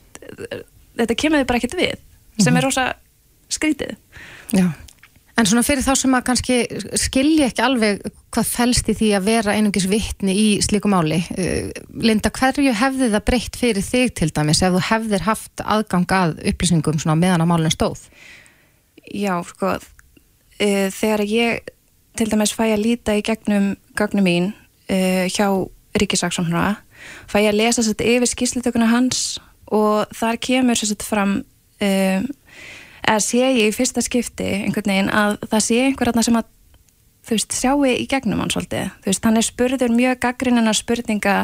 þetta 0.95 1.15
kemur 1.15 1.39
þið 1.39 1.47
bara 1.49 1.57
ekkert 1.57 1.75
við, 1.75 1.97
sem 2.39 2.53
-hmm. 2.53 2.57
er 2.57 2.63
rosa 2.63 2.93
skrítið. 3.49 3.95
Já. 4.53 4.71
En 5.35 5.47
svona 5.47 5.65
fyrir 5.67 5.83
þá 5.83 5.97
sem 5.99 6.13
að 6.15 6.23
kannski 6.29 6.57
skilja 6.95 7.49
ekki 7.49 7.63
alveg 7.65 8.05
hvað 8.31 8.47
fælst 8.47 8.91
í 8.91 8.95
því 8.95 9.09
að 9.17 9.25
vera 9.27 9.55
einungis 9.57 9.87
vittni 9.91 10.31
í 10.31 10.45
slíku 10.63 10.87
máli. 10.91 11.17
Eh, 11.35 11.73
Linda, 11.91 12.31
hverju 12.31 12.71
hefði 12.75 13.09
það 13.11 13.25
breytt 13.27 13.59
fyrir 13.59 13.83
þig 13.83 14.13
til 14.15 14.29
dæmis 14.31 14.63
ef 14.63 14.75
þú 14.77 14.83
hefðir 14.89 15.25
haft 15.27 15.63
aðgang 15.63 16.15
að 16.15 16.37
upplýsingum 16.51 17.01
meðan 17.19 17.43
á 17.43 17.51
málunum 17.51 17.73
stóð? 17.73 18.05
Já, 19.11 19.35
sko, 19.45 19.75
uh, 19.75 20.87
þegar 20.95 21.25
ég 21.27 21.73
til 22.15 22.29
dæmis 22.31 22.55
fæ 22.55 22.69
að 22.69 22.85
líta 22.85 23.17
í 23.19 23.23
gegnum 23.25 23.73
gagnum 23.99 24.25
mín 24.25 24.53
uh, 24.87 25.27
hjá 25.27 25.49
Ríkisaksónra, 25.95 26.77
fæ 27.27 27.37
ég 27.43 27.51
að 27.51 27.59
lesa 27.59 27.83
þetta 27.83 28.07
yfir 28.15 28.31
skýrslitökuna 28.31 28.87
hans 28.91 29.37
og 29.71 30.07
þar 30.15 30.39
kemur 30.43 30.79
sér 30.79 30.93
þetta 30.93 31.07
fram 31.07 31.37
um, 31.43 32.25
eða 33.05 33.21
sé 33.23 33.41
ég 33.45 33.69
í 33.69 33.75
fyrsta 33.75 34.03
skipti 34.03 34.47
einhvern 34.65 34.91
veginn 34.91 35.13
að 35.13 35.37
það 35.47 35.65
sé 35.67 35.79
einhverjarna 35.85 36.25
sem 36.25 36.37
að 36.39 36.51
þú 37.25 37.37
veist, 37.37 37.57
sjáu 37.57 37.85
í 37.87 38.05
gegnum 38.09 38.41
hann 38.43 38.53
svolítið, 38.53 38.89
þú 39.01 39.11
veist, 39.11 39.25
hann 39.25 39.39
er 39.39 39.45
spurður 39.45 39.93
mjög 39.95 40.21
gaggrinina 40.25 40.73
spurninga. 40.77 41.35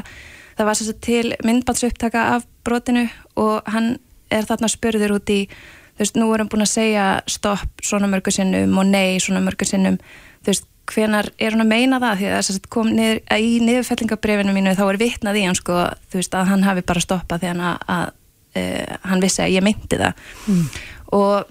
Það 0.58 0.68
var 0.68 0.78
sér 0.78 0.98
til 1.02 1.36
myndbalsupptaka 1.48 2.26
af 2.36 2.44
brotinu 2.66 3.08
og 3.40 3.70
hann 3.72 3.96
er 4.32 4.46
þarna 4.46 4.70
spurður 4.70 5.16
út 5.18 5.32
í 5.34 5.40
þú 5.48 6.04
veist, 6.04 6.20
nú 6.20 6.28
erum 6.36 6.52
búin 6.52 6.66
að 6.66 6.74
segja 6.76 7.06
stopp 7.30 7.82
svona 7.86 8.10
mörgur 8.12 8.36
sinnum 8.36 8.78
og 8.78 8.92
nei 8.92 9.18
svona 9.24 9.42
mörgur 9.44 9.70
sinnum. 9.70 9.98
Þú 10.44 10.54
veist, 10.54 10.68
hvenar 10.92 11.32
er 11.40 11.56
hann 11.56 11.64
að 11.64 11.72
meina 11.72 12.02
það? 12.04 12.18
Því 12.20 12.30
að 12.30 12.38
þess 12.38 12.54
að 12.54 12.72
kom 12.76 12.94
niður, 12.94 13.22
að 13.32 13.46
í 13.48 13.52
niðurfellingabrefinu 13.66 14.56
mínu 14.56 14.78
þá 14.78 14.86
er 14.88 15.02
vitnað 15.02 15.40
í 15.40 15.46
hann 15.48 15.58
sko, 15.58 15.84
þú 16.12 16.22
veist, 16.22 16.38
að 16.38 16.50
hann 16.52 16.66
hafi 16.68 16.86
bara 16.92 17.06
stoppað 17.06 17.44
því 17.44 17.52
hann 17.54 17.68
að, 17.72 17.86
að 17.96 18.08
uh, 18.62 18.98
hann 19.12 19.24
vissi 19.24 19.46
að 19.46 19.56
ég 19.56 19.66
myndi 19.66 20.02
það. 20.02 20.26
Mm 20.46 20.66
og, 21.16 21.50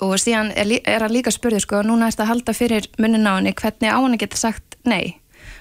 og 0.00 0.14
síðan 0.20 0.52
er, 0.56 0.74
er 0.84 1.04
hann 1.04 1.14
líka 1.14 1.32
spurðið 1.34 1.64
sko, 1.66 1.82
núna 1.86 2.06
er 2.06 2.14
þetta 2.14 2.26
að 2.26 2.32
halda 2.34 2.56
fyrir 2.56 2.90
munnin 3.00 3.28
á 3.28 3.36
henni 3.38 3.54
hvernig 3.56 3.90
á 3.90 3.98
hann 3.98 4.18
geta 4.20 4.40
sagt 4.40 4.78
nei? 4.88 5.16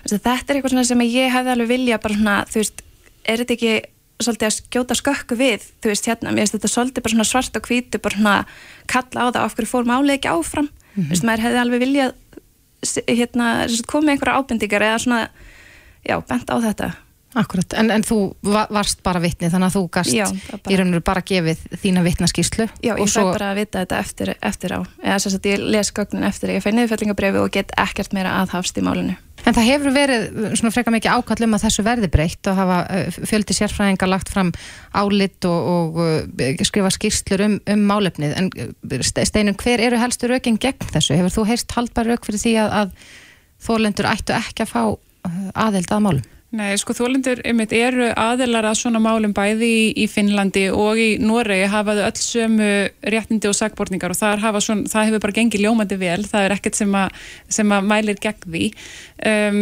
Þetta 0.08 0.36
er 0.36 0.60
eitthvað 0.60 0.84
sem 0.88 1.02
ég 1.08 1.34
hefði 1.34 1.54
alveg 1.54 1.72
vilja 1.74 2.00
bara 2.02 2.16
svona, 2.16 2.36
þú 2.48 2.62
veist, 2.62 2.84
er 3.28 3.42
þetta 3.42 3.56
ekki 3.58 3.74
svolítið 4.20 4.48
að 4.48 4.56
skjóta 4.56 4.96
skökku 5.00 5.36
við 5.40 5.66
þú 5.80 5.92
veist 5.92 6.08
hérna, 6.08 6.32
mér 6.32 6.46
finnst 6.46 6.56
þetta 6.58 6.72
svolítið 6.74 7.06
bara 7.06 7.16
svona 7.16 7.28
svart 7.28 7.60
og 7.60 7.68
hvítu 7.70 8.02
bara 8.04 8.20
svona 8.20 8.38
kalla 8.92 9.28
á 9.28 9.28
það 9.32 9.44
af 9.44 9.56
hverju 9.56 9.72
fór 9.72 9.88
máli 9.88 10.16
ekki 10.16 10.32
áfram, 10.32 10.68
mm 10.68 10.72
-hmm. 10.72 11.06
þú 11.06 11.10
veist, 11.10 11.28
maður 11.28 11.44
hefði 11.46 11.60
alveg 11.60 11.80
vilja 11.80 12.08
hérna, 13.08 13.46
komið 13.88 14.10
einhverja 14.10 14.38
ábendingar 14.40 14.82
eða 14.82 15.00
svona 15.00 15.30
já, 16.04 16.16
bent 16.28 16.50
á 16.52 16.56
þetta 16.60 16.90
Akkurat, 17.38 17.76
en, 17.78 17.92
en 17.94 18.02
þú 18.02 18.16
varst 18.42 19.04
bara 19.06 19.20
vittni 19.22 19.52
þannig 19.54 19.70
að 19.70 19.76
þú 19.76 19.82
gast 19.94 20.14
Já, 20.16 20.24
bara... 20.50 20.72
í 20.74 20.78
raun 20.80 20.88
og 20.90 20.96
veru 20.96 21.06
bara 21.06 21.22
gefið 21.22 21.60
þína 21.78 22.02
vittnaskíslu 22.08 22.66
Já, 22.82 22.96
ég 22.98 23.06
svo... 23.06 23.28
fæ 23.28 23.36
bara 23.36 23.50
að 23.52 23.60
vita 23.60 23.84
þetta 23.84 24.00
eftir, 24.02 24.32
eftir 24.50 24.74
á 24.74 24.80
eða 24.82 25.18
þess 25.22 25.38
að 25.38 25.50
ég 25.52 25.66
les 25.76 25.92
gögnin 25.94 26.26
eftir 26.26 26.56
ég 26.56 26.64
fæ 26.66 26.72
niðurfellingabrifi 26.74 27.44
og 27.44 27.52
get 27.54 27.74
ekkert 27.78 28.16
meira 28.18 28.32
aðhafst 28.40 28.82
í 28.82 28.86
málinu 28.86 29.14
En 29.48 29.56
það 29.56 29.68
hefur 29.70 29.94
verið 29.96 30.26
svona 30.60 30.72
freka 30.74 30.92
mikið 30.92 31.20
ákallum 31.20 31.54
að 31.56 31.64
þessu 31.68 31.86
verði 31.86 32.10
breytt 32.12 32.50
og 32.50 32.58
hafa 32.58 32.80
uh, 32.90 33.20
fjöldi 33.30 33.56
sérfræðingar 33.56 34.12
lagt 34.12 34.32
fram 34.34 34.50
álit 34.98 35.48
og, 35.48 35.70
og 35.76 36.02
uh, 36.04 36.66
skrifa 36.68 36.92
skýrslur 36.92 37.46
um, 37.46 37.56
um 37.72 37.86
málefnið 37.88 38.36
en 38.42 38.50
uh, 38.66 39.06
Steinun, 39.06 39.56
hver 39.62 39.86
eru 39.86 40.02
helstu 40.02 40.28
raukinn 40.28 40.60
gegn 40.60 40.92
þessu? 40.92 41.16
Hefur 41.22 41.38
þú 41.38 41.46
heist 41.54 41.78
haldbar 41.78 42.10
rauk 42.12 42.28
fyrir 42.28 42.44
því 42.44 42.58
að, 42.66 42.76
að 42.82 43.16
þólendur 43.70 44.12
ættu 44.12 44.36
ekki 44.36 44.66
að 44.66 44.74
fá 44.74 44.84
aðeld 45.56 45.96
að 45.96 46.06
málum? 46.10 46.28
Nei, 46.50 46.72
sko 46.82 46.96
þólendur 46.98 47.44
einmitt 47.46 47.74
eru 47.78 48.08
aðelar 48.18 48.66
að 48.72 48.80
svona 48.80 48.98
málum 49.04 49.36
bæði 49.38 49.68
í, 49.70 49.84
í 50.02 50.08
Finnlandi 50.10 50.64
og 50.74 50.98
í 50.98 51.10
Noregi 51.22 51.68
hafaðu 51.70 52.02
öll 52.08 52.18
sömu 52.18 52.70
réttindi 53.14 53.52
og 53.52 53.54
sagbortningar 53.54 54.16
og 54.16 54.18
svona, 54.18 54.90
það 54.90 55.12
hefur 55.12 55.24
bara 55.28 55.36
gengið 55.38 55.66
ljómandi 55.68 56.00
vel, 56.02 56.24
það 56.26 56.48
er 56.48 56.56
ekkert 56.58 56.80
sem 56.82 56.98
að, 56.98 57.22
sem 57.54 57.76
að 57.78 57.92
mælir 57.92 58.18
gegn 58.24 58.48
því. 58.48 58.66
Um, 59.30 59.62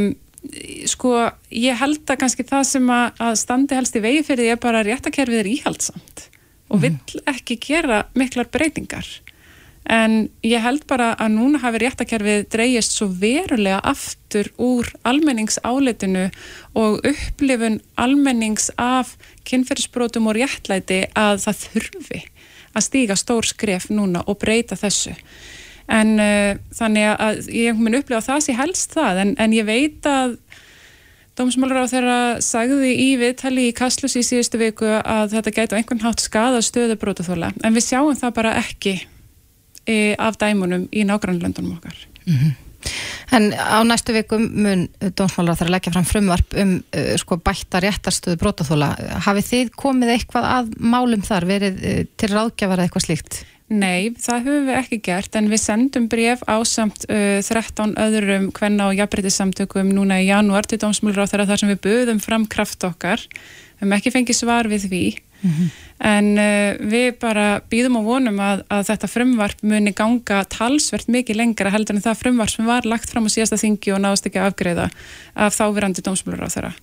sko, 0.88 1.14
ég 1.52 1.76
held 1.82 2.08
að 2.08 2.22
kannski 2.24 2.48
það 2.48 2.64
sem 2.72 2.90
að, 2.96 3.22
að 3.28 3.36
standi 3.44 3.80
helst 3.82 4.00
í 4.00 4.06
vegi 4.08 4.24
fyrir 4.30 4.46
því 4.46 4.54
er 4.56 4.64
bara 4.64 4.80
að 4.80 4.94
réttakerfið 4.94 5.44
er 5.44 5.54
íhaldsamt 5.58 6.28
og 6.68 6.80
mhm. 6.80 6.86
vill 6.88 7.24
ekki 7.34 7.60
gera 7.68 8.06
miklar 8.16 8.48
breytingar. 8.52 9.08
En 9.88 10.28
ég 10.44 10.64
held 10.64 10.84
bara 10.90 11.14
að 11.16 11.36
núna 11.38 11.62
hafi 11.64 11.82
réttakerfið 11.84 12.48
dreyjist 12.52 12.98
svo 12.98 13.08
verulega 13.22 13.80
aftur 13.88 14.50
úr 14.60 14.90
almenningsáleitinu 15.08 16.28
og 16.76 17.06
upplifun 17.08 17.80
almennings 17.96 18.70
af 18.78 19.16
kynferðsbrótum 19.48 20.28
og 20.28 20.38
réttlæti 20.40 21.06
að 21.16 21.44
það 21.46 21.62
þurfi 21.64 22.24
að 22.76 22.88
stíga 22.90 23.18
stór 23.18 23.48
skref 23.48 23.88
núna 23.90 24.26
og 24.28 24.40
breyta 24.42 24.76
þessu. 24.78 25.16
En 25.88 26.18
uh, 26.20 26.60
þannig 26.76 27.14
að 27.16 27.46
ég 27.56 27.80
mun 27.80 27.96
upplifa 27.96 28.26
það 28.26 28.44
sem 28.44 28.58
helst 28.60 28.98
það. 28.98 29.22
En, 29.24 29.36
en 29.40 29.56
ég 29.56 29.68
veit 29.68 30.10
að 30.12 30.36
Dómsmálur 31.38 31.86
á 31.86 31.86
þeirra 31.86 32.22
sagði 32.42 32.96
í 32.98 33.12
viðtali 33.22 33.68
í 33.70 33.74
Kastlus 33.78 34.16
í 34.18 34.24
síðustu 34.26 34.58
viku 34.58 34.88
að 34.90 35.36
þetta 35.36 35.52
gæti 35.54 35.78
á 35.78 35.80
einhvern 35.80 36.02
hátt 36.02 36.24
skada 36.24 36.64
stöðu 36.66 36.96
brótaþóla 36.98 37.52
en 37.62 37.78
við 37.78 37.86
sjáum 37.86 38.18
það 38.18 38.32
bara 38.40 38.56
ekki 38.58 38.96
e, 39.88 40.16
af 40.20 40.38
dæmunum 40.38 40.88
í 40.92 41.08
nágrannlöndunum 41.08 41.78
okkar. 41.80 41.98
Mm 42.28 42.34
-hmm. 42.34 42.56
En 43.32 43.52
á 43.52 43.84
næstu 43.84 44.14
vikum 44.16 44.46
mun 44.64 44.88
Dómsmálur 45.02 45.56
á 45.56 45.60
þeirra 45.60 45.76
leggja 45.76 45.92
fram 45.92 46.08
frumvarp 46.08 46.56
um 46.62 46.78
uh, 46.80 47.16
sko 47.20 47.38
bætta 47.44 47.82
réttarstöðu 47.84 48.40
brótaþóla. 48.40 48.94
Hafið 49.26 49.50
þið 49.52 49.76
komið 49.76 50.14
eitthvað 50.16 50.48
að 50.54 50.72
málum 50.80 51.26
þar 51.26 51.48
verið 51.50 51.84
uh, 51.84 52.02
til 52.16 52.32
ráðgjafara 52.32 52.88
eitthvað 52.88 53.08
slíkt? 53.08 53.44
Nei, 53.68 54.16
það 54.16 54.46
höfum 54.46 54.68
við 54.70 54.78
ekki 54.80 55.02
gert 55.04 55.36
en 55.36 55.50
við 55.52 55.60
sendum 55.60 56.08
bref 56.08 56.44
á 56.48 56.56
samt 56.64 57.04
uh, 57.12 57.44
13 57.44 57.98
öðrum 58.00 58.50
hvenna 58.56 58.88
og 58.88 58.96
jafnbreytisamtökum 58.96 59.92
núna 59.92 60.22
í 60.24 60.30
janúar 60.30 60.70
til 60.70 60.80
dómsmjölur 60.80 61.28
á 61.28 61.30
þeirra 61.34 61.50
þar 61.52 61.64
sem 61.64 61.74
við 61.74 61.84
buðum 61.84 62.24
fram 62.24 62.48
kraft 62.48 62.88
okkar. 62.88 63.28
Við 63.28 63.84
hefum 63.84 63.98
ekki 64.00 64.16
fengið 64.16 64.40
svar 64.40 64.72
við 64.72 64.88
því 64.88 65.04
mm 65.42 65.52
-hmm. 65.52 65.70
en 66.00 66.26
uh, 66.38 66.90
við 66.92 67.20
bara 67.20 67.62
býðum 67.70 68.00
og 68.02 68.06
vonum 68.06 68.40
að, 68.40 68.64
að 68.70 68.88
þetta 68.90 69.08
frumvarp 69.08 69.62
muni 69.62 69.92
ganga 69.92 70.44
talsvert 70.44 71.08
mikið 71.08 71.36
lengra 71.36 71.70
heldur 71.70 71.96
en 71.96 72.02
það 72.02 72.22
frumvarp 72.24 72.50
sem 72.50 72.66
var 72.66 72.86
lagt 72.86 73.10
fram 73.10 73.26
á 73.26 73.30
síðasta 73.30 73.58
þingi 73.58 73.94
og 73.94 74.02
náðast 74.02 74.26
ekki 74.26 74.40
að 74.40 74.50
afgreða 74.52 74.90
af 75.36 75.58
þávirandi 75.60 76.02
dómsmjölur 76.02 76.48
á 76.48 76.56
þeirra 76.56 76.74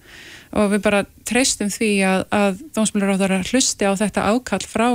og 0.55 0.71
við 0.71 0.81
bara 0.83 1.05
treystum 1.27 1.71
því 1.71 1.91
að, 2.07 2.25
að 2.31 2.59
dómsmjölur 2.75 3.15
á 3.15 3.21
þeirra 3.23 3.43
hlusti 3.51 3.85
á 3.85 3.93
þetta 3.99 4.29
ákall 4.31 4.67
frá 4.67 4.89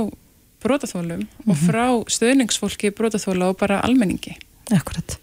brotaþólum 0.62 1.20
mm 1.20 1.26
-hmm. 1.26 1.50
og 1.50 1.56
mhm. 1.56 1.66
frá 1.66 1.86
stöðningsfólki 2.16 2.90
brotaþóla 2.90 3.48
og 3.48 3.56
bara 3.56 3.80
almenningi. 3.80 4.36
Akkurat. 4.70 5.18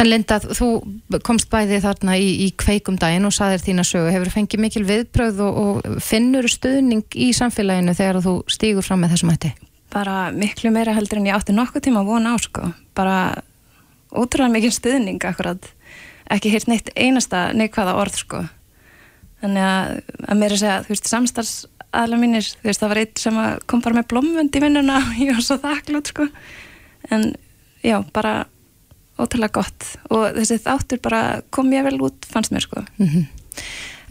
En 0.00 0.08
Linda, 0.08 0.38
þú 0.40 0.68
komst 1.26 1.50
bæði 1.52 1.82
þarna 1.84 2.14
í, 2.16 2.28
í 2.46 2.48
kveikum 2.58 2.96
daginn 3.00 3.28
og 3.28 3.34
saðir 3.36 3.60
þína 3.64 3.84
sögu. 3.84 4.12
Hefur 4.14 4.30
fengið 4.32 4.62
mikil 4.64 4.84
viðbröð 4.88 5.42
og, 5.44 5.58
og 5.62 5.98
finnur 6.02 6.48
stöðning 6.48 7.04
í 7.12 7.28
samfélaginu 7.36 7.94
þegar 7.98 8.22
þú 8.24 8.34
stýgur 8.50 8.86
fram 8.86 9.04
með 9.04 9.16
þessum 9.16 9.34
hætti? 9.34 9.52
Bara 9.92 10.16
miklu 10.32 10.72
meira 10.72 10.94
heldur 10.96 11.20
en 11.20 11.28
ég 11.28 11.36
átti 11.36 11.52
nokkuð 11.52 11.84
tíma 11.88 12.00
að 12.00 12.12
vona 12.14 12.32
á 12.32 12.36
sko. 12.40 12.70
Bara 12.96 13.18
ótrúlega 14.08 14.54
mikil 14.54 14.72
stöðning 14.72 15.20
akkurat. 15.28 15.68
Ekki 16.32 16.54
hirt 16.54 16.70
neitt 16.72 16.88
einasta 16.96 17.50
neikvæða 17.52 17.98
orð 18.00 18.16
sko. 18.22 18.42
Þannig 19.42 19.68
að, 19.68 19.94
að 20.24 20.40
mér 20.40 20.48
er 20.48 20.56
að 20.56 20.62
segja, 20.62 20.80
þú 20.86 20.94
veist, 20.94 21.12
samstarfs 21.12 21.54
aðla 21.92 22.18
mínir, 22.20 22.46
þú 22.62 22.68
veist, 22.68 22.80
það 22.80 22.92
var 22.92 23.00
eitt 23.02 23.20
sem 23.20 23.38
kom 23.68 23.82
bara 23.84 23.98
með 23.98 24.08
blómvönd 24.12 24.56
í 24.56 24.62
vinnuna 24.62 24.98
og 25.10 25.20
ég 25.20 25.36
var 25.36 25.44
svo 25.46 25.58
þakklátt 25.62 26.12
sko 26.12 26.28
en 27.12 27.32
já, 27.82 27.98
bara 28.14 28.46
ótrúlega 29.22 29.60
gott 29.60 29.88
og 30.10 30.36
þessi 30.36 30.60
þáttur 30.66 31.02
bara 31.04 31.22
kom 31.50 31.72
ég 31.72 31.86
vel 31.86 31.98
út, 32.08 32.28
fannst 32.28 32.54
mér 32.54 32.66
sko 32.66 32.84
mm 32.84 33.06
-hmm. 33.06 33.26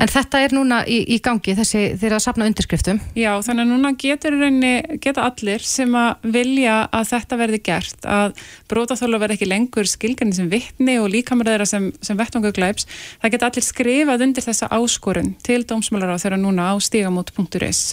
En 0.01 0.09
þetta 0.09 0.39
er 0.41 0.53
núna 0.55 0.79
í, 0.89 0.97
í 1.13 1.19
gangi 1.21 1.53
þessi 1.57 1.81
þeirra 1.99 2.17
að 2.17 2.23
sapna 2.23 2.47
undirskriftum? 2.49 2.97
Já, 3.13 3.35
þannig 3.45 3.67
að 3.67 3.69
núna 3.69 3.91
getur 4.01 4.37
reyni, 4.39 4.71
geta 5.03 5.27
allir 5.27 5.61
sem 5.61 5.93
að 5.97 6.25
vilja 6.33 6.77
að 6.89 7.09
þetta 7.11 7.37
verði 7.37 7.59
gert, 7.67 8.07
að 8.09 8.41
brótaþóla 8.71 9.19
verði 9.21 9.37
ekki 9.37 9.49
lengur 9.51 9.89
skilgarni 9.89 10.33
sem 10.33 10.49
vittni 10.49 10.97
og 11.01 11.11
líkamræðara 11.13 11.67
sem, 11.69 11.91
sem 12.01 12.17
vettvangu 12.17 12.53
glæps. 12.55 12.87
Það 13.21 13.35
geta 13.35 13.51
allir 13.51 13.67
skrifað 13.67 14.25
undir 14.25 14.47
þessa 14.47 14.71
áskorun 14.73 15.35
til 15.45 15.61
dómsmálar 15.69 16.15
á 16.17 16.21
þeirra 16.23 16.41
núna 16.41 16.71
á 16.73 16.75
stígamót.is 16.81 17.83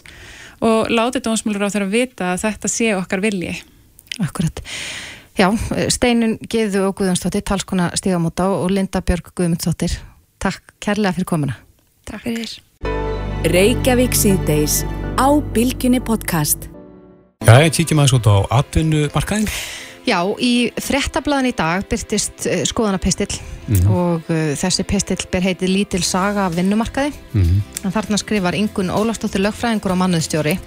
og 0.65 0.89
láti 0.89 1.21
dómsmálar 1.23 1.69
á 1.69 1.73
þeirra 1.75 1.93
vita 1.93 2.33
að 2.33 2.47
þetta 2.47 2.73
sé 2.73 2.95
okkar 2.97 3.21
vilji. 3.21 3.53
Akkurat. 4.25 4.65
Já, 5.39 5.53
Steinun 5.95 6.33
Geðu 6.51 6.89
og 6.89 6.97
Guðjónsdóttir, 6.99 7.45
talskona 7.47 7.93
stígamóta 7.95 8.49
og 8.51 8.73
Linda 8.75 8.99
Björg 9.07 9.29
Guðmundsdóttir. 9.39 9.93
Takk 10.43 10.73
kærlega 10.83 11.13
fyrir 11.15 11.29
komuna. 11.31 11.53
Takk 12.09 12.25
fyrir. 12.25 12.57
Reykjavík 13.47 14.17
síðdeis 14.19 14.81
á 15.15 15.31
Bilginni 15.55 16.01
podcast. 16.03 16.67
Já, 17.47 17.55
ég 17.63 17.71
kíkja 17.77 17.95
maður 17.95 18.17
svona 18.17 18.33
á 18.35 18.39
atvinnumarkaðin. 18.59 19.47
Já, 20.09 20.19
í 20.43 20.73
frettablaðin 20.83 21.53
í 21.53 21.55
dag 21.55 21.87
byrtist 21.87 22.49
uh, 22.49 22.65
skoðanapistill 22.67 23.37
mm 23.39 23.77
-hmm. 23.77 23.93
og 23.95 24.33
uh, 24.35 24.57
þessi 24.59 24.83
pistill 24.91 25.23
ber 25.31 25.47
heitið 25.47 25.71
Lítil 25.71 26.03
saga 26.03 26.49
af 26.49 26.57
vinnumarkaði. 26.57 27.13
Mm 27.33 27.43
-hmm. 27.43 27.93
Þarna 27.95 28.19
skrifar 28.19 28.59
Ingun 28.59 28.91
Ólafstóttir 28.91 29.47
lögfræðingur 29.47 29.95
á 29.95 30.03
mannuðstjóri. 30.03 30.59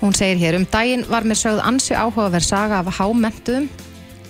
Hún 0.00 0.14
segir 0.14 0.38
hér, 0.38 0.56
um 0.56 0.64
daginn 0.64 1.04
var 1.10 1.24
mér 1.24 1.36
sögð 1.36 1.60
ansi 1.60 1.94
áhugaverð 1.94 2.44
saga 2.44 2.78
af 2.78 2.98
hámentuðum 2.98 3.68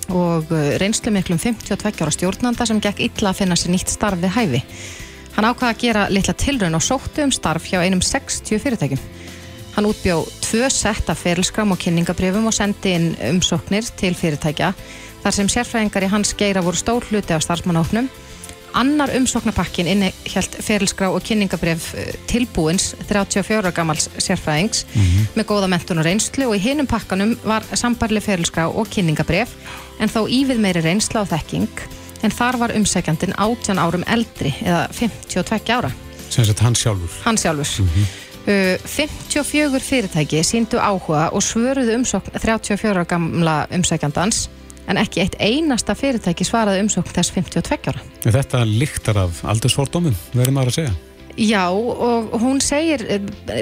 og 0.09 0.51
uh, 0.53 0.63
reynslu 0.81 1.13
miklum 1.13 1.39
52 1.41 2.03
ára 2.05 2.15
stjórnanda 2.15 2.67
sem 2.69 2.81
gekk 2.81 3.03
illa 3.09 3.33
að 3.33 3.43
finna 3.43 3.57
sér 3.59 3.75
nýtt 3.75 3.93
starf 3.93 4.21
við 4.23 4.35
hæfi. 4.37 4.63
Hann 5.37 5.47
ákvaða 5.47 5.71
að 5.75 5.83
gera 5.83 6.07
litla 6.11 6.35
tilraun 6.35 6.75
og 6.75 6.83
sóttu 6.83 7.23
um 7.23 7.33
starf 7.35 7.69
hjá 7.71 7.79
einum 7.85 8.01
60 8.03 8.59
fyrirtækjum. 8.63 9.03
Hann 9.77 9.87
útbjóð 9.87 10.31
tvö 10.43 10.71
setta 10.75 11.15
ferilskram 11.15 11.71
og 11.71 11.79
kynningabrifum 11.79 12.49
og 12.51 12.57
sendi 12.57 12.97
inn 12.97 13.13
umsóknir 13.29 13.87
til 14.01 14.17
fyrirtækja 14.19 14.73
þar 15.23 15.37
sem 15.37 15.51
sérfræðingar 15.53 16.07
í 16.07 16.11
hans 16.11 16.33
geira 16.39 16.65
voru 16.67 16.81
stór 16.81 17.07
hluti 17.11 17.37
af 17.37 17.45
starfsmannóknum. 17.47 18.09
Annar 18.75 19.11
umsóknarpakkin 19.17 19.87
inni 19.87 20.11
helt 20.35 20.57
ferilskrá 20.65 21.09
og 21.09 21.23
kynningabrif 21.25 21.95
eh, 21.95 22.15
tilbúins 22.31 22.95
34 23.09 23.73
gammals 23.73 24.09
sérfræðings 24.19 24.85
mm 24.95 25.03
-hmm. 25.03 25.27
með 25.37 25.45
góða 25.45 25.69
mentun 25.69 25.99
og 25.99 26.05
reynslu 26.05 26.49
og 26.49 26.57
í 26.57 26.59
hinum 26.59 26.87
pakkanum 26.87 27.39
var 27.45 27.63
sambarli 27.73 28.21
ferilskrá 28.21 28.69
og 28.69 28.89
kynningabrif 28.91 29.49
en 30.01 30.09
þó 30.09 30.29
ívið 30.29 30.59
meiri 30.59 30.81
reynsla 30.81 31.21
og 31.21 31.29
þekking 31.29 31.69
en 32.23 32.31
þar 32.31 32.59
var 32.59 32.75
umsækjandin 32.77 33.35
18 33.39 33.79
árum 33.79 34.05
eldri 34.07 34.55
eða 34.63 34.89
52 34.93 35.73
ára. 35.73 35.91
Sem 36.31 36.45
sagt 36.45 36.61
hans 36.61 36.79
sjálfur. 36.79 37.11
Hans 37.25 37.41
sjálfur. 37.41 37.83
Mm 37.83 37.89
-hmm. 37.89 38.07
uh, 38.75 38.79
54 38.85 39.81
fyrirtæki 39.81 40.43
síndu 40.43 40.79
áhuga 40.79 41.29
og 41.33 41.43
svöruðu 41.43 41.95
umsókn 41.95 42.39
34 42.39 43.05
gamla 43.05 43.67
umsækjandans 43.71 44.51
en 44.89 45.01
ekki 45.01 45.23
eitt 45.25 45.37
einasta 45.41 45.95
fyrirtæki 45.99 46.47
svaraði 46.49 46.85
umsókn 46.87 47.13
þess 47.15 47.35
52 47.37 47.93
ára. 47.93 48.07
Þetta 48.25 48.65
líktar 48.65 49.21
af 49.27 49.45
aldursfordóminn, 49.45 50.17
verður 50.33 50.57
maður 50.57 50.73
að 50.73 50.81
segja. 50.81 50.97
Já 51.39 51.71
og 51.71 52.33
hún 52.43 52.59
segir, 52.59 53.05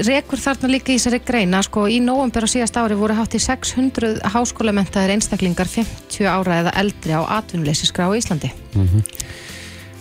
rekur 0.07 0.41
þarna 0.41 0.71
líka 0.71 0.95
í 0.95 0.97
þessari 0.97 1.21
greina, 1.21 1.61
sko 1.61 1.85
í 1.93 1.99
nógumber 2.01 2.47
á 2.47 2.49
síðast 2.49 2.79
ári 2.81 2.97
voru 2.97 3.19
hátt 3.19 3.37
í 3.37 3.41
600 3.43 4.23
háskólamentaðir 4.33 5.13
einstaklingar 5.13 5.69
50 5.69 6.25
ára 6.25 6.63
eða 6.63 6.73
eldri 6.81 7.13
á 7.13 7.21
atvinnuleysisgrá 7.37 8.09
í 8.09 8.23
Íslandi. 8.23 8.53
Mm 8.73 8.89
-hmm. 8.89 9.05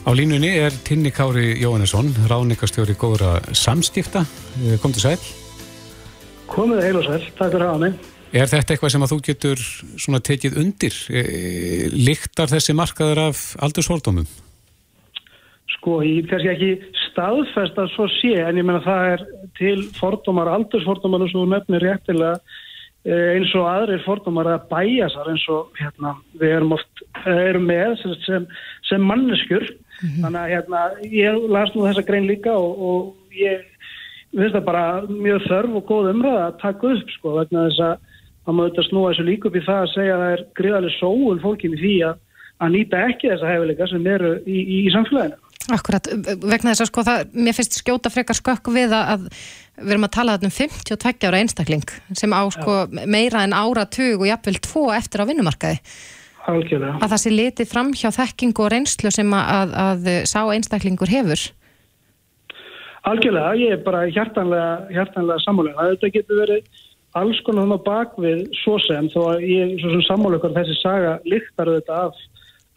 Á 0.05 0.09
línunni 0.13 0.53
er 0.55 0.71
Tinni 0.85 1.11
Kári 1.11 1.57
Jóhannesson, 1.59 2.13
ráðnikastjóri 2.29 2.93
góðra 2.93 3.41
samstifta. 3.51 4.25
Eh, 4.63 4.79
kom 4.79 4.93
til 4.93 5.01
sæl. 5.01 5.19
Komið 6.47 6.81
heil 6.81 6.97
og 6.97 7.03
sæl, 7.03 7.23
takk 7.37 7.51
fyrir 7.51 7.65
hafa 7.65 7.77
mig. 7.77 8.14
Er 8.35 8.49
þetta 8.51 8.73
eitthvað 8.73 8.91
sem 8.91 9.03
að 9.05 9.11
þú 9.13 9.17
getur 9.29 9.61
svona 9.95 10.19
tekið 10.19 10.57
undir? 10.59 10.95
Eh, 11.07 11.85
Líktar 11.93 12.51
þessi 12.51 12.73
markaður 12.75 13.29
af 13.29 13.43
aldursfordómum? 13.63 14.25
Sko, 15.77 16.01
ég 16.03 16.27
kannski 16.27 16.51
ekki 16.51 16.71
staðfest 17.05 17.77
að 17.79 17.93
svo 17.93 18.09
sé, 18.17 18.33
en 18.43 18.59
ég 18.59 18.65
menna 18.67 18.83
það 18.83 19.11
er 19.13 19.23
til 19.55 19.77
fordómar, 19.95 20.51
aldursfordómar 20.51 21.23
og 21.23 21.31
svo 21.31 21.45
nefnir 21.47 21.85
réttilega 21.85 22.33
eh, 23.07 23.37
eins 23.37 23.53
og 23.55 23.69
aðrir 23.71 24.03
fordómar 24.03 24.49
að 24.51 24.65
bæja 24.73 25.07
þar 25.13 25.29
eins 25.31 25.45
og 25.55 25.79
hérna, 25.79 26.11
við 26.41 26.55
erum 26.57 26.75
oft 26.75 27.05
eh, 27.21 27.39
erum 27.53 27.69
með 27.69 27.95
sem, 28.25 28.49
sem 28.89 29.05
manneskur 29.13 29.63
mm 29.63 30.09
-hmm. 30.09 30.25
þannig 30.25 30.41
að 30.41 30.51
hérna, 30.55 30.81
ég 31.07 31.47
las 31.55 31.71
nú 31.71 31.87
þessa 31.87 32.03
grein 32.09 32.27
líka 32.27 32.51
og, 32.51 32.83
og 32.89 33.15
ég 33.31 33.63
finnst 34.35 34.57
það 34.57 34.67
bara 34.67 34.85
mjög 35.07 35.47
þörf 35.47 35.79
og 35.79 35.87
góð 35.87 36.11
umræða 36.11 36.43
að 36.49 36.59
taka 36.65 36.91
upp 36.97 37.15
sko 37.15 37.37
vegna 37.39 37.69
þess 37.69 37.85
að 37.87 37.95
það 38.45 38.57
maður 38.57 38.69
auðvitað 38.69 38.87
snúa 38.89 39.09
þessu 39.11 39.25
líka 39.29 39.49
upp 39.49 39.57
í 39.57 39.65
það 39.65 39.81
að 39.81 39.91
segja 39.93 40.15
að 40.15 40.23
það 40.23 40.35
er 40.35 40.45
gríðarlega 40.59 40.99
sóun 40.99 41.41
fólkinni 41.43 41.81
því 41.81 41.95
að, 42.09 42.21
að 42.61 42.75
nýta 42.75 43.01
ekki 43.09 43.31
þessa 43.31 43.51
hefileika 43.51 43.89
sem 43.91 44.07
eru 44.15 44.31
í, 44.45 44.59
í, 44.61 44.77
í 44.85 44.93
samfélaginu. 44.93 45.41
Akkurat, 45.73 46.07
vegna 46.45 46.75
þess 46.75 46.83
að 46.83 46.89
sko 46.91 47.03
það, 47.07 47.21
mér 47.41 47.55
finnst 47.57 47.79
skjóta 47.79 48.11
frekar 48.13 48.37
skökk 48.37 48.69
við 48.75 48.91
að 48.93 49.23
við 49.79 49.95
erum 49.95 50.05
að 50.05 50.13
tala 50.13 50.35
um 50.37 50.53
52 50.53 51.25
ára 51.25 51.39
einstakling 51.41 51.93
sem 52.13 52.35
á 52.37 52.41
sko 52.53 52.75
Já. 52.85 53.07
meira 53.09 53.41
en 53.41 53.55
áratug 53.57 54.21
og 54.21 54.29
jafnvel 54.29 54.59
tvo 54.61 54.85
eftir 54.93 55.25
á 55.25 55.29
vinnumarkaði. 55.29 55.81
Algjörlega. 56.45 56.99
Að 57.01 57.15
það 57.15 57.21
sé 57.23 57.31
litið 57.33 57.69
fram 57.71 57.91
hjá 57.97 58.11
þekkingu 58.13 58.61
og 58.61 58.69
reynslu 58.75 59.11
sem 59.13 59.33
að, 59.33 59.73
að 59.87 60.09
sá 60.29 60.41
einstaklingur 60.53 61.09
hefur. 61.09 61.47
Algjörlega, 63.09 63.57
ég 63.57 63.73
er 63.73 63.81
bara 63.85 64.05
hjartanlega, 64.05 64.69
hjartanlega 64.93 65.41
sammálega. 65.41 65.89
Þetta 65.95 66.13
getur 66.13 66.43
verið 66.43 66.84
alls 67.19 67.39
konar 67.45 67.65
þannig 67.65 67.81
á 67.83 67.87
bakvið 67.87 68.43
svo 68.63 68.75
sem, 68.83 69.09
þó 69.13 69.19
að 69.33 69.45
ég 69.47 69.75
svo 69.81 69.93
sem 69.93 70.05
sammálökar 70.09 70.55
þessi 70.57 70.77
saga 70.81 71.15
líktar 71.27 71.71
þetta 71.77 72.01
af, 72.07 72.21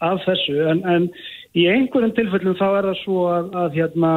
af 0.07 0.23
þessu, 0.27 0.57
en, 0.71 0.83
en 0.87 1.07
í 1.59 1.65
einhverjum 1.71 2.15
tilfellum 2.17 2.57
þá 2.59 2.67
er 2.69 2.89
það 2.89 2.99
svo 3.03 3.27
að, 3.33 3.53
að 3.63 3.79
hérna, 3.79 4.11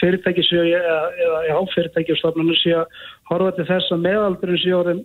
fyrirtæki 0.00 0.46
séu, 0.48 0.64
eða, 0.66 1.00
eða 1.26 1.42
já, 1.48 1.56
fyrirtæki 1.74 2.14
og 2.14 2.22
stofnarnir 2.22 2.62
séu 2.62 2.78
að 2.82 3.02
horfa 3.30 3.56
til 3.58 3.68
þess 3.70 3.94
að 3.94 4.06
meðaldurinn 4.08 4.62
séu 4.64 4.78
orðin 4.80 5.04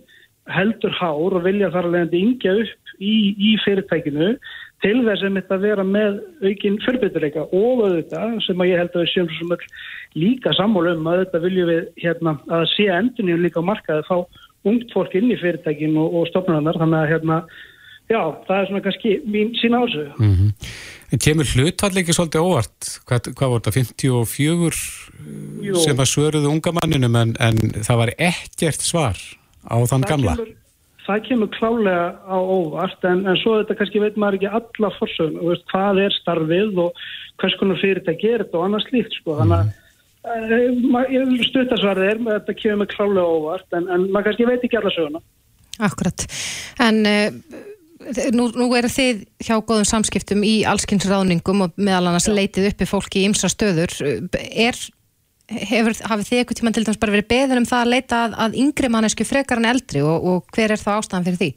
heldur 0.56 0.94
hár 0.96 1.36
og 1.36 1.44
vilja 1.44 1.70
þar 1.74 1.90
alveg 1.90 2.08
að 2.08 2.18
yngja 2.22 2.56
upp 2.64 2.96
í, 3.04 3.16
í 3.36 3.52
fyrirtækinu 3.66 4.32
til 4.84 4.98
þess 5.04 5.26
að 5.26 5.34
mitt 5.36 5.52
að 5.52 5.64
vera 5.66 5.86
með 5.86 6.20
aukinn 6.46 6.80
fyrirbyttileika 6.86 7.46
og 7.48 7.84
auðvitað 7.84 8.36
sem 8.46 8.62
að 8.62 8.70
ég 8.72 8.82
held 8.82 8.94
að 8.96 9.04
við 9.04 9.12
séum 9.14 9.30
svo 9.36 9.48
mjög 9.50 9.66
líka 10.18 10.54
sammálu 10.58 10.94
um 10.96 11.10
að 11.10 11.22
auðvitað 11.22 11.48
viljum 11.48 11.72
við 11.72 11.88
hérna, 12.04 12.36
að 12.48 12.66
sé 12.76 12.88
endunni 12.94 13.40
líka 13.42 13.64
á 13.64 13.70
markaði 13.70 14.06
þá 14.08 14.18
ungt 14.68 14.94
fólk 14.96 15.16
inn 15.18 15.32
í 15.32 15.40
fyrirtækin 15.40 15.98
og, 16.00 16.14
og 16.22 16.30
stofnarnar 16.32 16.80
þannig 16.82 17.00
að 17.00 17.12
hérna, 17.14 17.40
já, 18.10 18.22
það 18.48 18.60
er 18.60 18.70
svona 18.70 18.86
kannski 18.86 19.16
mín 19.26 19.54
sína 19.62 19.84
ásöðu. 19.84 20.12
Mm 20.18 20.36
-hmm. 20.36 20.70
En 21.08 21.22
kemur 21.24 21.48
hlutfall 21.48 22.02
ekki 22.02 22.14
svolítið 22.16 22.44
óvart? 22.44 22.88
Hvað, 23.08 23.30
hvað 23.40 23.52
voru 23.52 23.64
þetta? 23.64 23.72
54 23.80 24.80
Jú. 25.64 25.76
sem 25.80 25.98
að 26.04 26.12
svöruðu 26.12 26.52
unga 26.52 26.74
manninum 26.76 27.16
en, 27.16 27.36
en 27.40 27.56
það 27.80 28.02
var 28.02 28.12
ekkert 28.18 28.84
svar 28.84 29.16
á 29.64 29.76
þann 29.88 30.04
það 30.04 30.10
gamla? 30.12 30.36
Kemur, 30.36 30.52
það 31.08 31.24
kemur 31.30 31.52
klálega 31.56 32.08
á 32.28 32.38
óvart 32.38 33.08
en, 33.08 33.24
en 33.24 33.40
svo 33.40 33.56
þetta 33.62 33.78
kannski 33.80 34.04
veit 34.04 34.20
maður 34.20 34.40
ekki 34.40 34.52
alla 34.60 34.92
veist 35.48 35.68
hvað 35.72 36.04
er 36.04 36.20
starfið 36.20 36.84
og 36.84 37.08
hvers 37.40 37.56
konar 37.62 37.80
fyrirtæki 37.80 38.34
er 38.34 38.44
þetta 38.44 38.60
og 38.60 38.68
annars 38.68 38.88
líkt 38.92 39.16
sko. 39.16 39.38
Þannig 39.40 39.58
að 39.62 39.72
stuttasvarðið 40.26 42.10
er 42.10 42.22
að 42.22 42.34
þetta 42.34 42.60
kemur 42.64 42.92
klálega 42.92 43.26
óvart 43.38 43.78
en, 43.78 43.88
en 43.88 44.10
maður 44.12 44.32
kannski 44.32 44.48
veit 44.50 44.68
ekki 44.68 44.80
alla 44.82 44.94
söguna. 44.98 45.26
Akkurat. 45.88 46.30
En... 46.84 47.04
Uh, 47.06 47.66
Nú, 48.30 48.46
nú 48.54 48.68
eru 48.78 48.90
þið 48.94 49.24
hjá 49.42 49.56
góðum 49.66 49.88
samskiptum 49.90 50.44
í 50.46 50.62
allskynnsráðningum 50.70 51.64
og 51.66 51.80
meðal 51.82 52.12
annars 52.12 52.28
leitið 52.30 52.70
uppi 52.70 52.86
fólki 52.86 53.24
í 53.24 53.26
ymsa 53.26 53.50
stöður. 53.50 53.90
Er, 54.38 54.78
hefur, 55.50 55.98
hafið 56.06 56.30
þið 56.30 56.38
eitthvað 56.38 56.60
tíma 56.60 56.74
til 56.76 56.84
dæmis 56.86 57.02
bara 57.02 57.16
verið 57.16 57.30
beður 57.34 57.62
um 57.64 57.66
það 57.68 57.82
að 57.82 57.92
leita 57.96 58.20
að, 58.28 58.36
að 58.46 58.60
yngri 58.62 58.92
mannesku 58.94 59.26
frekar 59.28 59.60
en 59.60 59.70
eldri 59.74 60.06
og, 60.06 60.30
og 60.30 60.54
hver 60.56 60.76
er 60.76 60.84
það 60.84 61.02
ástæðan 61.02 61.26
fyrir 61.26 61.42
því? 61.42 61.50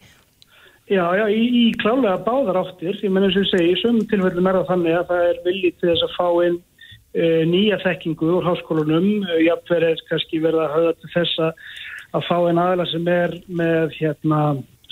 Já, 0.91 1.05
já, 1.21 1.25
í, 1.29 1.45
í 1.61 1.65
klálega 1.79 2.25
báðar 2.25 2.63
áttir. 2.65 2.97
Ég 3.05 3.13
menn 3.13 3.29
eins 3.29 3.37
og 3.37 3.45
ég 3.45 3.53
segi, 3.53 3.77
í 3.77 3.81
sömum 3.85 4.09
tilfellum 4.11 4.49
er 4.49 4.59
það 4.63 4.71
þannig 4.73 4.97
að 4.97 5.09
það 5.13 5.29
er 5.29 5.45
viljið 5.45 5.77
til 5.77 5.91
þess 5.93 6.07
að 6.09 6.17
fá 6.17 6.29
inn 6.49 6.59
uh, 6.59 6.70
nýja 7.15 7.81
þekkingu 7.85 8.35
úr 8.39 8.47
háskólunum. 8.47 9.09
Uh, 9.27 9.39
Jafnverð 9.47 9.95
er 9.95 10.05
kannski 10.11 10.43
verið 10.43 10.67
að 10.67 10.75
höfða 10.77 10.93
til 10.99 11.15
þess 11.15 11.47
að 12.11 12.27
fá 12.27 12.37
inn 12.51 12.61
aðla 12.61 12.87
sem 12.91 13.09
er 13.11 13.35
með 13.47 13.97
hérna 13.99 14.43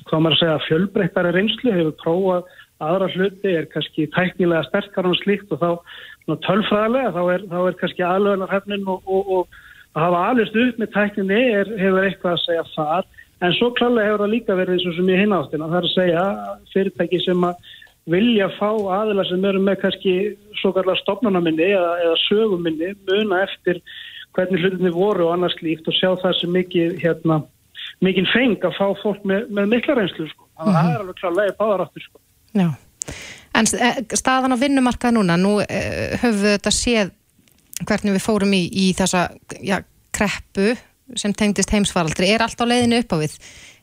hvað 0.09 0.23
maður 0.25 0.37
að 0.37 0.41
segja, 0.41 0.59
fjölbreyttari 0.67 1.33
reynslu, 1.35 1.73
hefur 1.75 1.97
prófað 2.03 2.53
aðra 2.85 3.09
hluti, 3.13 3.53
er 3.53 3.67
kannski 3.73 4.07
tæknilega 4.15 4.67
sterkar 4.69 5.09
og 5.09 5.17
slíkt 5.19 5.53
og 5.55 5.63
þá 5.63 6.39
tölfræðilega, 6.47 7.15
þá 7.17 7.23
er, 7.35 7.47
þá 7.51 7.59
er 7.61 7.79
kannski 7.81 8.05
aðlöðnarhefnin 8.07 8.87
og, 8.89 9.09
og, 9.11 9.33
og 9.35 9.59
að 9.97 10.05
hafa 10.05 10.25
alveg 10.31 10.59
upp 10.63 10.83
með 10.83 10.93
tækninni 10.95 11.41
er, 11.59 11.73
hefur 11.81 12.07
eitthvað 12.07 12.37
að 12.37 12.45
segja 12.45 12.67
þar, 12.75 13.09
en 13.43 13.57
svo 13.59 13.71
klálega 13.79 14.09
hefur 14.09 14.25
það 14.25 14.35
líka 14.35 14.59
verið 14.59 14.77
eins 14.77 14.87
og 14.91 14.97
sem 14.99 15.11
ég 15.13 15.23
hinn 15.25 15.37
áttina, 15.37 15.71
það 15.73 15.81
er 15.81 15.89
að 15.89 15.97
segja 15.97 16.25
fyrirtæki 16.75 17.23
sem 17.25 17.49
að 17.49 17.73
vilja 18.11 18.49
fá 18.57 18.71
aðila 18.71 19.25
sem 19.29 19.45
eru 19.45 19.61
með 19.63 19.81
kannski 19.83 20.15
svo 20.61 20.73
kallar 20.77 20.99
stopnarnaminni 21.03 21.71
eða, 21.75 21.93
eða 22.07 22.17
söguminni, 22.25 22.95
muna 23.09 23.43
eftir 23.45 23.83
hvernig 24.37 24.63
hlutinni 24.63 24.93
voru 24.95 25.29
og 25.29 25.37
annars 25.37 25.57
líkt 25.65 25.89
og 25.89 25.97
sjá 25.97 26.11
það 26.23 26.37
sem 26.41 26.53
mikið 26.55 26.99
hérna 27.03 27.43
mikinn 28.05 28.29
feng 28.33 28.59
að 28.65 28.77
fá 28.79 28.87
fólk 29.03 29.25
með, 29.27 29.49
með 29.55 29.73
mikla 29.75 29.99
reynslu 29.99 30.29
sko. 30.31 30.45
Mm 30.59 30.67
-hmm. 30.67 30.77
það 30.77 30.91
er 30.93 31.01
alveg 31.03 31.21
klálega 31.21 31.57
báðar 31.59 31.85
áttur 31.87 32.05
sko. 32.05 32.21
Já, 32.55 32.69
en 33.59 33.67
eh, 33.79 34.03
staðan 34.15 34.55
á 34.55 34.63
vinnumarkað 34.63 35.15
núna, 35.17 35.37
nú 35.37 35.59
eh, 35.61 36.19
höfum 36.23 36.43
við 36.43 36.55
þetta 36.57 36.73
séð 36.75 37.11
hvernig 37.87 38.17
við 38.17 38.27
fórum 38.27 38.53
í, 38.55 38.63
í 38.73 38.87
þessa 38.99 39.29
já, 39.63 39.83
kreppu 40.13 40.75
sem 41.17 41.33
tengdist 41.33 41.71
heimsfaraldri. 41.73 42.29
Er 42.29 42.43
allt 42.43 42.61
á 42.61 42.67
leiðinu 42.67 42.99
upp 42.99 43.13
á 43.15 43.17
við? 43.23 43.39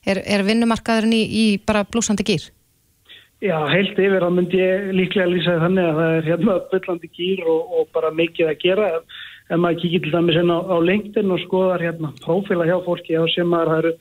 Er, 0.06 0.22
er 0.26 0.44
vinnumarkaðurinn 0.44 1.16
í, 1.16 1.24
í 1.26 1.46
bara 1.58 1.84
blúsandi 1.84 2.24
gýr? 2.24 2.52
Já, 3.44 3.58
heilt 3.68 3.98
yfir, 4.00 4.24
þá 4.24 4.32
myndi 4.32 4.60
ég 4.62 4.92
líklega 4.96 5.28
lýsa 5.28 5.58
þannig 5.60 5.88
að 5.90 5.98
það 6.00 6.14
er 6.18 6.28
hérna 6.30 6.54
byllandi 6.72 7.10
gýr 7.18 7.42
og, 7.52 7.74
og 7.80 7.90
bara 7.96 8.12
mikið 8.16 8.52
að 8.52 8.62
gera 8.62 8.92
ef 8.96 9.60
maður 9.60 9.82
kikið 9.82 10.06
til 10.06 10.14
dæmis 10.14 10.40
inn 10.40 10.54
á, 10.56 10.60
á 10.64 10.78
LinkedIn 10.82 11.34
og 11.36 11.42
skoðar 11.44 11.84
hérna 11.84 12.14
prófíla 12.24 12.68
hjá 12.70 12.78
fólki 12.86 13.18
og 13.20 13.28
sem 13.34 13.52
maður 13.52 13.76
eru 13.76 13.92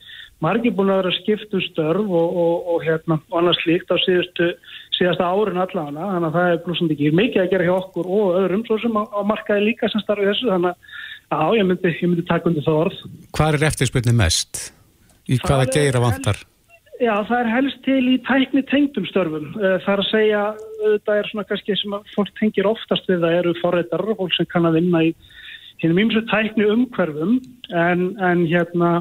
margir 0.44 0.76
búin 0.76 0.92
að 0.94 1.02
vera 1.02 1.12
skiptu 1.18 1.58
um 1.58 1.66
störf 1.66 2.14
og, 2.20 2.38
og, 2.44 2.70
og 2.74 2.86
hérna 2.86 3.18
og 3.18 3.36
annars 3.40 3.60
líkt 3.66 3.90
á 3.90 3.96
síðustu, 4.04 4.52
síðasta 4.94 5.26
árin 5.26 5.60
allavega 5.66 6.08
þannig 6.14 6.30
að 6.30 6.38
það 6.38 6.54
er 6.54 6.62
blúsandi 6.68 6.96
ekki 6.96 7.12
mikið 7.18 7.42
að 7.42 7.52
gera 7.56 7.68
hjá 7.68 7.74
okkur 7.74 8.10
og 8.20 8.40
öðrum 8.44 8.64
svo 8.68 8.80
sem 8.86 8.96
á, 8.96 9.02
á 9.02 9.20
markaði 9.34 9.66
líka 9.66 9.90
sem 9.90 10.06
starfi 10.06 10.30
þessu 10.30 10.50
þannig 10.54 10.88
að 11.34 11.58
ég 11.58 11.70
myndi, 11.72 11.94
ég 11.98 12.08
myndi 12.08 12.26
taka 12.30 12.50
undir 12.50 12.66
það 12.70 12.82
orð. 12.86 13.04
Hvað 13.34 13.58
er 13.58 13.68
eftirspilni 13.72 14.14
mest? 14.16 14.66
Í 15.26 15.42
hvaða 15.42 15.70
geira 15.74 16.02
vantar? 16.04 16.44
Já, 17.04 17.14
það 17.28 17.38
er 17.38 17.50
helst 17.52 17.80
til 17.84 18.02
í 18.08 18.18
tækni 18.24 18.62
tengdum 18.70 19.06
störfum. 19.10 19.48
Eh, 19.58 19.78
það 19.84 19.92
er 19.94 20.02
að 20.02 20.10
segja, 20.10 20.42
það 21.04 21.18
er 21.18 21.30
svona 21.30 21.46
kannski 21.48 21.76
sem 21.76 21.96
fólk 22.14 22.30
tengir 22.40 22.68
oftast 22.70 23.08
við 23.10 23.24
það 23.24 23.38
eru 23.40 23.54
forreitar 23.60 24.04
fólk 24.14 24.36
sem 24.36 24.48
kann 24.48 24.68
að 24.68 24.78
vinna 24.78 25.02
í 25.04 25.10
hinn 25.82 25.96
mjög 25.96 26.12
mjög 26.12 26.30
tækni 26.30 26.68
umhverfum 26.70 27.34
en, 27.74 28.06
en 28.22 28.44
hérna 28.48 28.92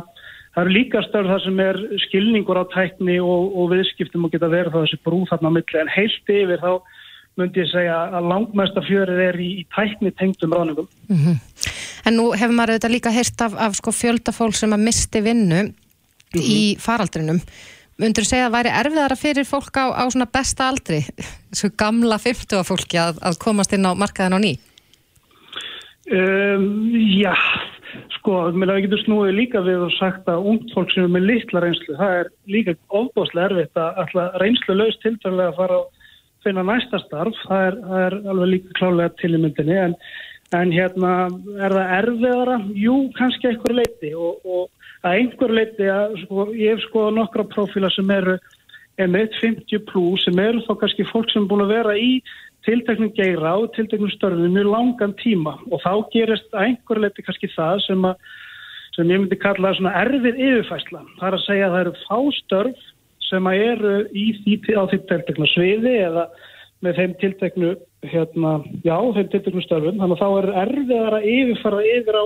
það 0.54 0.64
eru 0.64 0.74
líka 0.76 1.04
störf 1.08 1.30
þar 1.32 1.44
sem 1.46 1.62
er 1.64 1.80
skilningur 2.08 2.60
á 2.60 2.66
tækni 2.74 3.20
og, 3.22 3.54
og 3.56 3.72
viðskiptum 3.74 4.28
og 4.28 4.34
geta 4.34 4.52
verið 4.52 4.76
það 4.76 4.88
þessi 4.88 5.00
brú 5.06 5.22
þarna 5.30 5.54
milli 5.58 5.82
en 5.82 5.94
heilt 5.94 6.34
yfir 6.36 6.64
þá 6.64 6.72
myndi 7.40 7.64
ég 7.64 7.70
segja 7.72 8.00
að 8.14 8.28
langmesta 8.30 8.84
fjörið 8.86 9.22
er 9.28 9.40
í, 9.42 9.52
í 9.62 9.64
tækni 9.74 10.12
tengdum 10.18 10.54
ráningum. 10.54 10.90
Mm 11.10 11.22
-hmm. 11.22 11.70
En 12.06 12.18
nú 12.20 12.26
hefur 12.36 12.54
maður 12.54 12.76
auðvitað 12.76 12.96
líka 12.96 13.16
heyrt 13.16 13.42
af, 13.42 13.56
af 13.56 13.78
sko 13.80 13.92
fjöldafólk 13.92 14.56
sem 14.56 14.74
að 14.74 14.86
misti 14.86 15.22
vinnu 15.22 15.62
mm 15.64 15.72
-hmm. 16.34 16.52
í 16.58 16.78
faraldrinum 16.80 17.40
Mundur 18.02 18.26
þú 18.26 18.30
segja 18.32 18.48
að 18.48 18.50
það 18.50 18.56
væri 18.58 18.72
erfiðara 18.80 19.18
fyrir 19.20 19.46
fólk 19.46 19.76
á, 19.78 19.86
á 19.94 20.04
svona 20.10 20.26
besta 20.34 20.70
aldri, 20.72 21.04
þessu 21.52 21.70
gamla 21.78 22.18
50 22.22 22.66
fólki 22.66 22.98
að, 22.98 23.20
að 23.22 23.38
komast 23.44 23.76
inn 23.78 23.86
á 23.86 23.94
markaðin 23.94 24.38
á 24.38 24.40
ný? 24.42 24.54
Um, 26.10 26.66
já, 27.22 27.36
sko, 28.18 28.40
mér 28.58 28.74
hefði 28.74 28.88
getur 28.88 29.04
snúið 29.06 29.38
líka 29.38 29.62
við 29.64 29.86
og 29.86 29.94
sagt 30.00 30.28
að 30.32 30.50
ungd 30.52 30.74
fólk 30.74 30.90
sem 30.92 31.06
er 31.06 31.14
með 31.14 31.30
litla 31.30 31.62
reynslu, 31.64 31.98
það 32.02 32.18
er 32.24 32.32
líka 32.56 32.76
ofbáslega 32.90 33.52
erfitt 33.52 33.80
að 33.80 34.02
alltaf 34.04 34.42
reynslu 34.42 34.78
laus 34.80 35.00
tilfæðilega 35.06 35.54
að 35.54 35.60
fara 35.62 35.80
að 35.80 36.12
finna 36.44 36.68
næsta 36.68 37.00
starf, 37.06 37.42
það 37.46 37.66
er, 37.70 37.82
það 37.88 38.06
er 38.08 38.20
alveg 38.34 38.54
líka 38.56 38.78
klálega 38.82 39.18
til 39.22 39.32
í 39.38 39.44
myndinni, 39.46 39.78
en, 39.86 39.96
en 40.58 40.74
hérna 40.74 41.14
er 41.62 41.78
það 41.78 41.98
erfiðara? 42.02 42.58
Jú, 42.88 42.98
kannski 43.20 43.52
eitthvað 43.52 43.84
leiti 43.84 44.16
og, 44.18 44.42
og 44.44 44.83
að 45.04 45.20
einhver 45.20 45.54
leiti 45.54 45.88
að 45.92 46.18
sko, 46.24 46.48
ég 46.56 46.74
hef 46.76 46.86
skoðað 46.88 47.18
nokkra 47.20 47.46
profíla 47.52 47.92
sem 47.94 48.10
eru 48.16 48.38
M150 49.02 49.84
plus 49.90 50.24
sem 50.28 50.40
eru 50.40 50.62
þá 50.68 50.74
kannski 50.84 51.06
fólk 51.10 51.32
sem 51.34 51.44
er 51.44 51.50
búin 51.50 51.66
að 51.66 51.74
vera 51.74 51.96
í 51.98 52.12
tilteknum 52.64 53.12
geira 53.18 53.56
og 53.60 53.74
tilteknum 53.76 54.12
störfum 54.14 54.54
mjög 54.54 54.70
langan 54.72 55.16
tíma 55.20 55.58
og 55.70 55.82
þá 55.84 55.92
gerist 56.14 56.56
einhver 56.56 57.02
leiti 57.04 57.26
kannski 57.26 57.50
það 57.56 57.84
sem, 57.88 58.08
að, 58.08 58.16
sem 58.96 59.12
ég 59.12 59.24
myndi 59.24 59.40
kalla 59.42 59.74
svona 59.76 59.96
erfið 60.06 60.40
yfirfæsla. 60.40 61.04
Það 61.20 61.28
er 61.30 61.38
að 61.40 61.46
segja 61.48 61.68
að 61.68 61.76
það 61.76 61.84
eru 61.84 61.96
fástörf 62.06 62.90
sem 63.28 63.50
að 63.50 63.66
eru 63.68 63.94
í 64.14 64.26
því 64.44 64.78
á 64.78 64.84
því 64.88 65.00
tiltekna 65.10 65.50
sviði 65.52 65.96
eða 66.06 66.28
með 66.84 67.00
þeim 67.00 67.14
tilteknu 67.22 67.76
hérna, 68.12 68.58
já, 68.84 68.98
þeim 69.16 69.30
tilteknu 69.32 69.64
störfum 69.64 70.00
þannig 70.02 70.20
að 70.20 70.24
þá 70.24 70.40
er 70.40 70.50
erfiðar 70.64 71.18
að 71.18 71.30
yfirfara 71.34 71.86
yfir 71.98 72.20
á 72.20 72.26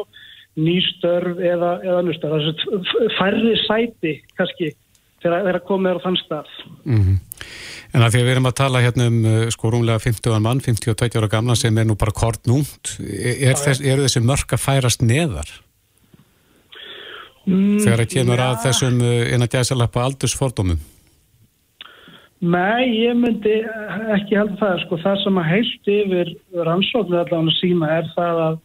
nýstörf 0.58 1.40
eða, 1.40 1.72
eða 1.86 2.04
nýstörf. 2.08 2.52
Það 2.66 3.06
er 3.06 3.16
færri 3.20 3.56
sæti 3.68 4.14
kannski 4.38 4.74
þegar 5.24 5.48
þér 5.48 6.00
á 6.02 6.06
þann 6.06 6.20
stað. 6.24 6.50
Mm 6.86 7.02
-hmm. 7.04 7.18
En 7.96 8.04
að 8.04 8.12
því 8.12 8.20
að 8.20 8.26
við 8.26 8.34
erum 8.34 8.50
að 8.50 8.60
tala 8.60 8.82
hérna 8.84 9.08
um 9.08 9.20
uh, 9.26 9.38
sko 9.54 9.72
rúmlega 9.72 10.00
50 10.04 10.42
mann, 10.44 10.60
52 10.62 11.18
ára 11.18 11.30
gamla 11.32 11.56
sem 11.56 11.78
er 11.78 11.88
nú 11.88 11.96
bara 11.96 12.12
kort 12.12 12.44
núnt, 12.46 12.98
er, 13.00 13.56
þess, 13.56 13.82
er 13.82 14.04
þessi 14.04 14.22
mörg 14.22 14.54
að 14.54 14.64
færast 14.66 15.02
neðar? 15.02 15.50
Mm, 17.48 17.80
þegar 17.80 18.04
að 18.04 18.12
kemur 18.12 18.38
ja. 18.38 18.52
að 18.52 18.62
þessum 18.66 19.02
eina 19.02 19.48
uh, 19.48 20.04
aldursfordómum? 20.04 20.80
Nei, 22.38 23.02
ég 23.02 23.16
myndi 23.18 23.64
ekki 24.14 24.36
held 24.38 24.60
það, 24.60 24.82
sko, 24.84 25.00
það 25.02 25.22
sem 25.24 25.38
að 25.42 25.48
heilt 25.50 25.88
yfir 25.90 26.34
rannsóknu 26.68 27.18
allavega 27.18 27.56
sína 27.58 27.88
er 27.96 28.12
það 28.14 28.42
að 28.44 28.60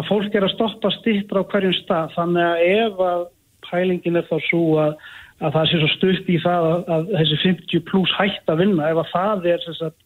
að 0.00 0.08
fólk 0.08 0.34
er 0.34 0.46
að 0.46 0.54
stoppa 0.56 0.92
stittra 0.98 1.44
á 1.44 1.50
hverjum 1.52 1.76
stað. 1.78 2.14
Þannig 2.16 2.46
að 2.48 2.66
ef 2.74 3.02
að 3.06 3.24
pælingin 3.68 4.20
er 4.20 4.28
þá 4.28 4.36
svo 4.48 4.64
að, 4.82 4.94
að 5.40 5.56
það 5.56 5.70
sé 5.70 5.80
svo 5.80 5.90
stutt 5.94 6.30
í 6.30 6.38
það 6.42 6.68
að, 6.70 6.78
að 6.96 7.10
þessi 7.18 7.40
50 7.44 7.84
pluss 7.90 8.14
hægt 8.18 8.52
að 8.52 8.62
vinna 8.64 8.90
ef 8.90 9.02
að 9.02 9.12
það 9.14 9.50
er 9.54 9.66
sagt, 9.68 9.98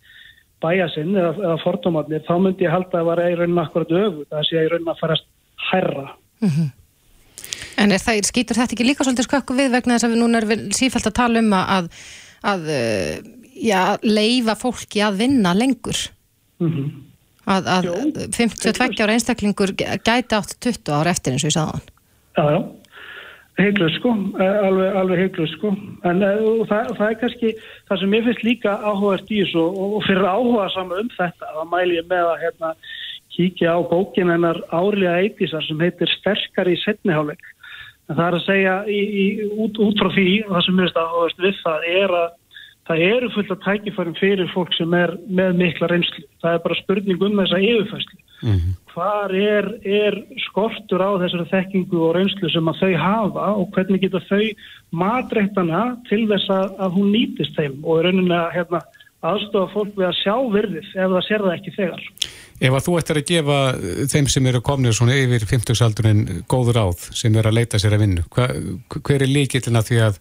bæjasinn 0.64 1.14
eða, 1.16 1.32
eða 1.42 1.58
fordómatnir 1.62 2.24
þá 2.28 2.34
myndi 2.40 2.66
ég 2.66 2.74
halda 2.74 2.90
að 2.90 2.96
það 2.96 3.08
var 3.10 3.22
í 3.24 3.36
raunin 3.38 3.62
akkurat 3.62 3.94
öfu 4.00 4.26
það 4.30 4.48
sé 4.48 4.62
í 4.62 4.72
raunin 4.72 4.92
að 4.92 5.00
farast 5.02 5.30
herra 5.70 6.08
mm 6.40 6.50
-hmm. 6.50 6.72
En 7.82 7.90
er 7.90 7.98
það, 7.98 8.20
skýtur 8.28 8.56
þetta 8.56 8.76
ekki 8.76 8.86
líka 8.86 9.04
svolítið 9.04 9.26
skökku 9.26 9.54
við 9.58 9.72
vegna 9.74 9.96
þess 9.96 10.06
að 10.06 10.12
við 10.12 10.20
núna 10.22 10.38
erum 10.38 10.68
sífælt 10.70 11.08
að 11.10 11.16
tala 11.18 11.40
um 11.42 11.52
að, 11.58 11.88
að 12.52 12.68
eh, 12.70 13.16
já, 13.58 13.98
leifa 14.02 14.54
fólki 14.54 15.02
að 15.02 15.18
vinna 15.24 15.54
lengur? 15.58 15.98
Mm 16.62 16.70
að, 17.50 17.68
að 17.76 17.90
52 18.36 19.02
ára 19.04 19.16
einstaklingur 19.16 19.74
gæti 19.76 20.38
átt 20.38 20.56
20 20.64 20.96
ára 20.96 21.12
eftir 21.14 21.34
eins 21.34 21.44
og 21.44 21.52
ég 21.52 21.56
sagði 21.58 21.74
hann 21.74 21.92
Já, 22.34 22.44
já, 22.50 22.60
heiklust 23.60 24.00
sko, 24.00 24.12
eh, 24.42 24.58
alveg, 24.66 24.96
alveg 24.98 25.22
heiklust 25.22 25.56
sko, 25.58 25.70
en 26.10 26.22
uh, 26.26 26.64
það, 26.66 26.92
það 26.98 27.06
er 27.06 27.18
kannski 27.20 27.52
það 27.60 28.00
sem 28.00 28.16
ég 28.16 28.28
finnst 28.28 28.46
líka 28.48 28.76
áhugast 28.82 29.30
í 29.30 29.42
þessu 29.44 29.62
og, 29.62 29.96
og 29.98 30.06
fyrir 30.08 30.26
áhuga 30.26 30.68
saman 30.74 31.04
um 31.04 31.10
þetta, 31.14 31.50
það 31.58 31.68
mæl 31.70 31.88
ég 31.94 32.08
með 32.10 32.30
að 32.32 32.42
hérna, 32.42 32.72
kíkja 33.34 33.74
á 33.74 33.78
bókin 33.90 34.30
hennar 34.30 34.60
árlega 34.74 35.20
eitísar 35.22 35.62
sem 35.66 35.80
heitir 35.82 36.10
Sterkar 36.18 36.70
í 36.70 36.74
setniháleik, 36.82 37.46
en 38.08 38.18
það 38.18 38.26
er 38.26 38.38
að 38.38 38.44
segja 38.48 38.74
í, 38.90 39.00
í, 39.22 39.26
út, 39.54 39.78
út 39.82 40.02
frá 40.02 40.10
því, 40.14 40.28
það 40.50 40.66
sem 40.66 40.78
minnst 40.80 40.98
áhugast 40.98 41.46
við 41.46 41.60
það 41.62 41.88
er 41.92 42.18
að 42.24 42.28
það 42.88 43.04
eru 43.08 43.30
fullt 43.32 43.52
af 43.54 43.62
tækifærum 43.64 44.16
fyrir 44.18 44.50
fólk 44.52 44.72
sem 44.76 44.94
er 44.96 45.14
með 45.28 45.58
mikla 45.60 45.88
reynslu. 45.90 46.24
Það 46.42 46.56
er 46.56 46.64
bara 46.64 46.80
spurning 46.82 47.22
um 47.24 47.38
þessa 47.40 47.60
yfirfæslu. 47.60 48.18
Mm 48.44 48.56
-hmm. 48.56 48.74
Hvar 48.94 49.32
er, 49.34 49.66
er 49.84 50.14
skortur 50.48 51.00
á 51.00 51.10
þessari 51.22 51.46
þekkingu 51.52 52.02
og 52.08 52.14
reynslu 52.16 52.50
sem 52.50 52.68
að 52.68 52.80
þau 52.82 52.96
hafa 53.06 53.46
og 53.60 53.70
hvernig 53.72 54.00
geta 54.00 54.20
þau 54.28 54.44
matrættana 54.90 55.96
til 56.08 56.26
þess 56.28 56.50
að, 56.50 56.76
að 56.78 56.90
hún 56.96 57.08
nýtist 57.12 57.56
þeim 57.56 57.80
og 57.82 57.98
er 57.98 58.04
rauninni 58.04 58.36
að 58.36 58.54
hérna, 58.54 58.80
aðstofa 59.24 59.72
fólk 59.72 59.96
við 59.96 60.06
að 60.10 60.20
sjá 60.20 60.36
virðið 60.52 60.88
ef 60.92 61.10
það 61.14 61.26
sér 61.28 61.44
það 61.44 61.56
ekki 61.56 61.76
þegar. 61.78 62.02
Ef 62.60 62.74
að 62.76 62.84
þú 62.86 62.98
ættir 62.98 63.18
að 63.18 63.30
gefa 63.32 63.58
þeim 64.12 64.28
sem 64.28 64.46
eru 64.46 64.60
komnið 64.60 64.92
svona 64.98 65.16
yfir 65.16 65.46
50-saldurinn 65.52 66.22
góður 66.46 66.80
áð 66.84 67.08
sem 67.16 67.34
er 67.34 67.48
að 67.48 67.56
leita 67.58 67.80
sér 67.80 67.96
að 67.96 68.04
vinna, 68.04 68.22
hver 68.28 69.22
er 69.22 69.30
líkillina 69.32 69.82
því 69.82 70.00
að 70.04 70.20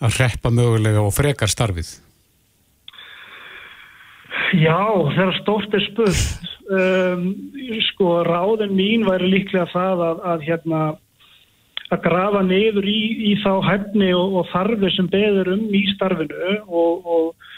að 0.00 0.22
reppa 0.22 0.52
mögulega 0.54 1.02
og 1.04 1.12
frekar 1.14 1.50
starfið? 1.50 1.92
Já, 4.56 4.80
það 5.14 5.26
er 5.26 5.36
stórt 5.40 5.76
er 5.76 5.84
spurt. 5.88 6.48
Um, 6.70 7.24
sko, 7.88 8.20
ráðin 8.22 8.76
mín 8.78 9.02
væri 9.02 9.26
líklega 9.26 9.66
það 9.72 10.02
að, 10.06 10.20
að 10.32 10.44
hérna 10.46 10.82
að 11.90 12.02
grafa 12.04 12.42
neyður 12.46 12.86
í, 12.86 13.00
í 13.26 13.32
þá 13.42 13.50
hefni 13.66 14.12
og, 14.14 14.36
og 14.38 14.50
þarfi 14.52 14.92
sem 14.94 15.08
beður 15.10 15.50
um 15.56 15.64
í 15.74 15.80
starfinu 15.96 16.52
og, 16.68 17.08
og 17.10 17.48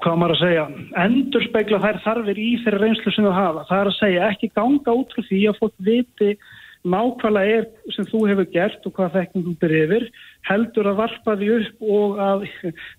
hvað 0.00 0.18
maður 0.20 0.36
að 0.36 0.42
segja, 0.42 0.64
endur 1.04 1.44
speikla 1.44 1.82
þær 1.84 2.00
þarfir 2.04 2.40
í 2.40 2.48
þeirra 2.64 2.80
reynslu 2.82 3.12
sem 3.12 3.28
það 3.28 3.38
hafa. 3.40 3.66
Það 3.68 3.82
er 3.82 3.90
að 3.90 3.98
segja 3.98 4.30
ekki 4.30 4.52
ganga 4.56 4.96
út 5.00 5.12
frá 5.12 5.26
því 5.28 5.42
að 5.50 5.60
fólk 5.60 5.76
viti 5.90 6.32
nákvæmlega 6.94 7.60
er 7.60 7.94
sem 7.94 8.08
þú 8.08 8.22
hefur 8.30 8.50
gert 8.54 8.88
og 8.88 8.94
hvað 8.96 9.14
þekkningum 9.18 9.56
byrjir 9.60 9.86
yfir, 9.86 10.04
heldur 10.48 10.90
að 10.90 11.00
varpa 11.02 11.36
því 11.38 11.48
upp 11.56 11.88
og 12.00 12.20
að 12.26 12.44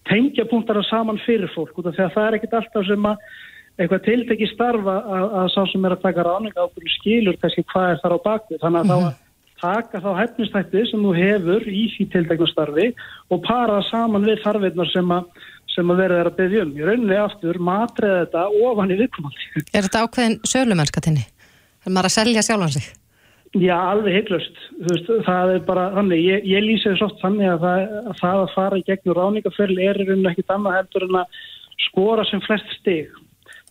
tengja 0.09 0.47
punktara 0.51 0.83
saman 0.87 1.21
fyrir 1.25 1.51
fólk, 1.55 1.75
þegar 1.77 2.15
það 2.15 2.25
er 2.25 2.39
ekkit 2.39 2.57
alltaf 2.59 2.89
sem 2.89 3.07
að 3.11 3.29
eitthvað 3.77 4.05
tiltekki 4.07 4.49
starfa 4.49 4.97
að, 5.05 5.25
að 5.41 5.47
sá 5.53 5.61
sem 5.71 5.85
er 5.85 5.95
að 5.95 6.03
taka 6.03 6.25
ráninga 6.25 6.65
ábyrju 6.65 6.93
skilur 6.97 7.39
kannski 7.41 7.63
hvað 7.71 7.91
er 7.91 8.03
þar 8.03 8.17
á 8.17 8.19
bakvið, 8.25 8.61
þannig 8.63 8.83
að 8.83 8.91
þá 8.91 9.23
taka 9.57 10.01
þá 10.03 10.09
hefnistætti 10.19 10.83
sem 10.91 11.05
þú 11.05 11.13
hefur 11.17 11.63
í 11.65 11.83
því 11.95 12.07
tiltekna 12.13 12.47
starfi 12.51 12.87
og 13.33 13.39
para 13.45 13.79
saman 13.89 14.27
við 14.27 14.43
þarfinnar 14.43 14.91
sem 14.93 15.13
að 15.13 15.45
sem 15.77 15.93
að 15.93 15.99
verða 16.01 16.21
að 16.25 16.37
beðja 16.39 16.61
um. 16.65 16.71
Ég 16.73 16.87
rauninlega 16.89 17.25
aftur 17.27 17.59
matriði 17.61 18.21
þetta 18.23 18.45
ofan 18.65 18.93
í 18.93 18.97
viðkomandi. 19.01 19.49
Er 19.69 19.85
þetta 19.85 20.05
ákveðin 20.05 20.39
sölumennskatinni? 20.49 21.25
Er 21.85 21.93
maður 21.93 22.09
að 22.09 22.15
selja 22.15 22.45
sjálfan 22.47 22.73
sig? 22.73 22.87
Já, 23.55 23.75
alveg 23.79 24.17
heiklust. 24.17 24.57
Það 25.25 25.53
er 25.53 25.61
bara 25.67 25.85
þannig, 25.95 26.23
ég, 26.25 26.47
ég 26.51 26.65
lýsi 26.65 26.89
þess 26.89 27.05
oft 27.05 27.21
þannig 27.21 27.51
að 27.53 27.61
það 27.63 27.77
að, 27.83 28.09
það 28.19 28.41
að 28.41 28.49
fara 28.55 28.79
í 28.79 28.83
gegnum 28.89 29.17
ráningaferli 29.17 29.87
er 29.87 30.01
í 30.01 30.07
rauninu 30.07 30.31
ekkit 30.31 30.51
annað 30.53 30.75
heldur 30.81 31.05
en 31.07 31.21
að 31.21 31.39
skora 31.85 32.25
sem 32.27 32.43
flest 32.43 32.73
stig. 32.79 33.13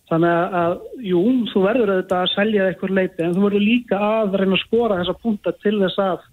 Þannig 0.07 0.57
að, 0.61 0.73
jú, 1.03 1.21
þú 1.51 1.61
verður 1.65 1.93
auðvitað 1.93 2.23
að 2.23 2.33
selja 2.33 2.67
eitthvað 2.71 2.95
leiti 2.97 3.23
en 3.25 3.35
þú 3.35 3.45
verður 3.45 3.65
líka 3.67 3.99
að 3.99 4.37
reyna 4.41 4.57
að 4.57 4.63
skora 4.63 4.99
þessa 5.01 5.17
punta 5.21 5.53
til 5.61 5.75
þess 5.83 6.01
að 6.07 6.25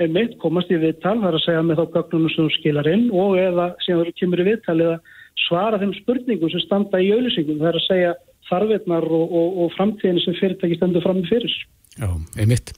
einmitt 0.00 0.36
komast 0.40 0.70
í 0.72 0.78
viðtal, 0.80 1.18
það 1.18 1.28
er 1.28 1.36
að 1.36 1.44
segja 1.44 1.64
með 1.66 1.80
þá 1.82 1.94
gagnunum 1.96 2.32
sem 2.32 2.46
þú 2.46 2.52
skilar 2.56 2.88
inn 2.88 3.08
og 3.12 3.34
eða 3.36 3.66
sem 3.84 3.98
þú 3.98 4.14
kemur 4.16 4.40
í 4.40 4.46
viðtal 4.46 4.78
eða 4.78 4.98
svara 5.44 5.80
þeim 5.82 5.92
spurningum 5.98 6.52
sem 6.52 6.62
standa 6.64 7.00
í 7.02 7.10
auðlýsingum, 7.12 7.58
það 7.60 7.70
er 7.70 7.80
að 7.80 7.86
segja 7.88 8.14
þarfinnar 8.50 9.06
og, 9.06 9.32
og, 9.40 9.56
og 9.64 9.72
framtíðin 9.78 10.20
sem 10.24 10.36
fyrirtæki 10.40 10.78
stendur 10.78 11.04
fram 11.06 11.22
með 11.22 11.32
fyrir. 11.32 11.56
Já, 12.00 12.10
einmitt. 12.38 12.74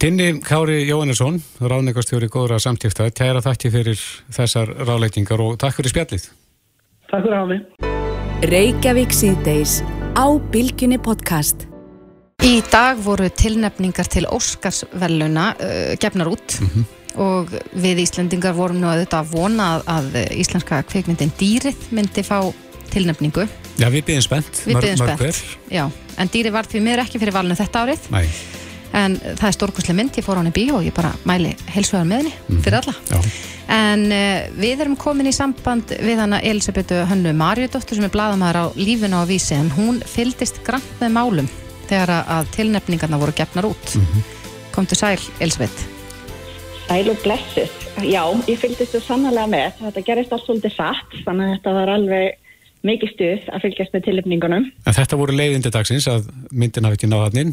Tinni 0.00 0.38
Kári 0.40 0.86
Jóhannesson, 0.88 1.42
ráðningastjóri 1.60 2.30
góðra 2.32 2.56
samtífta, 2.62 3.10
tæra 3.12 3.42
þakki 3.44 3.70
fyrir 3.74 4.04
þessar 4.32 4.70
ráðleitingar 4.88 5.42
og 5.44 5.58
takk 5.60 5.76
fyrir 5.76 5.92
spjallið. 5.92 6.24
Takk 7.10 7.26
fyrir 7.26 7.34
að 7.36 7.42
hafa 7.42 7.50
mig. 7.50 7.90
Reykjavík 8.48 9.12
síðdeis 9.12 9.74
á 10.16 10.24
Bilginni 10.54 10.96
podcast. 10.96 11.66
Í 12.40 12.62
dag 12.72 12.96
voru 13.04 13.28
tilnefningar 13.28 14.08
til 14.08 14.24
Óskarsvelluna 14.32 15.50
uh, 15.60 15.92
gefnar 16.00 16.32
út 16.32 16.56
mm 16.56 16.70
-hmm. 16.72 16.84
og 17.20 17.52
við 17.76 18.00
Íslandingar 18.06 18.56
vorum 18.56 18.80
nú 18.80 18.88
auðvitað 18.88 19.20
að 19.20 19.32
vona 19.36 19.82
að 19.84 20.32
íslenska 20.32 20.80
kveikmyndin 20.82 21.36
Dýrið 21.36 21.76
myndi 21.92 22.24
fá 22.24 22.40
tilnefningu. 22.92 23.46
Já, 23.80 23.88
við 23.88 24.06
byrjum 24.08 24.26
spennt. 24.26 24.62
Við 24.66 24.80
byrjum 24.80 25.02
spennt, 25.02 25.44
já. 25.72 25.84
En 26.20 26.32
Dýrið 26.32 26.56
var 26.56 26.68
því 26.68 26.82
mér 26.84 27.04
ekki 27.04 27.20
fyrir 27.22 27.36
valinu 27.36 27.56
þetta 27.58 27.84
árið. 27.84 28.10
Nei. 28.12 28.26
En 28.90 29.14
það 29.22 29.46
er 29.46 29.54
stórkoslega 29.54 29.96
mynd, 30.00 30.16
ég 30.18 30.26
fór 30.26 30.38
á 30.38 30.40
hann 30.40 30.50
í 30.50 30.54
bíó 30.54 30.80
og 30.80 30.86
ég 30.86 30.94
bara 30.94 31.12
mæli 31.28 31.52
heilsuðar 31.70 32.08
með 32.10 32.24
henni 32.24 32.32
mm 32.34 32.48
-hmm. 32.48 32.62
fyrir 32.64 32.78
alla. 32.80 32.94
Já. 33.10 33.20
En 33.70 34.04
uh, 34.10 34.50
við 34.58 34.80
erum 34.82 34.96
komin 34.98 35.30
í 35.30 35.32
samband 35.32 35.92
við 36.02 36.18
hana 36.18 36.40
Elisabethu 36.42 37.04
Hönnu 37.06 37.32
Marjudóttur 37.38 37.94
sem 37.94 38.04
er 38.04 38.10
bladamæður 38.10 38.58
á 38.58 38.64
lífuna 38.74 39.22
á 39.22 39.24
vísi 39.30 39.54
en 39.54 39.70
hún 39.70 40.02
fyldist 40.02 40.58
grann 40.66 40.82
með 41.00 41.14
málum 41.14 41.48
þegar 41.86 42.26
að 42.26 42.50
tilnefningarna 42.56 43.18
voru 43.18 43.32
gefnar 43.32 43.70
út. 43.70 43.94
Mm 43.94 44.06
-hmm. 44.06 44.22
Komdu 44.74 44.94
sæl, 44.94 45.20
Elisabeth. 45.40 45.86
Sæl 46.88 47.10
og 47.10 47.18
blessuð. 47.22 47.70
Já, 48.02 48.24
ég 48.48 48.58
fylgist 48.58 48.94
þú 48.94 49.00
sannlega 49.04 49.46
með. 49.46 49.72
Þetta 49.80 50.02
gerist 50.06 50.32
alls 50.32 50.46
svolítið 50.46 50.74
satt, 50.74 51.10
þannig 51.24 51.46
að 51.46 51.52
þetta 51.54 51.72
var 51.72 51.88
alveg 51.88 52.34
mikið 52.86 53.12
stuð 53.14 53.50
að 53.50 53.66
fylgjast 53.66 53.96
með 53.96 54.06
tilnefningunum. 54.06 54.70
En 54.86 54.96
þetta 54.96 55.18
voru 55.20 55.36
leiðindi 55.36 55.72
dagsins 55.74 56.08
að 56.10 56.30
myndin 56.50 56.88
hafi 56.88 57.00
ekki 57.00 57.10
náðaninn? 57.10 57.52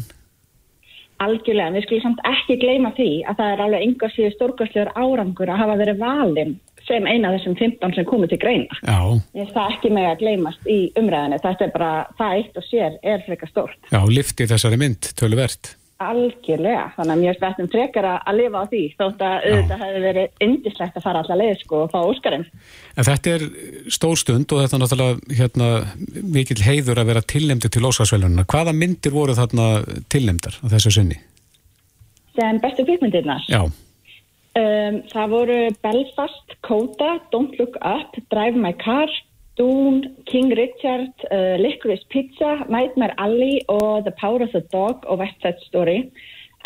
Algjörlega, 1.18 1.74
við 1.74 1.84
skulum 1.84 2.04
samt 2.04 2.20
ekki 2.30 2.56
gleyma 2.62 2.92
því 2.94 3.10
að 3.26 3.40
það 3.40 3.52
er 3.52 3.62
alveg 3.64 3.84
enga 3.88 4.10
síðu 4.14 4.34
stórkvæslegur 4.36 4.90
árangur 4.94 5.50
að 5.50 5.60
hafa 5.64 5.78
verið 5.80 6.02
valinn 6.04 6.52
sem 6.86 7.08
eina 7.10 7.32
af 7.32 7.38
þessum 7.38 7.56
15 7.58 7.96
sem 7.96 8.06
komið 8.08 8.32
til 8.32 8.38
greina. 8.44 8.78
Já. 8.86 9.00
Ég 9.36 9.50
það 9.52 9.74
ekki 9.74 9.90
með 9.92 10.06
að 10.12 10.22
gleymast 10.22 10.70
í 10.70 10.78
umræðinu. 11.00 11.40
Þetta 11.42 11.66
er 11.66 11.74
bara, 11.74 11.90
það 12.20 12.38
eitt 12.38 12.60
og 12.62 12.66
sér 12.68 12.96
er 13.02 13.26
frekar 13.26 13.50
stórt. 13.50 13.78
Já, 13.90 14.00
liftið 14.06 14.54
þessari 14.54 14.80
mynd, 14.80 15.10
töluvert. 15.18 15.74
Algjörlega, 15.98 16.92
þannig 16.94 17.10
að 17.10 17.22
mjög 17.24 17.36
spettum 17.40 17.68
frekar 17.72 18.06
að 18.06 18.36
lifa 18.38 18.60
á 18.62 18.70
því 18.70 18.82
þótt 19.00 19.22
að 19.26 19.46
auðvitað 19.48 19.80
hefði 19.82 20.02
verið 20.04 20.44
indislegt 20.46 20.98
að 21.00 21.04
fara 21.08 21.22
allar 21.24 21.40
leið 21.40 21.56
sko 21.64 21.80
og 21.82 21.88
fá 21.90 21.96
óskarinn. 21.98 22.44
En 22.94 23.08
þetta 23.08 23.32
er 23.32 23.44
stór 23.96 24.20
stund 24.20 24.54
og 24.54 24.62
þetta 24.62 24.78
er 24.78 24.82
náttúrulega 24.84 25.40
hérna, 25.40 25.70
mikil 26.36 26.58
heiður 26.62 27.02
að 27.02 27.10
vera 27.10 27.24
tilnemdi 27.34 27.72
til 27.74 27.82
Óskarsvælununa. 27.90 28.46
Hvaða 28.46 28.76
myndir 28.78 29.16
voru 29.16 29.34
þarna 29.34 29.66
tilnemdar 30.14 30.60
á 30.62 30.66
þessu 30.76 30.94
sinni? 31.00 31.18
Sem 32.38 32.62
bestu 32.62 32.86
kvikmyndirnar? 32.86 33.50
Já. 33.50 33.64
Um, 34.58 35.02
það 35.10 35.34
voru 35.34 35.58
Belfast, 35.82 36.58
Coda, 36.62 37.16
Don't 37.34 37.58
Look 37.58 37.74
Up, 37.82 38.14
Drive 38.30 38.54
My 38.54 38.70
Car, 38.78 39.10
Dune, 39.58 40.14
King 40.30 40.52
Richard, 40.54 41.12
uh, 41.30 41.56
Licorice 41.60 42.06
Pizza, 42.12 42.64
Nightmare 42.70 43.14
Alley 43.18 43.58
og 43.68 44.04
The 44.06 44.14
Power 44.20 44.46
of 44.46 44.54
the 44.54 44.64
Dog 44.72 45.04
og 45.06 45.18
West 45.22 45.38
Side 45.42 45.60
Story. 45.66 45.98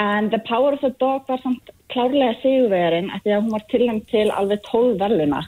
En 0.00 0.30
The 0.30 0.40
Power 0.48 0.76
of 0.76 0.84
the 0.84 0.94
Dog 1.00 1.24
var 1.28 1.40
samt 1.42 1.72
klárlega 1.92 2.36
sigurverðin 2.42 3.10
eftir 3.16 3.36
að 3.36 3.44
hún 3.44 3.56
var 3.56 3.66
tilhengd 3.72 4.06
til 4.12 4.28
alveg 4.32 4.62
12 4.70 4.94
verðluna 5.02 5.42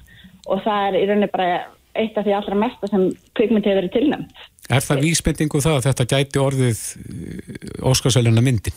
og 0.44 0.60
það 0.64 0.88
er 0.88 0.98
í 0.98 1.04
rauninni 1.08 1.30
bara 1.32 1.46
eitt 1.94 2.18
af 2.18 2.26
því 2.26 2.34
allra 2.36 2.58
mesta 2.58 2.90
sem 2.90 3.06
kvikmyndi 3.38 3.70
hefur 3.70 3.82
verið 3.82 3.94
tilnæmt. 3.94 4.42
Er 4.72 4.82
það 4.84 5.04
vísbendingu 5.04 5.60
það 5.62 5.78
að 5.78 5.86
þetta 5.88 6.06
gæti 6.12 6.42
orðið 6.42 6.82
Óskarsvæluna 7.84 8.44
myndin? 8.44 8.76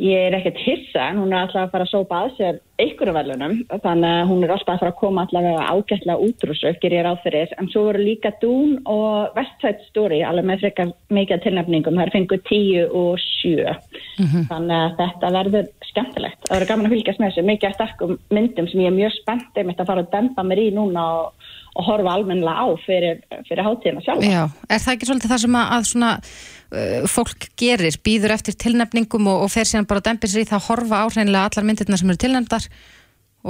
Ég 0.00 0.30
er 0.30 0.34
ekkert 0.38 0.60
hissa 0.64 1.10
en 1.10 1.18
hún 1.20 1.32
er 1.34 1.42
alltaf 1.42 1.66
að 1.66 1.72
fara 1.74 1.84
að 1.84 1.90
sópa 1.92 2.18
að 2.24 2.30
sér 2.38 2.58
einhverju 2.80 3.12
verðlunum 3.12 3.56
þannig 3.84 4.14
að 4.14 4.30
hún 4.30 4.44
er 4.46 4.52
alltaf 4.54 4.72
að 4.72 4.80
fara 4.80 4.92
að 4.94 5.00
koma 5.00 5.24
allavega 5.26 5.66
ágætlega 5.68 6.24
útrússu, 6.24 6.72
ger 6.80 6.96
ég 6.96 7.04
ráð 7.04 7.18
fyrir. 7.26 7.52
En 7.60 7.68
svo 7.68 7.82
voru 7.88 8.00
líka 8.00 8.32
Dún 8.40 8.78
og 8.88 9.36
West 9.36 9.60
Side 9.60 9.84
Story 9.90 10.22
alveg 10.24 10.48
með 10.48 10.64
frekar 10.64 10.94
mikið 11.12 11.44
tilnefningum, 11.44 12.00
það 12.00 12.06
er 12.06 12.14
fenguð 12.16 12.42
10 12.48 12.96
og 13.02 13.20
7 13.26 13.52
mm 13.52 14.26
-hmm. 14.26 14.48
þannig 14.48 14.76
að 14.78 14.96
þetta 15.02 15.32
verður 15.36 15.70
skemmtilegt, 15.90 16.40
það 16.48 16.56
verður 16.56 16.70
gaman 16.72 16.86
að 16.86 16.94
fylgjast 16.94 17.20
með 17.20 17.30
þessu, 17.30 17.48
mikið 17.50 17.68
að 17.68 17.76
stakkum 17.76 18.18
myndum 18.30 18.68
sem 18.68 18.80
ég 18.80 18.86
er 18.86 19.00
mjög 19.00 19.12
spennt 19.20 19.56
einmitt 19.56 19.80
að 19.80 19.90
fara 19.90 20.00
að 20.06 20.12
dempa 20.16 20.42
mér 20.42 20.64
í 20.64 20.70
núna 20.70 21.04
og 21.20 21.32
og 21.76 21.86
horfa 21.86 22.14
almennilega 22.16 22.64
á 22.64 22.68
fyrir, 22.84 23.20
fyrir 23.48 23.64
hátíðina 23.66 24.04
sjálf. 24.04 24.24
Já, 24.26 24.42
er 24.66 24.82
það 24.82 24.94
ekki 24.96 25.08
svolítið 25.08 25.32
það 25.32 25.42
sem 25.44 25.58
að, 25.60 25.72
að 25.76 25.88
svona 25.90 26.12
uh, 26.20 27.08
fólk 27.14 27.48
gerir, 27.60 27.98
býður 28.06 28.36
eftir 28.36 28.58
tilnefningum 28.66 29.30
og, 29.30 29.46
og 29.46 29.52
fer 29.54 29.68
síðan 29.70 29.88
bara 29.90 30.02
að 30.02 30.10
dempa 30.10 30.30
sér 30.30 30.44
í 30.44 30.50
það 30.50 30.60
að 30.60 30.68
horfa 30.68 31.02
áhreinlega 31.06 31.50
allar 31.50 31.68
myndirna 31.68 32.00
sem 32.00 32.12
eru 32.12 32.22
tilnefndar 32.24 32.70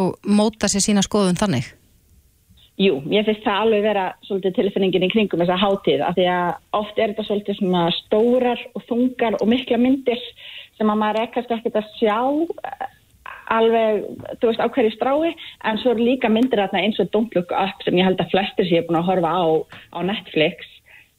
og 0.01 0.33
móta 0.39 0.71
sér 0.71 0.85
sína 0.85 1.05
skoðun 1.07 1.41
þannig? 1.41 1.73
Jú, 2.81 2.95
ég 3.13 3.27
finnst 3.27 3.45
það 3.45 3.65
alveg 3.65 3.83
vera 3.85 4.07
svolítið 4.25 4.55
tilfinningin 4.57 5.05
í 5.05 5.11
kringum 5.13 5.43
þessa 5.43 5.59
hátíð 5.61 6.05
af 6.07 6.15
því 6.17 6.29
að 6.33 6.79
oft 6.79 6.97
er 6.97 7.11
þetta 7.11 7.27
svolítið 7.27 7.59
svona 7.59 7.83
stórar 7.99 8.63
og 8.73 8.87
þungar 8.89 9.37
og 9.37 9.51
mikla 9.51 9.81
myndir 9.81 10.23
sem 10.79 10.89
að 10.89 11.01
maður 11.03 11.21
er 11.21 11.35
kannski 11.35 11.59
ekkert 11.59 11.77
að 11.83 11.91
sjá 11.99 12.21
alveg, 13.51 14.05
þú 14.41 14.51
veist, 14.51 14.63
á 14.63 14.69
hverju 14.71 14.93
strái 14.95 15.33
en 15.69 15.81
svo 15.83 15.95
eru 15.95 16.07
líka 16.07 16.31
myndir 16.33 16.63
þarna 16.63 16.85
eins 16.85 17.01
og 17.03 17.11
Don't 17.15 17.35
Look 17.37 17.55
Up 17.55 17.83
sem 17.85 17.99
ég 17.99 18.07
held 18.07 18.21
að 18.23 18.31
flestir 18.35 18.69
sé 18.69 18.83
búin 18.87 19.01
að 19.01 19.09
horfa 19.11 19.33
á, 19.35 19.45
á 19.97 19.99
Netflix 20.07 20.69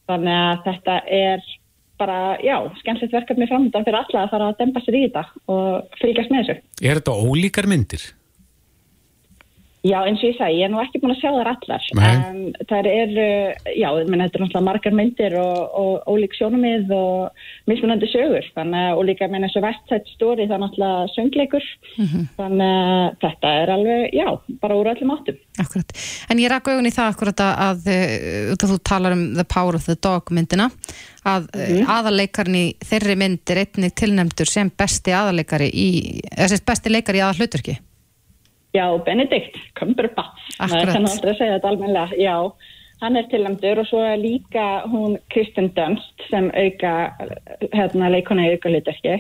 þannig 0.09 0.37
að 0.37 0.63
þetta 0.69 0.95
er 1.17 1.49
bara, 2.01 2.21
já, 2.41 2.55
skemmtilegt 2.81 3.13
verkefni 3.13 3.47
framöndan 3.49 3.85
fyrir 3.85 3.99
alla 3.99 4.23
að 4.23 4.33
fara 4.33 4.49
að 4.49 4.57
dempa 4.63 4.81
sér 4.81 4.97
í 4.97 5.03
þetta 5.05 5.25
og 5.53 5.99
fylgjast 6.01 6.33
með 6.33 6.41
þessu. 6.41 6.55
Er 6.81 6.99
þetta 7.01 7.17
ólíkar 7.27 7.69
myndir? 7.69 8.07
Já, 9.81 9.95
eins 10.05 10.21
og 10.21 10.27
ég 10.29 10.35
sagði, 10.37 10.57
ég 10.59 10.67
er 10.67 10.69
nú 10.69 10.77
ekki 10.77 10.99
búin 11.01 11.15
að 11.15 11.23
sjá 11.23 11.31
þar 11.33 11.47
allar. 11.55 11.85
Um, 11.97 12.41
það 12.69 12.89
er, 12.91 13.13
já, 13.73 13.87
menn, 14.05 14.21
þetta 14.21 14.37
er 14.37 14.43
náttúrulega 14.43 14.61
margar 14.67 14.93
myndir 14.93 15.35
og, 15.41 15.57
og 15.81 16.11
ólík 16.13 16.37
sjónumið 16.37 16.93
og 16.93 17.41
mismunandi 17.71 18.09
sögur. 18.11 18.45
Þannig, 18.53 18.85
og 18.93 19.01
líka, 19.09 19.25
menn, 19.31 19.47
þessu 19.47 19.65
vestsætt 19.65 20.13
stóri 20.13 20.45
það 20.45 20.55
er 20.59 20.63
náttúrulega 20.67 21.09
söngleikur. 21.15 21.67
Mm 21.95 22.05
-hmm. 22.05 22.29
Þannig 22.37 22.77
að 22.77 23.17
þetta 23.25 23.55
er 23.63 23.73
alveg, 23.79 24.05
já, 24.21 24.27
bara 24.61 24.77
úr 24.77 24.93
öllum 24.93 25.17
áttum. 25.17 25.43
Akkurat. 25.65 25.97
En 26.29 26.45
ég 26.45 26.53
rakk 26.53 26.69
augun 26.69 26.91
í 26.93 26.93
það 26.93 27.13
akkurat 27.15 27.45
að, 27.49 27.53
að, 27.67 27.93
að 28.53 28.69
þú 28.69 28.81
talar 28.85 29.17
um 29.17 29.27
The 29.33 29.49
Power 29.49 29.75
of 29.81 29.89
the 29.89 29.97
Dog 29.97 30.29
myndina, 30.29 30.69
að 31.25 31.49
mm 31.49 31.61
-hmm. 31.65 31.89
aðarleikarinn 31.89 32.55
í 32.55 32.67
þeirri 32.85 33.15
mynd 33.17 33.49
er 33.49 33.65
einnig 33.65 33.95
tilnæmdur 33.97 34.45
sem 34.45 34.69
besti 34.69 35.09
aðarleikari 35.09 35.73
í, 35.73 36.21
eða 36.37 36.61
besti 36.65 36.89
leikari 36.89 37.17
í 37.17 37.21
aðar 37.25 37.41
hlutverki. 37.41 37.81
Já, 38.71 38.85
Benedikt 39.03 39.57
Cumberbatch, 39.75 40.45
það 40.55 40.93
kannu 40.93 41.09
aldrei 41.11 41.33
segja 41.35 41.57
þetta 41.57 41.71
almenlega, 41.73 42.19
já, 42.19 42.35
hann 43.01 43.19
er 43.19 43.27
tilnæmdur 43.31 43.81
og 43.81 43.89
svo 43.89 43.99
er 44.05 44.21
líka 44.21 44.67
hún 44.87 45.17
Kristen 45.33 45.67
Dunst 45.75 46.23
sem 46.29 46.47
auka, 46.55 46.93
hérna, 47.73 48.11
leikona 48.13 48.47
í 48.47 48.53
auka 48.55 48.71
hlutarki, 48.71 49.17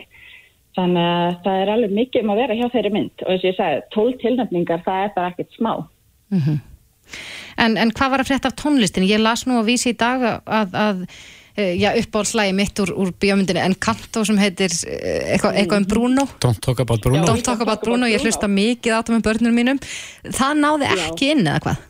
þannig 0.77 1.09
að 1.09 1.35
það 1.43 1.63
er 1.63 1.73
alveg 1.73 1.97
mikið 1.97 2.23
um 2.23 2.31
að 2.31 2.41
vera 2.45 2.57
hjá 2.61 2.65
þeirri 2.77 2.93
mynd 2.95 3.25
og 3.25 3.27
þess 3.27 3.43
að 3.43 3.49
ég 3.49 3.59
segi, 3.59 3.83
tól 3.97 4.15
tilnæmningar, 4.23 4.85
það 4.87 5.03
er 5.03 5.13
bara 5.17 5.33
ekkert 5.33 5.59
smá. 5.59 5.73
Mm 6.31 6.41
-hmm. 6.45 6.57
en, 7.65 7.77
en 7.77 7.91
hvað 7.91 8.11
var 8.11 8.23
að 8.23 8.31
frétta 8.31 8.47
af 8.47 8.59
tónlistin? 8.61 9.09
Ég 9.09 9.19
las 9.19 9.43
nú 9.47 9.59
að 9.59 9.69
vísi 9.73 9.91
í 9.91 9.99
dag 9.99 10.23
að, 10.45 10.79
að 10.87 11.05
já, 11.55 11.91
uppáhaldslægi 11.99 12.55
mitt 12.55 12.79
úr, 12.79 12.93
úr 12.95 13.13
bíómyndinu 13.19 13.61
Encanto 13.65 14.23
sem 14.27 14.39
heitir 14.41 14.71
eitthvað 14.71 15.59
eitthva 15.61 15.79
um 15.81 15.87
Bruno. 15.87 16.25
Don't 16.43 16.61
talk 16.63 16.79
about 16.79 17.03
Bruno. 17.03 17.23
Don't 17.27 17.45
talk 17.45 17.61
about 17.61 17.83
Bruno, 17.83 18.09
ég 18.09 18.23
hlusta 18.23 18.49
mikið 18.51 18.97
átum 18.97 19.17
með 19.17 19.29
börnunum 19.29 19.57
mínum. 19.61 19.81
Það 20.27 20.59
náði 20.65 20.91
ekki 20.97 21.33
inn 21.35 21.47
eða 21.47 21.63
hvað? 21.67 21.87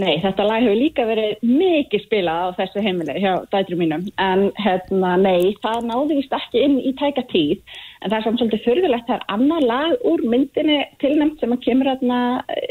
Nei, 0.00 0.20
þetta 0.22 0.46
lag 0.46 0.62
hefur 0.62 0.78
líka 0.78 1.04
verið 1.04 1.40
mikið 1.44 2.04
spilað 2.04 2.44
á 2.46 2.56
þessu 2.60 2.82
heimili 2.84 3.16
hjá 3.20 3.32
dætrum 3.50 3.80
mínum 3.82 4.06
en 4.22 4.46
hérna, 4.62 5.16
nei, 5.20 5.50
það 5.64 5.88
náði 5.90 6.20
vist 6.20 6.36
ekki 6.36 6.62
inn 6.62 6.76
í 6.78 6.92
tæka 6.96 7.24
tíð 7.32 7.58
en 8.00 8.08
það 8.08 8.16
er 8.16 8.24
samt 8.24 8.40
svolítið 8.40 8.62
förðulegt 8.64 9.08
það 9.08 9.16
er 9.18 9.24
annar 9.34 9.64
lag 9.68 10.04
úr 10.08 10.22
myndinni 10.32 10.76
tilnæmt 11.02 11.40
sem 11.42 11.52
að 11.52 11.62
kemur 11.66 11.90
hérna 11.90 12.18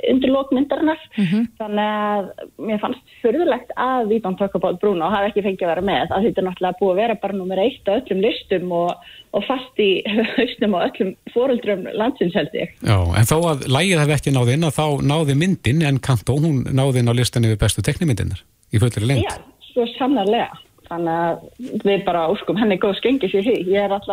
undir 0.10 0.32
lókmyndarinnar 0.34 1.02
mm 1.18 1.26
-hmm. 1.26 1.44
þannig 1.60 1.90
að 2.10 2.30
mér 2.70 2.80
fannst 2.82 3.14
förðulegt 3.22 3.74
að 3.78 4.10
We 4.10 4.20
Don't 4.24 4.40
Talk 4.42 4.56
About 4.58 4.80
Bruno 4.82 5.10
hafi 5.14 5.30
ekki 5.30 5.46
fengið 5.46 5.66
að 5.68 5.74
vera 5.74 5.86
með 5.92 6.14
að 6.16 6.24
þetta 6.26 6.42
er 6.42 6.48
náttúrulega 6.48 6.80
búið 6.80 6.94
að 6.94 7.02
vera 7.02 7.16
bara 7.22 7.38
nummer 7.38 7.60
eitt 7.60 7.86
á 7.86 7.98
öllum 8.00 8.24
listum 8.26 8.72
og, 8.72 8.92
og 9.34 9.46
fast 9.46 9.76
í 9.78 9.90
hausnum 10.38 10.74
og 10.74 10.86
öllum 10.88 11.12
fóruldrum 11.34 11.86
landsins 11.94 12.34
held 12.34 12.54
ég. 12.54 12.74
Já, 12.82 12.98
en 12.98 13.30
þó 13.30 13.38
að 13.52 13.68
lægið 13.70 14.02
hefði 14.02 14.18
ekki 14.18 14.34
náði 14.34 14.56
inn 14.58 14.66
að 14.70 14.78
þá 14.80 14.88
náði 15.14 15.36
myndin 15.36 15.86
en 15.86 16.00
Kantó, 16.00 16.40
hún 16.42 16.66
náði 16.74 17.04
inn 17.04 17.12
á 17.12 17.14
listan 17.14 17.46
yfir 17.46 17.62
bestu 17.62 17.86
teknimyndinar 17.86 18.42
í 18.74 18.82
fullri 18.82 19.06
lengt. 19.06 19.30
Já, 19.30 19.38
svo 19.74 19.86
sannarlega 19.98 20.58
þannig 20.90 21.14
að 21.14 21.38
við 21.86 22.06
bara 22.08 22.30
úrskum 22.34 22.58
henni 22.58 22.80
góð 22.82 22.98
skengis 22.98 23.36
í 23.38 23.44
því. 23.46 23.56
Ég 23.70 23.86
er 23.86 23.94
að 23.94 24.08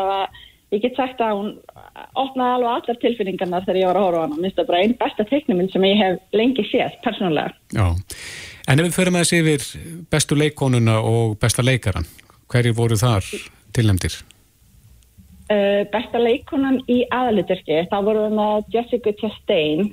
ég 0.75 0.83
get 0.83 0.99
sagt 0.99 1.21
að 1.23 1.35
hún 1.39 1.51
opnaði 2.19 2.55
alveg 2.57 2.71
allar 2.73 3.01
tilfinningarnar 3.03 3.67
þegar 3.67 3.81
ég 3.81 3.91
var 3.91 3.99
að 4.01 4.07
horfa 4.07 4.23
á 4.23 4.25
hana. 4.25 4.37
Mér 4.37 4.49
finnst 4.49 4.61
það 4.61 4.71
bara 4.71 4.83
einn 4.83 4.97
besta 5.01 5.27
teiknuminn 5.31 5.73
sem 5.73 5.87
ég 5.87 6.01
hef 6.01 6.39
lengi 6.41 6.64
séð, 6.71 6.97
persónulega. 7.05 7.55
Já, 7.77 7.87
en 8.67 8.83
ef 8.83 8.89
við 8.89 8.97
förum 8.99 9.19
að 9.19 9.27
þessi 9.27 9.43
yfir 9.43 9.69
bestu 10.12 10.39
leikonuna 10.39 10.97
og 11.07 11.37
besta 11.43 11.64
leikaran, 11.67 12.09
hverju 12.51 12.75
voru 12.79 12.99
þar 13.01 13.29
tilnæmdir? 13.77 14.19
Uh, 15.47 15.87
besta 15.93 16.19
leikonan 16.19 16.81
í 16.91 17.05
aðaliturki, 17.14 17.85
þá 17.91 17.99
voru 18.03 18.27
við 18.27 18.39
með 18.41 18.71
Jessica 18.75 19.14
Chastain, 19.21 19.93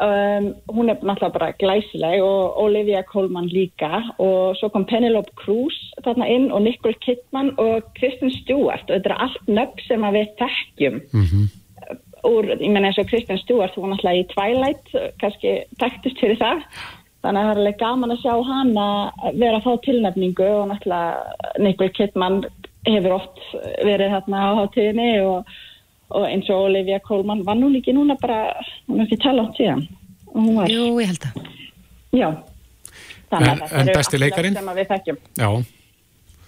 um, 0.00 0.54
hún 0.74 0.88
er 0.88 0.98
náttúrulega 1.02 1.32
bara 1.36 1.52
glæsileg 1.60 2.22
og 2.22 2.58
Olivia 2.64 3.02
Colman 3.02 3.48
líka 3.48 4.02
og 4.18 4.56
svo 4.56 4.68
kom 4.68 4.84
Penelope 4.84 5.32
Cruz 5.36 5.76
þarna 6.04 6.28
inn 6.28 6.50
og 6.52 6.62
Nicole 6.62 6.96
Kidman 7.04 7.52
og 7.58 7.88
Kristen 7.98 8.32
Stewart 8.40 8.86
og 8.88 8.96
þetta 8.96 9.12
er 9.12 9.24
allt 9.26 9.48
nögg 9.48 9.82
sem 9.86 10.06
við 10.16 10.28
þekkjum. 10.40 11.00
Mm 11.12 11.26
-hmm. 11.26 11.48
Úr, 12.24 12.44
ég 12.60 12.70
menna 12.70 12.88
eins 12.88 12.98
og 12.98 13.08
Kristen 13.08 13.38
Stewart, 13.38 13.74
hún 13.74 13.88
var 13.88 13.96
náttúrulega 13.96 14.20
í 14.20 14.28
Twilight, 14.34 14.86
kannski 15.20 15.64
þekktist 15.80 16.20
fyrir 16.20 16.36
það. 16.36 16.58
Þannig 17.22 17.40
að 17.40 17.46
það 17.46 17.50
er 17.50 17.60
alveg 17.60 17.78
gaman 17.78 18.12
að 18.12 18.22
sjá 18.22 18.34
hana 18.44 19.12
vera 19.36 19.56
að 19.56 19.64
fá 19.64 19.72
tilnefningu 19.84 20.48
og 20.60 20.68
náttúrulega 20.68 21.16
Nicole 21.58 21.90
Kidman 21.90 22.44
hefur 22.86 23.12
oft 23.12 23.40
verið 23.84 24.12
þarna 24.14 24.38
á 24.40 24.50
hátíðinni 24.60 25.10
og, 25.20 25.44
og 26.10 26.26
eins 26.26 26.50
og 26.50 26.68
Olivia 26.68 27.00
Colman 27.06 27.44
var 27.46 27.58
nú 27.58 27.70
líki 27.72 27.94
núna 27.94 28.16
bara, 28.20 28.54
hún 28.88 29.00
er 29.00 29.06
ekki 29.08 29.20
tala 29.22 29.46
átt 29.46 29.58
síðan. 29.60 29.84
Jú, 30.70 30.86
ég 31.00 31.10
held 31.10 31.26
að. 31.28 31.42
Já. 32.16 32.28
En, 33.30 33.62
en 33.62 33.92
besti 33.94 34.18
leikarin? 34.18 34.56
Já. 35.38 35.50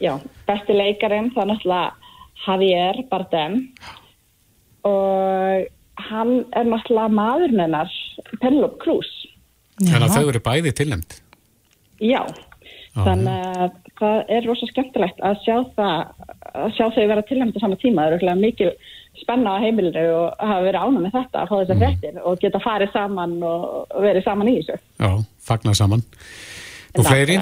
Já, 0.02 0.14
besti 0.48 0.74
leikarin 0.74 1.30
það 1.34 1.44
er 1.44 1.50
náttúrulega 1.52 1.90
Javier 2.42 3.02
Bardem 3.10 3.58
og 4.88 5.68
hann 6.08 6.32
er 6.58 6.66
náttúrulega 6.66 7.14
maður 7.14 7.54
mennar 7.54 7.92
Penelope 8.40 8.80
Cruz. 8.82 9.10
Þannig 9.78 10.08
að 10.08 10.16
þau 10.16 10.32
eru 10.32 10.42
bæði 10.42 10.72
tilnæmt? 10.78 11.20
Já, 12.02 12.24
Já, 12.26 13.04
þannig 13.06 13.46
að 13.62 13.78
það 14.02 14.34
er 14.36 14.48
rosa 14.48 14.68
skemmtilegt 14.70 15.22
að 15.24 15.38
sjá 15.44 15.56
það, 15.76 16.26
að 16.64 16.74
sjá 16.76 16.84
þau 16.96 17.06
vera 17.12 17.24
tilnæmt 17.28 17.56
á 17.58 17.64
sama 17.64 17.78
tíma. 17.80 18.08
Það 18.10 18.18
eru 18.18 18.36
mikil 18.40 18.72
spenna 19.22 19.56
á 19.56 19.62
heimilinu 19.62 20.04
og 20.16 20.42
hafa 20.42 20.66
verið 20.66 20.84
ánum 20.84 21.02
með 21.04 21.16
þetta 21.18 21.42
að 21.42 21.50
fá 21.50 21.56
þessar 21.56 21.80
frettir 21.82 22.14
mm. 22.14 22.22
og 22.28 22.38
geta 22.42 22.62
farið 22.62 22.94
saman 22.94 23.34
og 23.46 23.98
verið 24.02 24.26
saman 24.26 24.50
í 24.50 24.54
þessu. 24.60 24.78
Já, 25.02 25.10
fagnar 25.48 25.78
saman. 25.78 26.06
Og 26.96 27.06
fleiri? 27.06 27.38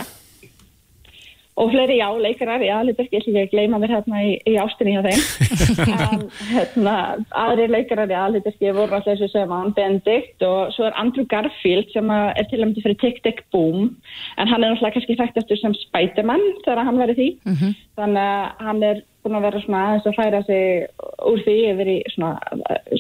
Og 1.58 1.72
fleiri 1.72 1.98
já, 1.98 2.06
leikarar, 2.16 2.62
já, 2.62 2.76
ekki, 2.88 3.02
ég 3.10 3.18
ætla 3.18 3.18
ekki 3.18 3.40
að 3.42 3.50
gleyma 3.52 3.80
mér 3.82 3.92
hérna 3.96 4.20
í, 4.24 4.30
í 4.48 4.54
ástinni 4.62 4.94
hjá 4.94 5.02
þeim. 5.04 5.24
en 6.06 6.22
hérna, 6.52 6.94
aðri 7.42 7.66
leikarar, 7.68 8.12
já, 8.12 8.22
litur 8.30 8.54
ekki, 8.54 8.70
voru 8.76 8.96
alltaf 8.96 9.10
þessu 9.10 9.28
sem 9.32 9.52
hann 9.52 9.74
Benedikt 9.76 10.46
og 10.46 10.72
svo 10.76 10.86
er 10.88 10.96
Andrew 11.02 11.26
Garfield 11.28 11.90
sem 11.92 12.12
er 12.14 12.48
til 12.48 12.62
dæmis 12.62 12.80
fyrir 12.80 12.98
Tick 13.02 13.20
Tick 13.26 13.44
Boom, 13.52 13.90
en 14.38 14.48
hann 14.48 14.62
er 14.62 14.72
náttúrulega 14.72 14.96
kannski 14.96 15.18
þekktast 15.20 15.54
sem 15.60 15.76
Spiderman 15.82 16.46
þegar 16.64 16.84
hann 16.86 17.02
verið 17.02 17.20
því. 17.20 17.30
Mm 17.44 17.56
-hmm. 17.60 17.78
Þannig 18.00 18.26
að 18.30 18.66
hann 18.70 18.82
er 18.92 19.04
búin 19.24 19.36
að 19.36 19.46
vera 19.48 19.60
svona 19.64 19.80
aðeins 19.86 20.06
að 20.08 20.16
færa 20.16 20.42
sig 20.46 20.86
úr 21.28 21.42
því 21.44 21.56
yfir 21.74 21.90
í 21.92 21.98
svona, 22.14 22.30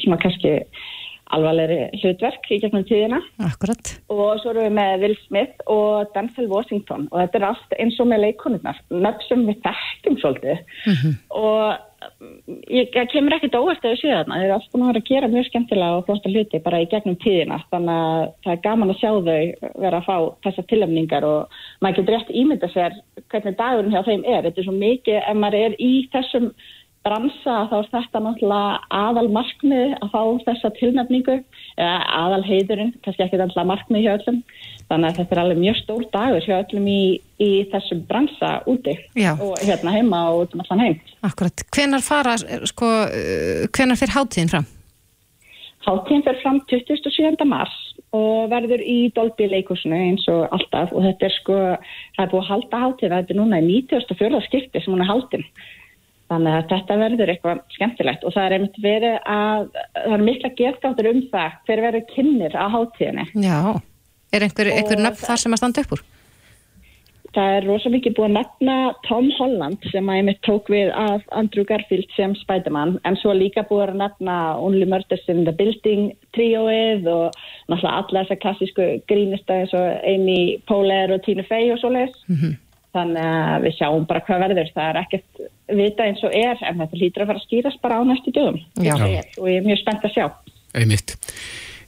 svona 0.02 0.18
kannski 0.20 0.56
alvarlegri 1.36 2.00
hlutverk 2.00 2.48
í 2.50 2.60
gegnum 2.62 2.86
tíðina. 2.88 3.20
Akkurat. 3.46 3.92
Og 4.12 4.40
svo 4.42 4.54
erum 4.54 4.66
við 4.68 4.76
með 4.78 5.04
Will 5.04 5.18
Smith 5.26 5.68
og 5.70 6.10
Denzel 6.14 6.48
Washington 6.50 7.06
og 7.10 7.20
þetta 7.22 7.40
er 7.40 7.48
allt 7.50 7.78
eins 7.78 8.00
og 8.02 8.10
með 8.10 8.26
leikonurnar, 8.26 8.82
nöfn 8.90 9.28
sem 9.28 9.46
við 9.48 9.62
þekkjum 9.66 10.18
svolítið 10.22 10.58
mm 10.58 10.98
-hmm. 11.00 11.14
og 11.42 11.86
ég, 12.68 12.88
ég 12.94 13.08
kemur 13.12 13.34
ekkert 13.36 13.56
óvart 13.58 13.84
að 13.84 13.96
séu 14.00 14.12
þarna, 14.12 14.38
þeir 14.38 14.46
eru 14.46 14.54
alltaf 14.56 14.72
búin 14.72 14.84
að 14.84 14.90
vera 14.90 15.02
að 15.02 15.10
gera 15.10 15.30
mjög 15.32 15.46
skemmtilega 15.48 15.98
og 15.98 16.06
flotta 16.06 16.32
hluti 16.32 16.60
bara 16.64 16.80
í 16.80 16.88
gegnum 16.90 17.18
tíðina 17.24 17.60
þannig 17.72 18.00
að 18.00 18.32
það 18.44 18.52
er 18.54 18.62
gaman 18.66 18.92
að 18.92 19.00
sjá 19.00 19.10
þau 19.10 19.70
vera 19.84 20.00
að 20.00 20.08
fá 20.08 20.16
þessar 20.46 20.68
tilöfningar 20.72 21.28
og 21.28 21.60
maður 21.80 21.96
getur 22.00 22.16
rétt 22.16 22.34
ímynda 22.42 22.72
sér 22.74 22.98
hvernig 23.32 23.58
dagurinn 23.60 23.94
hjá 23.94 24.02
þeim 24.08 24.24
er, 24.24 24.42
þetta 24.48 24.62
er 24.62 24.68
svo 24.68 24.76
mikið 24.76 25.18
ef 25.20 25.40
maður 25.42 25.66
er 25.66 25.76
í 25.78 25.92
þessum 26.14 26.52
bransa 27.06 27.54
þá 27.70 27.76
er 27.78 27.86
þetta 27.94 28.20
náttúrulega 28.24 28.80
aðal 28.92 29.28
markmið 29.32 29.94
að 30.04 30.10
fá 30.12 30.22
þessa 30.46 30.70
tilnefningu 30.76 31.36
eða 31.80 31.94
aðal 32.18 32.42
heiðurinn, 32.44 32.92
kannski 33.04 33.24
ekki 33.24 33.40
alltaf 33.40 33.68
markmið 33.70 34.04
hjá 34.04 34.10
öllum 34.18 34.40
þannig 34.90 35.08
að 35.08 35.20
þetta 35.20 35.36
er 35.36 35.42
alveg 35.44 35.62
mjög 35.62 35.78
stór 35.80 36.04
dagur 36.12 36.44
hjá 36.44 36.56
öllum 36.58 36.90
í, 36.92 37.04
í 37.40 37.50
þessum 37.72 38.02
bransa 38.10 38.50
úti 38.68 38.98
Já. 39.16 39.32
og 39.32 39.56
hérna 39.64 39.96
heima 39.96 40.26
og 40.32 40.44
út 40.44 40.56
um 40.56 40.64
allan 40.66 40.84
heim 40.84 41.00
Akkurat, 41.24 41.64
hvenar 41.72 42.04
fara 42.04 42.36
sko, 42.68 42.92
hvenar 43.72 44.00
fyrir 44.00 44.16
háttíðin 44.18 44.52
fram? 44.52 44.68
Háttíðin 45.86 46.26
fyrir 46.28 46.42
fram 46.44 46.60
27. 46.68 47.48
mars 47.48 47.76
og 48.12 48.50
verður 48.50 48.82
í 48.82 49.00
Dolby 49.16 49.46
leikursinu 49.48 49.96
eins 49.96 50.28
og 50.28 50.48
alltaf 50.52 50.92
og 50.92 51.04
þetta 51.06 51.28
er 51.28 51.36
sko, 51.38 51.58
það 52.16 52.24
er 52.24 52.32
búið 52.32 52.42
að 52.42 52.50
halda 52.52 52.80
hátíð 52.84 53.12
þetta 53.14 53.32
er 53.32 53.38
núna 53.38 53.60
í 53.62 53.68
94. 53.88 54.40
skipti 54.50 54.82
sem 54.82 54.92
hún 54.92 55.04
er 55.06 55.14
haldin 55.14 55.46
þannig 56.30 56.56
að 56.56 56.68
þetta 56.70 56.98
verður 57.00 57.32
eitthvað 57.34 57.64
skemmtilegt 57.74 58.24
og 58.24 58.36
það 58.36 58.46
er 58.46 58.56
einmitt 58.56 58.78
verið 58.84 59.18
að 59.34 59.66
það 59.96 60.14
er 60.16 60.24
mikla 60.28 60.52
getgáttur 60.60 61.10
um 61.10 61.20
það 61.32 61.58
hver 61.66 61.84
verður 61.88 62.06
kynir 62.14 62.56
á 62.56 62.66
hátíðinni 62.70 63.26
Já, 63.34 63.58
er 64.30 64.46
einhver, 64.46 64.72
einhver 64.76 65.04
nöfn 65.04 65.26
þar 65.26 65.44
sem 65.44 65.56
að 65.56 65.62
standa 65.62 65.84
upp 65.84 65.94
úr? 65.98 66.06
Það 67.30 67.52
er 67.56 67.66
rosa 67.68 67.90
mikið 67.92 68.14
búið 68.16 68.26
að 68.26 68.32
nefna 68.34 68.76
Tom 69.06 69.28
Holland 69.36 69.84
sem 69.92 70.08
að 70.10 70.16
ég 70.18 70.24
mitt 70.26 70.40
tók 70.42 70.70
við 70.72 70.88
af 70.98 71.22
Andrew 71.38 71.62
Garfield 71.68 72.08
sem 72.16 72.32
Spiderman 72.40 72.96
en 73.06 73.18
svo 73.20 73.34
líka 73.36 73.62
búið 73.68 73.92
að 73.92 74.00
nefna 74.00 74.38
Only 74.58 74.88
Murders 74.90 75.28
in 75.30 75.44
the 75.46 75.54
Building 75.54 76.10
tríóið 76.34 77.06
og 77.12 77.38
náttúrulega 77.70 77.92
alla 78.00 78.24
þessar 78.24 78.40
klassísku 78.42 78.88
grínista 79.10 79.60
eins 79.60 79.76
og 79.78 80.02
Amy 80.10 80.58
Poehler 80.66 81.14
og 81.14 81.22
Tina 81.26 81.46
Fey 81.46 81.70
og 81.70 81.78
svo 81.78 81.92
leiðis. 81.94 82.18
Mm 82.26 82.40
-hmm. 82.40 82.58
Þannig 82.90 83.22
að 83.22 83.64
við 83.66 83.76
sjáum 83.78 84.06
bara 84.08 84.22
hvað 84.26 84.44
verður. 84.44 84.70
Það 84.74 84.88
er 84.88 85.00
ekkert 85.04 85.42
vita 85.78 86.06
eins 86.08 86.22
og 86.26 86.34
er 86.34 86.64
en 86.66 86.80
þetta 86.82 86.98
hlýtur 86.98 87.24
að 87.24 87.30
fara 87.30 87.40
að 87.40 87.46
skýrast 87.46 87.82
bara 87.84 88.00
á 88.00 88.02
næstu 88.08 88.34
dögum. 88.34 88.58
Já. 88.82 88.94
Og 89.38 89.46
ég 89.46 89.60
er 89.60 89.68
mjög 89.68 89.80
spennt 89.84 90.06
að 90.08 90.16
sjá. 90.16 90.26
Einmitt. 90.74 91.14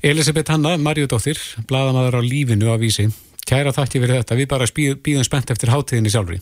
Elisabeth 0.02 0.50
Hanna, 0.50 0.76
Marjudóttir, 0.82 1.38
bladamæður 1.70 2.18
á 2.18 2.22
lífinu 2.22 2.70
á 2.70 2.76
vísi. 2.78 3.08
Kæra 3.46 3.74
þakki 3.74 4.00
fyrir 4.02 4.22
þetta, 4.22 4.38
við 4.38 4.48
bara 4.50 4.66
býðum 4.74 5.26
spennt 5.26 5.50
eftir 5.54 5.70
hátíðinni 5.70 6.10
sjálfri. 6.10 6.38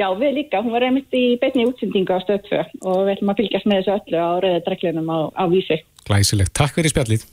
Já, 0.00 0.06
við 0.16 0.38
líka, 0.38 0.62
hún 0.64 0.72
var 0.72 0.86
einmitt 0.86 1.12
í 1.12 1.36
betni 1.40 1.66
útsendingu 1.68 2.16
á 2.16 2.24
stöðtfö 2.24 2.62
og 2.80 3.02
við 3.04 3.12
ætlum 3.16 3.32
að 3.32 3.42
fylgjast 3.42 3.68
með 3.68 3.82
þessu 3.82 3.96
öllu 3.98 4.22
á 4.24 4.30
rauða 4.44 4.62
dreglunum 4.68 5.12
á, 5.12 5.18
á 5.36 5.44
vísi. 5.52 5.78
Glæsilegt, 6.08 6.54
takk 6.56 6.78
fyrir 6.78 6.94
spjallið. 6.94 7.26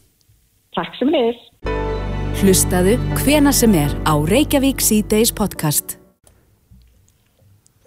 Takk 0.76 1.00
sem. 1.00 1.16
Hlustaðu 2.40 3.00
hvena 3.24 3.56
sem 3.56 3.80
er 3.80 3.96
á 4.04 4.14
Reykjavík 4.16 4.84
C-Days 4.84 5.32
podcast. 5.36 5.99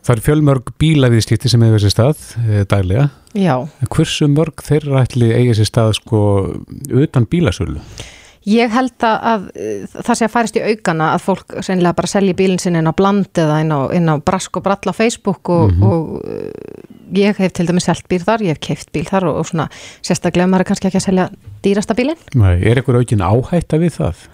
Það 0.02 0.16
er 0.16 0.22
fjölmörg 0.26 0.72
bílaviðskipti 0.82 1.50
sem 1.50 1.62
hefur 1.62 1.78
þessi 1.78 1.94
stað 1.94 2.24
e, 2.42 2.64
daglega. 2.66 3.04
Já. 3.38 3.54
En 3.62 3.90
hversu 3.94 4.26
mörg 4.30 4.64
þeirra 4.66 5.04
ætli 5.04 5.30
eigi 5.30 5.52
þessi 5.52 5.68
stað 5.68 5.94
sko 6.00 6.22
utan 6.90 7.28
bílasölu? 7.30 7.78
Ég 8.50 8.72
held 8.74 9.04
að, 9.06 9.18
að 9.22 9.44
það 10.02 10.16
sé 10.18 10.26
að 10.26 10.32
færist 10.32 10.56
í 10.58 10.62
aukana 10.66 11.12
að 11.14 11.22
fólk 11.28 11.54
sennilega 11.62 11.94
bara 12.00 12.10
selji 12.10 12.34
bílinn 12.34 12.58
sinni 12.58 12.80
inn 12.82 12.90
á 12.90 12.98
bland 12.98 13.38
eða 13.38 13.60
inn 13.62 13.70
á, 13.70 13.80
inn 13.94 14.10
á 14.10 14.18
brask 14.18 14.58
og 14.58 14.64
brall 14.66 14.90
á 14.90 14.94
Facebook 14.96 15.46
og, 15.46 15.70
mm 15.70 15.78
-hmm. 15.78 15.86
og 15.86 17.14
ég 17.14 17.38
hef 17.38 17.52
til 17.52 17.68
dæmis 17.68 17.86
selgt 17.86 18.08
bíl 18.10 18.24
þar, 18.24 18.42
ég 18.42 18.56
hef 18.56 18.60
keift 18.60 18.90
bíl 18.90 19.06
þar 19.06 19.28
og, 19.30 19.36
og 19.36 19.46
svona 19.46 19.68
sérstaklega 20.02 20.50
maður 20.50 20.66
er 20.66 20.68
kannski 20.72 20.90
ekki 20.90 20.98
að 20.98 21.06
selja 21.06 21.30
dýrasta 21.62 21.94
bílinn. 21.94 22.18
Nei, 22.34 22.58
er 22.66 22.82
einhver 22.82 22.98
aukin 22.98 23.22
áhætta 23.22 23.78
við 23.78 23.94
það? 24.00 24.26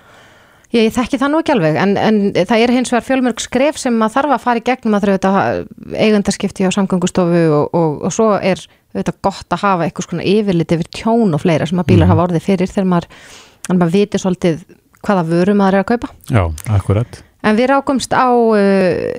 Ég, 0.69 0.89
ég 0.89 0.93
þekki 0.93 1.21
það 1.21 1.33
nú 1.33 1.39
ekki 1.41 1.55
alveg 1.55 1.79
en, 1.81 1.95
en 1.97 2.19
það 2.37 2.65
er 2.65 2.73
hins 2.77 2.93
vegar 2.93 3.07
fjölmörg 3.07 3.41
skref 3.41 3.79
sem 3.81 3.95
maður 3.97 4.19
þarf 4.19 4.35
að 4.37 4.43
fara 4.45 4.61
í 4.61 4.67
gegnum 4.67 4.99
að 4.99 5.07
þau 5.09 5.31
eigandarskipti 5.97 6.69
á 6.69 6.71
samgöngustofu 6.77 7.45
og, 7.57 7.71
og, 7.73 8.03
og 8.05 8.13
svo 8.13 8.35
er 8.37 8.61
þetta 8.93 9.15
gott 9.25 9.55
að 9.55 9.65
hafa 9.65 9.87
eitthvað 9.87 10.09
svona 10.09 10.27
yfirlit 10.29 10.75
yfir 10.77 10.91
tjón 10.93 11.37
og 11.37 11.43
fleira 11.45 11.69
sem 11.69 11.81
að 11.81 11.89
bílar 11.93 12.09
mm 12.09 12.13
hafa 12.13 12.27
orðið 12.29 12.45
fyrir 12.45 12.73
þegar 12.73 12.91
maður 12.93 13.09
maður 13.77 13.95
viti 13.95 14.21
svolítið 14.21 14.63
hvaða 15.05 15.25
vöru 15.29 15.57
maður 15.57 15.79
er 15.79 15.85
að 15.85 15.91
kaupa. 15.93 16.13
Já, 16.33 16.45
akkurat. 16.75 17.21
En 17.47 17.59
við 17.59 17.71
rákumst 17.73 18.15
á 18.17 18.29
uh, 18.29 18.63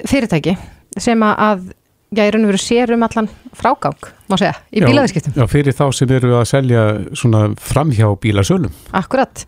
fyrirtæki 0.09 0.55
sem 0.99 1.21
að, 1.23 1.69
já, 2.11 2.23
ég 2.25 2.33
raun 2.33 2.47
og 2.47 2.51
veru 2.51 2.61
sér 2.61 2.95
um 2.95 3.05
allan 3.05 3.29
frágang, 3.55 4.09
má 4.27 4.35
segja, 4.39 4.57
í 4.73 4.83
bílaðiskiptum. 4.83 5.37
Já, 5.37 5.45
fyrir 5.51 5.77
þá 5.77 5.85
sem 5.95 6.11
eru 6.17 6.33
að 6.39 6.49
selja 6.49 6.83
svona 7.17 7.45
framhjá 7.61 8.09
bílasölum. 8.19 8.73
Akkurat. 8.97 9.45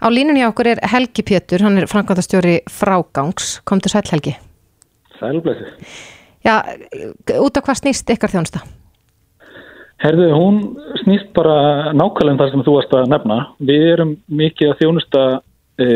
Á 0.00 0.08
línunni 0.08 0.46
okkur 0.48 0.70
er 0.72 0.80
Helgi 0.88 1.22
Pétur, 1.22 1.60
hann 1.60 1.76
er 1.76 1.88
framkvæmtastjóri 1.90 2.60
frágangs. 2.72 3.60
Kom 3.68 3.80
til 3.80 3.92
sæl 3.92 4.08
Helgi. 4.10 4.32
Sælblessi. 5.20 5.66
Já, 6.40 6.62
út 7.36 7.56
af 7.56 7.66
hvað 7.66 7.80
snýst 7.82 8.08
ykkar 8.08 8.32
þjónusta? 8.32 8.62
Herðu, 10.00 10.30
hún 10.32 10.60
snýst 11.02 11.28
bara 11.36 11.92
nákvæmlega 11.92 12.32
um 12.32 12.40
það 12.40 12.52
sem 12.54 12.64
þú 12.64 12.76
varst 12.78 12.94
að 12.96 13.10
nefna. 13.12 13.38
Við 13.60 13.84
erum 13.92 14.14
mikið 14.40 14.72
að 14.72 14.78
þjónusta 14.80 15.24
e, 15.76 15.88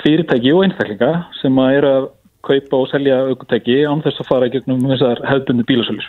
fyrirtæki 0.00 0.54
og 0.56 0.64
einstaklinga 0.64 1.12
sem 1.42 1.60
að 1.60 1.76
eru 1.76 1.90
að 1.92 2.06
kaupa 2.48 2.80
og 2.80 2.88
selja 2.88 3.20
aukutæki 3.28 3.82
án 3.84 4.00
þess 4.06 4.24
að 4.24 4.30
fara 4.30 4.48
í 4.48 4.54
gegnum 4.56 4.86
þessar 4.88 5.20
hefðbundi 5.28 5.68
bílasölur. 5.68 6.08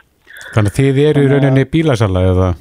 Þannig 0.54 0.72
að 0.72 0.80
þið 0.80 1.02
eru 1.10 1.26
í 1.26 1.34
rauninni 1.34 1.68
bílasala 1.76 2.24
eða? 2.32 2.54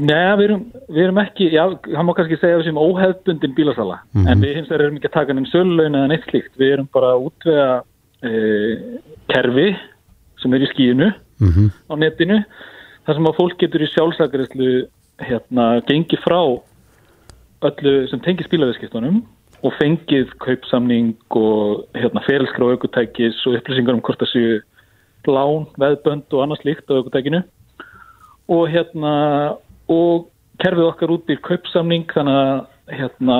Nei, 0.00 0.36
við 0.38 0.44
erum, 0.48 0.62
við 0.88 1.04
erum 1.04 1.20
ekki, 1.22 1.46
já, 1.54 1.62
það 1.86 2.06
má 2.06 2.12
kannski 2.16 2.38
segja 2.40 2.58
þessum 2.60 2.80
óhefðbundin 2.80 3.54
bílasala, 3.56 4.00
mm 4.12 4.20
-hmm. 4.20 4.30
en 4.32 4.44
við 4.44 4.54
hins 4.56 4.70
vegar 4.70 4.84
erum 4.86 4.98
ekki 4.98 5.10
að 5.10 5.18
taka 5.18 5.36
nefn 5.36 5.50
sölulegin 5.52 5.98
eða 5.98 6.10
neitt 6.10 6.28
slíkt. 6.30 6.52
Við 6.58 6.72
erum 6.74 6.88
bara 6.92 7.12
að 7.14 7.24
útvega 7.28 7.82
e, 8.22 8.30
kerfi 9.30 9.68
sem 10.40 10.54
er 10.54 10.64
í 10.64 10.70
skíinu 10.72 11.08
mm 11.40 11.50
-hmm. 11.50 11.68
á 11.90 11.94
netinu 11.96 12.38
þar 13.06 13.14
sem 13.14 13.26
að 13.26 13.38
fólk 13.38 13.58
getur 13.58 13.82
í 13.82 13.92
sjálfsakarislu 13.94 14.70
hérna 15.20 15.66
gengið 15.88 16.20
frá 16.24 16.40
öllu 17.68 18.08
sem 18.08 18.20
tengir 18.20 18.46
spílaverðskiptunum 18.48 19.22
og 19.62 19.72
fengið 19.76 20.32
kaupsamning 20.40 21.16
og 21.36 21.84
hérna 21.94 22.24
ferilskra 22.24 22.64
á 22.64 22.72
aukutækis 22.72 23.46
og 23.46 23.58
upplýsingar 23.58 23.94
um 23.94 24.00
hvort 24.00 24.20
það 24.20 24.32
séu 24.32 24.60
lán, 25.28 25.66
veðbönd 25.76 26.32
og 26.32 26.42
annars 26.42 26.64
líkt 26.64 26.88
á 26.88 26.96
aukutækinu 26.96 27.42
og 28.50 28.66
hérna 28.72 29.14
og 29.90 30.28
kerfið 30.60 30.90
okkar 30.90 31.14
út 31.14 31.24
býr 31.28 31.40
kaupsamning 31.46 32.10
þannig 32.12 32.38
að 32.40 32.60
hérna 32.90 33.36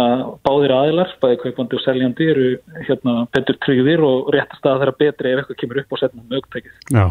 báðir 0.47 0.73
aðilar, 0.75 1.13
bæði 1.23 1.39
kaupandi 1.43 1.77
og 1.77 1.83
seljandi 1.83 2.27
eru 2.33 2.49
hérna 2.87 3.15
betur 3.35 3.59
tryggðir 3.65 4.03
og 4.07 4.31
réttast 4.35 4.67
að 4.67 4.83
það 4.83 4.87
er 4.87 4.93
betri 5.01 5.33
ef 5.33 5.41
eitthvað 5.43 5.59
kemur 5.63 5.81
upp 5.83 5.95
og 5.97 6.01
setna 6.01 6.23
með 6.23 6.41
aukutækið. 6.41 6.75
Já, 6.95 7.05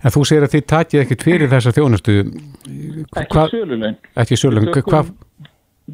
en 0.00 0.14
þú 0.14 0.22
segir 0.30 0.46
að 0.46 0.54
þið 0.54 0.66
takið 0.72 1.02
ekkert 1.02 1.26
fyrir 1.28 1.52
þessa 1.52 1.74
þjónustu 1.76 2.14
Ekki 3.20 3.46
sölulegn 3.52 3.98
Ekki 4.22 4.40
sölulegn? 4.40 5.10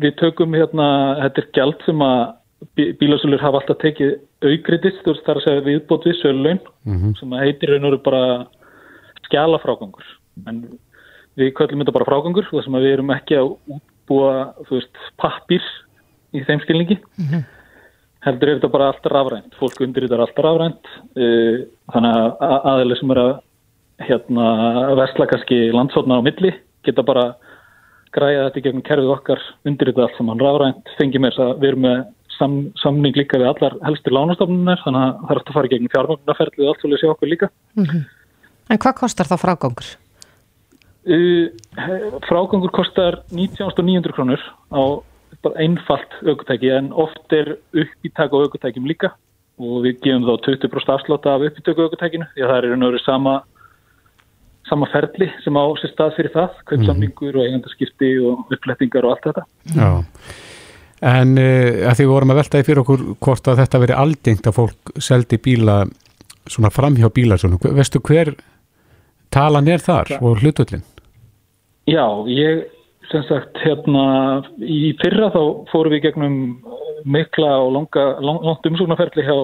Við 0.01 0.15
tökum 0.21 0.55
hérna, 0.55 0.87
þetta 1.25 1.43
er 1.43 1.49
gælt 1.59 1.89
sem 1.89 2.05
að 2.07 2.21
bílasölur 3.01 3.43
hafa 3.43 3.63
alltaf 3.63 3.81
tekið 3.81 4.15
aukriðist, 4.45 5.03
þú 5.03 5.15
veist 5.15 5.27
það 5.27 5.33
er 5.33 5.41
að 5.41 5.47
segja 5.47 5.67
viðbót 5.67 6.07
við 6.07 6.17
sölulegn 6.21 6.61
mm 6.61 6.97
-hmm. 6.97 7.19
sem 7.19 7.33
að 7.35 7.45
heitir 7.47 7.73
raun 7.73 7.85
og 7.85 7.93
eru 7.93 8.03
bara 8.05 8.23
skjálafrágangur 9.27 10.07
en 10.47 10.63
við 11.41 11.55
köllum 11.59 11.83
þetta 11.83 11.97
bara 11.97 12.09
frágangur 12.09 12.49
þar 12.51 12.67
sem 12.67 12.77
að 12.79 12.87
við 12.87 12.97
erum 12.97 13.15
ekki 13.15 13.39
að 13.41 13.53
útbúa 13.77 14.35
veist, 14.71 15.03
pappir 15.21 15.67
í 16.37 16.45
þeim 16.47 16.63
skilningi 16.65 16.99
mm 17.01 17.27
-hmm. 17.27 17.45
heldur 18.27 18.49
er 18.49 18.59
þetta 18.59 18.73
bara 18.73 18.91
alltaf 18.93 19.13
rafrænt 19.13 19.59
fólk 19.61 19.81
undir 19.81 20.07
þetta 20.07 20.19
er 20.19 20.25
alltaf 20.27 20.45
rafrænt 20.47 20.91
uh, 21.17 21.57
þannig 21.95 22.19
að 22.19 22.69
aðeins 22.73 23.01
sem 23.03 23.15
er 23.15 23.23
að 23.25 23.33
hérna 24.01 24.47
versla 24.97 25.27
kannski 25.29 25.59
landsóna 25.77 26.21
á 26.21 26.27
milli 26.27 26.55
geta 26.85 27.03
bara 27.05 27.35
græða 28.15 28.47
þetta 28.49 28.59
í 28.59 28.65
gegnum 28.65 28.87
kerfið 28.87 29.13
okkar 29.17 29.43
undir 29.69 29.91
þetta 29.91 30.07
allt 30.07 30.17
saman 30.17 30.41
rafrænt 30.41 30.97
fengi 30.99 31.19
mér 31.19 31.37
að 31.39 31.53
við 31.61 31.69
erum 31.73 31.85
með 31.87 32.01
sam, 32.39 32.55
samning 32.81 33.17
líka 33.17 33.39
við 33.39 33.51
allar 33.53 33.77
helstir 33.85 34.15
lánastofnunar 34.17 34.81
þannig 34.85 35.05
að 35.05 35.19
það 35.21 35.35
er 35.35 35.41
aftur 35.41 35.53
að 35.53 35.59
fara 35.59 35.69
í 35.69 35.73
gegnum 35.75 35.93
fjármögnarferðlið 35.95 36.65
og 36.65 36.73
allt 36.73 36.81
svolítið 36.81 37.03
sér 37.03 37.15
okkur 37.15 37.33
líka 37.35 37.51
mm 37.77 37.85
-hmm. 37.85 38.09
En 38.71 38.79
hvað 38.79 38.95
kostar 39.03 39.27
þá 39.27 39.37
frágangur? 39.43 39.87
Frágangur 42.29 42.71
kostar 42.75 43.23
19.900 43.35 44.15
krónur 44.15 44.43
á 44.71 44.83
bara 45.43 45.63
einfalt 45.65 46.13
aukutæki 46.27 46.71
en 46.75 46.93
oft 46.93 47.33
er 47.33 47.57
uppítaka 47.73 48.37
á 48.37 48.43
aukutækjum 48.45 48.87
líka 48.87 49.15
og 49.61 49.85
við 49.85 50.01
gefum 50.05 50.27
þá 50.27 50.35
20% 50.47 50.93
afsláta 50.95 51.35
af 51.35 51.47
uppítöku 51.49 51.87
aukutækinu 51.87 52.29
því 52.35 52.45
að 52.45 52.53
það 52.53 52.59
er 52.59 52.77
náttúrulega 52.77 53.05
sama 53.07 53.35
sama 54.69 54.87
ferli 54.93 55.31
sem 55.45 55.57
á 55.57 55.65
sér 55.81 55.93
stað 55.95 56.15
fyrir 56.19 56.35
það 56.35 56.61
kaupsamningur 56.71 57.39
og 57.39 57.47
eigandaskipti 57.47 58.13
og 58.23 58.55
upplettingar 58.55 59.09
og 59.09 59.17
allt 59.17 59.27
þetta 59.31 59.45
Já, 59.75 59.91
en 61.15 61.35
uh, 61.41 61.89
að 61.91 61.97
því 61.97 62.07
við 62.07 62.13
vorum 62.13 62.35
að 62.35 62.41
veltaði 62.43 62.69
fyrir 62.69 62.83
okkur 62.85 63.05
hvort 63.27 63.51
að 63.51 63.65
þetta 63.65 63.83
veri 63.87 63.99
aldingt 64.05 64.51
að 64.51 64.59
fólk 64.61 64.95
seldi 65.09 65.41
bíla 65.43 65.81
svona 66.51 66.73
framhjá 66.75 67.11
bíla 67.15 67.41
svona, 67.41 67.61
veistu 67.77 68.03
hver 68.05 68.35
talan 69.33 69.69
er 69.71 69.83
þar 69.83 70.15
ja. 70.15 70.21
og 70.21 70.41
hlutullin? 70.43 70.85
Já, 71.89 72.05
ég 72.29 72.67
sem 73.11 73.25
sagt 73.27 73.59
hérna 73.65 74.43
í 74.61 74.93
fyrra 75.01 75.31
þá 75.35 75.41
fórum 75.71 75.95
við 75.95 76.05
gegnum 76.09 76.37
mikla 77.09 77.57
og 77.65 77.73
langa, 77.75 78.05
lang, 78.23 78.45
langt 78.45 78.69
umsóknarferðli 78.69 79.25
hjá 79.27 79.39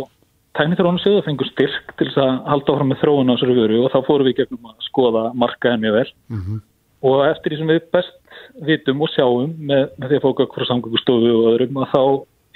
tænithrónusið 0.57 1.19
og 1.19 1.27
fengur 1.27 1.49
styrk 1.51 1.95
til 1.99 2.09
þess 2.09 2.21
að 2.23 2.39
halda 2.53 2.75
áfram 2.75 2.93
með 2.93 3.03
þróun 3.03 3.33
á 3.33 3.35
þessari 3.35 3.57
vöru 3.59 3.81
og 3.85 3.93
þá 3.93 3.99
fórum 4.07 4.29
við 4.29 4.39
gegnum 4.41 4.71
að 4.71 4.87
skoða 4.87 5.25
markaðið 5.37 5.83
mjög 5.83 5.97
vel 5.99 6.07
mm 6.13 6.41
-hmm. 6.45 6.63
og 7.11 7.19
eftir 7.27 7.53
því 7.53 7.59
sem 7.61 7.73
við 7.73 7.83
best 7.97 8.17
vitum 8.69 9.03
og 9.03 9.13
sjáum 9.13 9.53
með, 9.59 9.83
með 9.99 10.09
því 10.09 10.17
að 10.17 10.25
fóka 10.27 10.47
okkur 10.47 10.69
samgöngustofu 10.71 11.33
og 11.35 11.49
öðrum 11.53 11.81
að 11.83 11.93
þá 11.93 12.03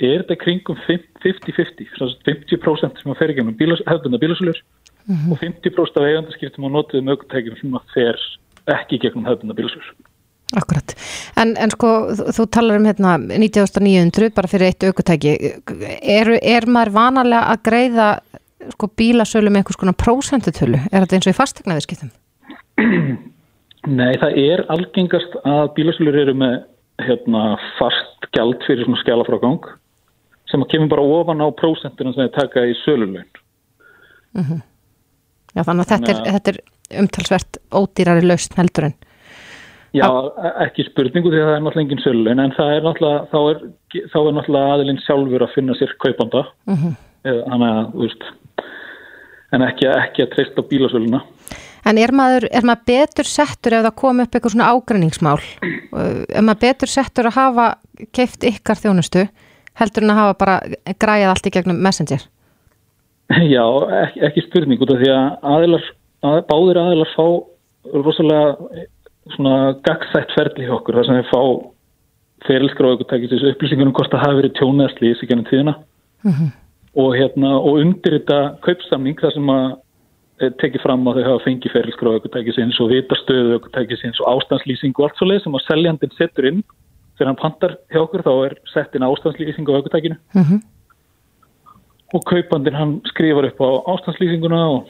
er 0.00 0.22
þetta 0.22 0.36
kringum 0.44 0.78
50-50 0.86 1.90
50% 2.24 3.02
sem 3.02 3.12
að 3.12 3.18
fer 3.20 3.34
gegnum 3.36 3.56
hefðbunda 3.58 4.22
bílasölur 4.22 4.60
mm 5.06 5.16
-hmm. 5.16 5.32
og 5.32 5.38
50% 5.42 6.00
af 6.00 6.08
eigandaskiptum 6.08 6.68
á 6.68 6.70
notuðum 6.70 7.12
aukutækjum 7.12 7.56
sem 7.60 7.74
að 7.74 7.84
fer 7.94 8.16
ekki 8.70 9.00
gegnum 9.02 9.26
hefðbunda 9.28 9.56
bílasölur 9.58 9.90
Akkurat, 10.58 10.96
en, 11.38 11.52
en 11.62 11.70
sko 11.70 11.88
þú, 12.18 12.44
talar 12.50 12.80
um 12.80 12.86
hérna 12.88 13.14
1900 13.22 14.32
bara 14.34 14.50
fyrir 14.50 14.72
eitt 14.72 14.82
aukutæki 14.82 15.36
er, 15.38 16.32
er 16.42 16.66
maður 16.66 16.90
vanalega 16.96 17.52
að 17.52 17.60
greiða 17.68 18.08
sko 18.74 18.88
bílasölu 18.98 19.52
með 19.52 19.62
einhvers 19.62 19.78
konar 19.78 19.96
prósentutölu, 20.00 20.80
er 20.90 21.04
þetta 21.04 21.16
eins 21.16 21.28
og 21.28 21.34
í 21.34 21.38
fastegnaði 21.38 21.84
skiptum? 21.86 22.10
Nei, 24.00 24.10
það 24.20 24.40
er 24.42 24.64
algengast 24.74 25.38
að 25.46 25.70
bílasölur 25.78 26.18
eru 26.24 26.34
með 26.42 26.58
hérna 27.06 27.44
fast 27.78 28.28
gjald 28.34 28.66
fyrir 28.66 28.84
svona 28.88 29.00
skjálafrágang 29.04 29.70
sem 30.50 30.66
að 30.66 30.72
kemur 30.74 30.90
bara 30.96 31.06
ofan 31.14 31.46
á 31.46 31.48
prósentinu 31.54 32.12
sem 32.12 32.26
þeir 32.26 32.34
taka 32.40 32.66
í 32.66 32.74
söluleun 32.82 33.30
Mm 34.30 34.44
-hmm. 34.44 34.60
Já, 35.54 35.62
þannig 35.66 35.82
að 35.84 35.90
þetta 35.90 36.10
er, 36.12 36.32
þetta 36.32 36.50
er 36.50 36.58
umtalsvert 36.98 37.60
ódýrari 37.74 38.26
lausn 38.26 38.58
heldur 38.58 38.90
en 38.90 38.98
Já, 39.90 40.06
ekki 40.62 40.84
spurningu 40.86 41.32
því 41.32 41.40
að 41.40 41.48
það 41.48 41.56
er 41.56 41.62
náttúrulega 41.64 41.82
engin 41.82 42.02
sölun 42.04 42.42
en 42.44 42.52
það 42.54 42.74
er 42.76 42.84
náttúrulega 42.86 43.24
þá 43.32 43.38
er, 43.40 43.62
þá 44.12 44.18
er 44.20 44.36
náttúrulega 44.36 44.74
aðilinn 44.76 45.02
sjálfur 45.02 45.44
að 45.46 45.54
finna 45.56 45.76
sér 45.78 45.94
kaupanda 46.04 46.44
mm 46.70 46.76
-hmm. 46.76 46.94
þannig 47.24 47.70
að, 47.70 47.90
veist 48.04 48.28
en 49.50 49.66
ekki, 49.66 49.88
ekki 49.90 50.26
að 50.26 50.32
treysta 50.36 50.66
bílasöluna 50.70 51.24
En 51.80 51.96
er 51.96 52.12
maður, 52.12 52.44
er 52.52 52.62
maður 52.62 52.82
betur 52.86 53.24
settur 53.24 53.72
ef 53.72 53.82
það 53.86 53.94
kom 53.96 54.18
upp 54.20 54.34
eitthvað 54.34 54.52
svona 54.52 54.68
ágræningsmál 54.68 55.40
er 56.28 56.42
maður 56.44 56.60
betur 56.60 56.88
settur 56.92 57.26
að 57.26 57.38
hafa 57.38 57.68
keift 58.12 58.44
ykkar 58.44 58.76
þjónustu 58.76 59.24
heldur 59.80 60.04
en 60.04 60.12
að 60.14 60.20
hafa 60.20 60.36
bara 60.42 60.58
græjað 61.00 61.32
allt 61.32 61.48
í 61.48 61.54
gegnum 61.54 61.80
messenger? 61.82 62.26
Já, 63.54 63.64
ekki, 64.04 64.22
ekki 64.26 64.44
spurning 64.48 64.82
út 64.82 64.92
af 64.94 65.00
því 65.00 65.10
að 65.14 65.26
aðilar, 65.54 65.88
að, 66.26 66.40
báðir 66.50 66.80
aðilar 66.80 67.12
fá 67.16 67.26
rosalega 68.04 68.86
svona 69.34 69.74
gagsætt 69.86 70.32
ferli 70.36 70.66
hjá 70.66 70.74
okkur 70.76 70.98
þar 70.98 71.08
sem 71.08 71.20
við 71.20 71.30
fá 71.30 71.42
ferilskráðugutækisins 72.48 73.46
upplýsingunum 73.52 73.94
hvort 73.96 74.12
það 74.12 74.24
hafi 74.24 74.40
verið 74.40 74.56
tjónaðsli 74.58 75.12
í 75.12 75.18
sig 75.18 75.28
gennum 75.28 75.48
tíðina 75.48 75.74
mm 76.24 76.32
-hmm. 76.32 76.50
og, 77.02 77.14
hérna, 77.16 77.52
og 77.60 77.80
undir 77.84 78.18
þetta 78.18 78.40
kaupsamning 78.64 79.20
þar 79.20 79.34
sem 79.36 79.54
að 79.54 79.66
tekið 80.40 80.82
fram 80.82 81.08
að 81.08 81.20
þau 81.20 81.26
hafa 81.28 81.44
fengið 81.44 81.74
ferilskráðugutækisins 81.74 82.78
og 82.80 82.90
vitastöðugutækisins 82.94 84.20
og 84.22 84.30
ástandslýsing 84.34 84.94
og 84.96 85.04
allt 85.04 85.18
svo 85.18 85.28
leið 85.28 85.42
sem 85.44 85.56
að 85.58 85.66
seljandin 85.66 86.14
setur 86.16 86.48
inn 86.48 86.62
þegar 87.18 87.28
hann 87.28 87.40
pantar 87.42 87.76
hjá 87.92 88.00
okkur 88.00 88.24
þá 88.24 88.32
er 88.46 88.54
sett 88.72 88.96
inn 88.96 89.04
ástandslýsing 89.04 89.68
á 89.68 89.76
augutækinu 89.76 90.16
mm 90.16 90.42
-hmm. 90.42 90.60
og 92.14 92.24
kaupandin 92.24 92.80
hann 92.80 93.00
skrifar 93.04 93.50
upp 93.50 93.60
á 93.60 93.68
ástandslýsinguna 93.92 94.60
og 94.70 94.88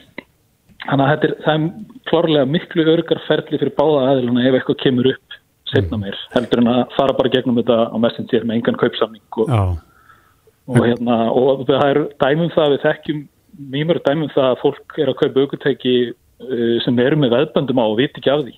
Þannig 0.87 1.05
að 1.05 1.25
er, 1.27 1.33
það 1.45 1.53
er 1.53 1.99
klárlega 2.09 2.49
miklu 2.49 2.85
örgar 2.89 3.21
ferli 3.27 3.59
fyrir 3.61 3.75
báða 3.77 4.05
aðiluna 4.11 4.47
ef 4.49 4.57
eitthvað 4.57 4.79
kemur 4.81 5.11
upp 5.11 5.37
setna 5.71 5.99
meir, 5.99 6.17
heldur 6.33 6.61
en 6.61 6.71
að 6.71 6.81
fara 6.97 7.15
bara 7.15 7.31
gegnum 7.31 7.59
þetta 7.61 7.77
á 7.93 7.97
messenger 8.01 8.47
með 8.47 8.57
engan 8.57 8.79
kaupsamning 8.81 9.37
og, 9.39 9.51
og, 10.67 10.81
hérna, 10.83 11.19
og 11.31 11.63
það 11.69 11.85
er 11.85 11.99
dæmum 12.23 12.51
það 12.55 12.73
við 12.73 12.83
þekkjum 12.87 13.21
mýmur 13.71 14.01
dæmum 14.07 14.33
það 14.33 14.49
að 14.49 14.59
fólk 14.63 14.97
er 14.99 15.11
að 15.11 15.19
kaupa 15.21 15.45
aukutæki 15.45 15.95
uh, 16.09 16.75
sem 16.85 16.99
eru 17.05 17.19
með 17.21 17.37
veðböndum 17.37 17.81
á 17.83 17.85
og 17.85 17.97
viti 17.99 18.21
ekki 18.21 18.33
af 18.33 18.43
því. 18.47 18.57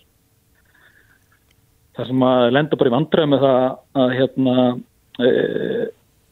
Það 1.93 2.09
sem 2.09 2.25
að 2.25 2.47
lenda 2.55 2.79
bara 2.79 2.89
í 2.89 2.95
vandræð 2.95 3.29
með 3.29 3.45
það 3.45 3.63
að 4.03 4.15
hérna 4.17 4.57
uh, 4.71 5.83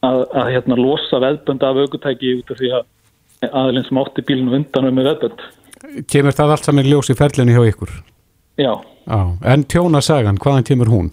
að, 0.09 0.21
að 0.41 0.51
hérna 0.55 0.79
losa 0.79 1.21
veðbönd 1.21 1.65
af 1.67 1.81
aukutæki 1.83 2.35
út 2.39 2.53
af 2.53 2.61
því 2.61 2.75
að 2.79 3.49
aðilinn 3.51 3.87
sem 3.87 3.99
átti 4.01 4.25
bílinu 4.25 4.57
undan 4.57 4.93
með 4.93 5.11
veðbönd 5.11 5.49
Kemur 6.11 6.36
það 6.38 6.53
allt 6.55 6.67
saman 6.67 6.88
ljós 6.89 7.09
í 7.09 7.17
ferlinu 7.17 7.55
hjá 7.55 7.71
ykkur? 7.71 7.95
Já. 8.61 8.73
Já. 9.07 9.21
En 9.53 9.65
tjónasagan, 9.65 10.38
hvaðan 10.41 10.67
kemur 10.67 10.91
hún? 10.91 11.09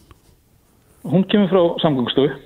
Hún 1.08 1.24
kemur 1.30 1.48
frá 1.48 1.62
samgangstofu. 1.84 2.36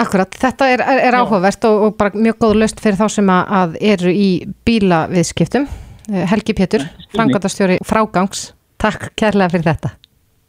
Akkurat, 0.00 0.32
þetta 0.40 0.70
er, 0.72 0.80
er, 0.80 1.00
er 1.10 1.16
áhugavert 1.20 1.66
og, 1.68 1.82
og 1.84 1.96
bara 2.00 2.16
mjög 2.16 2.38
góð 2.40 2.54
löst 2.62 2.80
fyrir 2.80 2.96
þá 2.96 3.06
sem 3.12 3.28
að 3.28 3.76
eru 3.92 4.12
í 4.12 4.28
bílaviðskiptum. 4.64 5.66
Helgi 6.32 6.54
Pétur, 6.56 6.86
frangatastjóri 7.12 7.76
frágangs. 7.86 8.50
Takk 8.80 9.12
kærlega 9.20 9.52
fyrir 9.52 9.68
þetta. 9.68 9.92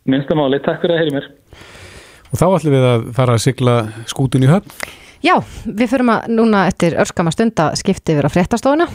Minnstamáli, 0.10 0.62
takk 0.64 0.82
fyrir 0.82 0.96
að 0.96 1.04
heyri 1.04 1.16
mér. 1.18 1.28
Og 2.32 2.40
þá 2.40 2.46
ætlum 2.48 2.74
við 2.74 2.88
að 2.90 3.04
fara 3.20 3.36
að 3.36 3.44
sigla 3.44 3.76
skútun 4.10 4.48
í 4.48 4.50
höfn. 4.50 4.78
Já, 5.24 5.36
við 5.68 5.92
fyrum 5.92 6.14
að 6.16 6.32
núna 6.36 6.66
eftir 6.72 6.98
örskama 7.00 7.32
stund 7.32 7.60
að 7.62 7.78
skipti 7.80 8.16
yfir 8.16 8.28
á 8.28 8.34
fréttastofuna. 8.34 8.88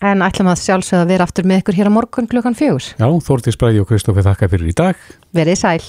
En 0.00 0.24
ætlum 0.24 0.48
að 0.48 0.62
sjálfsögða 0.62 1.04
að 1.04 1.10
vera 1.12 1.24
aftur 1.28 1.48
með 1.48 1.60
ykkur 1.60 1.76
hér 1.76 1.90
á 1.92 1.92
morgun 1.92 2.28
klukkan 2.30 2.56
fjögur. 2.56 2.86
Já, 2.96 3.08
Þórtís 3.26 3.58
Bræði 3.60 3.82
og 3.82 3.90
Kristófi 3.90 4.24
þakka 4.24 4.48
fyrir 4.48 4.70
í 4.72 4.76
dag. 4.78 5.02
Verið 5.36 5.60
sæl. 5.60 5.82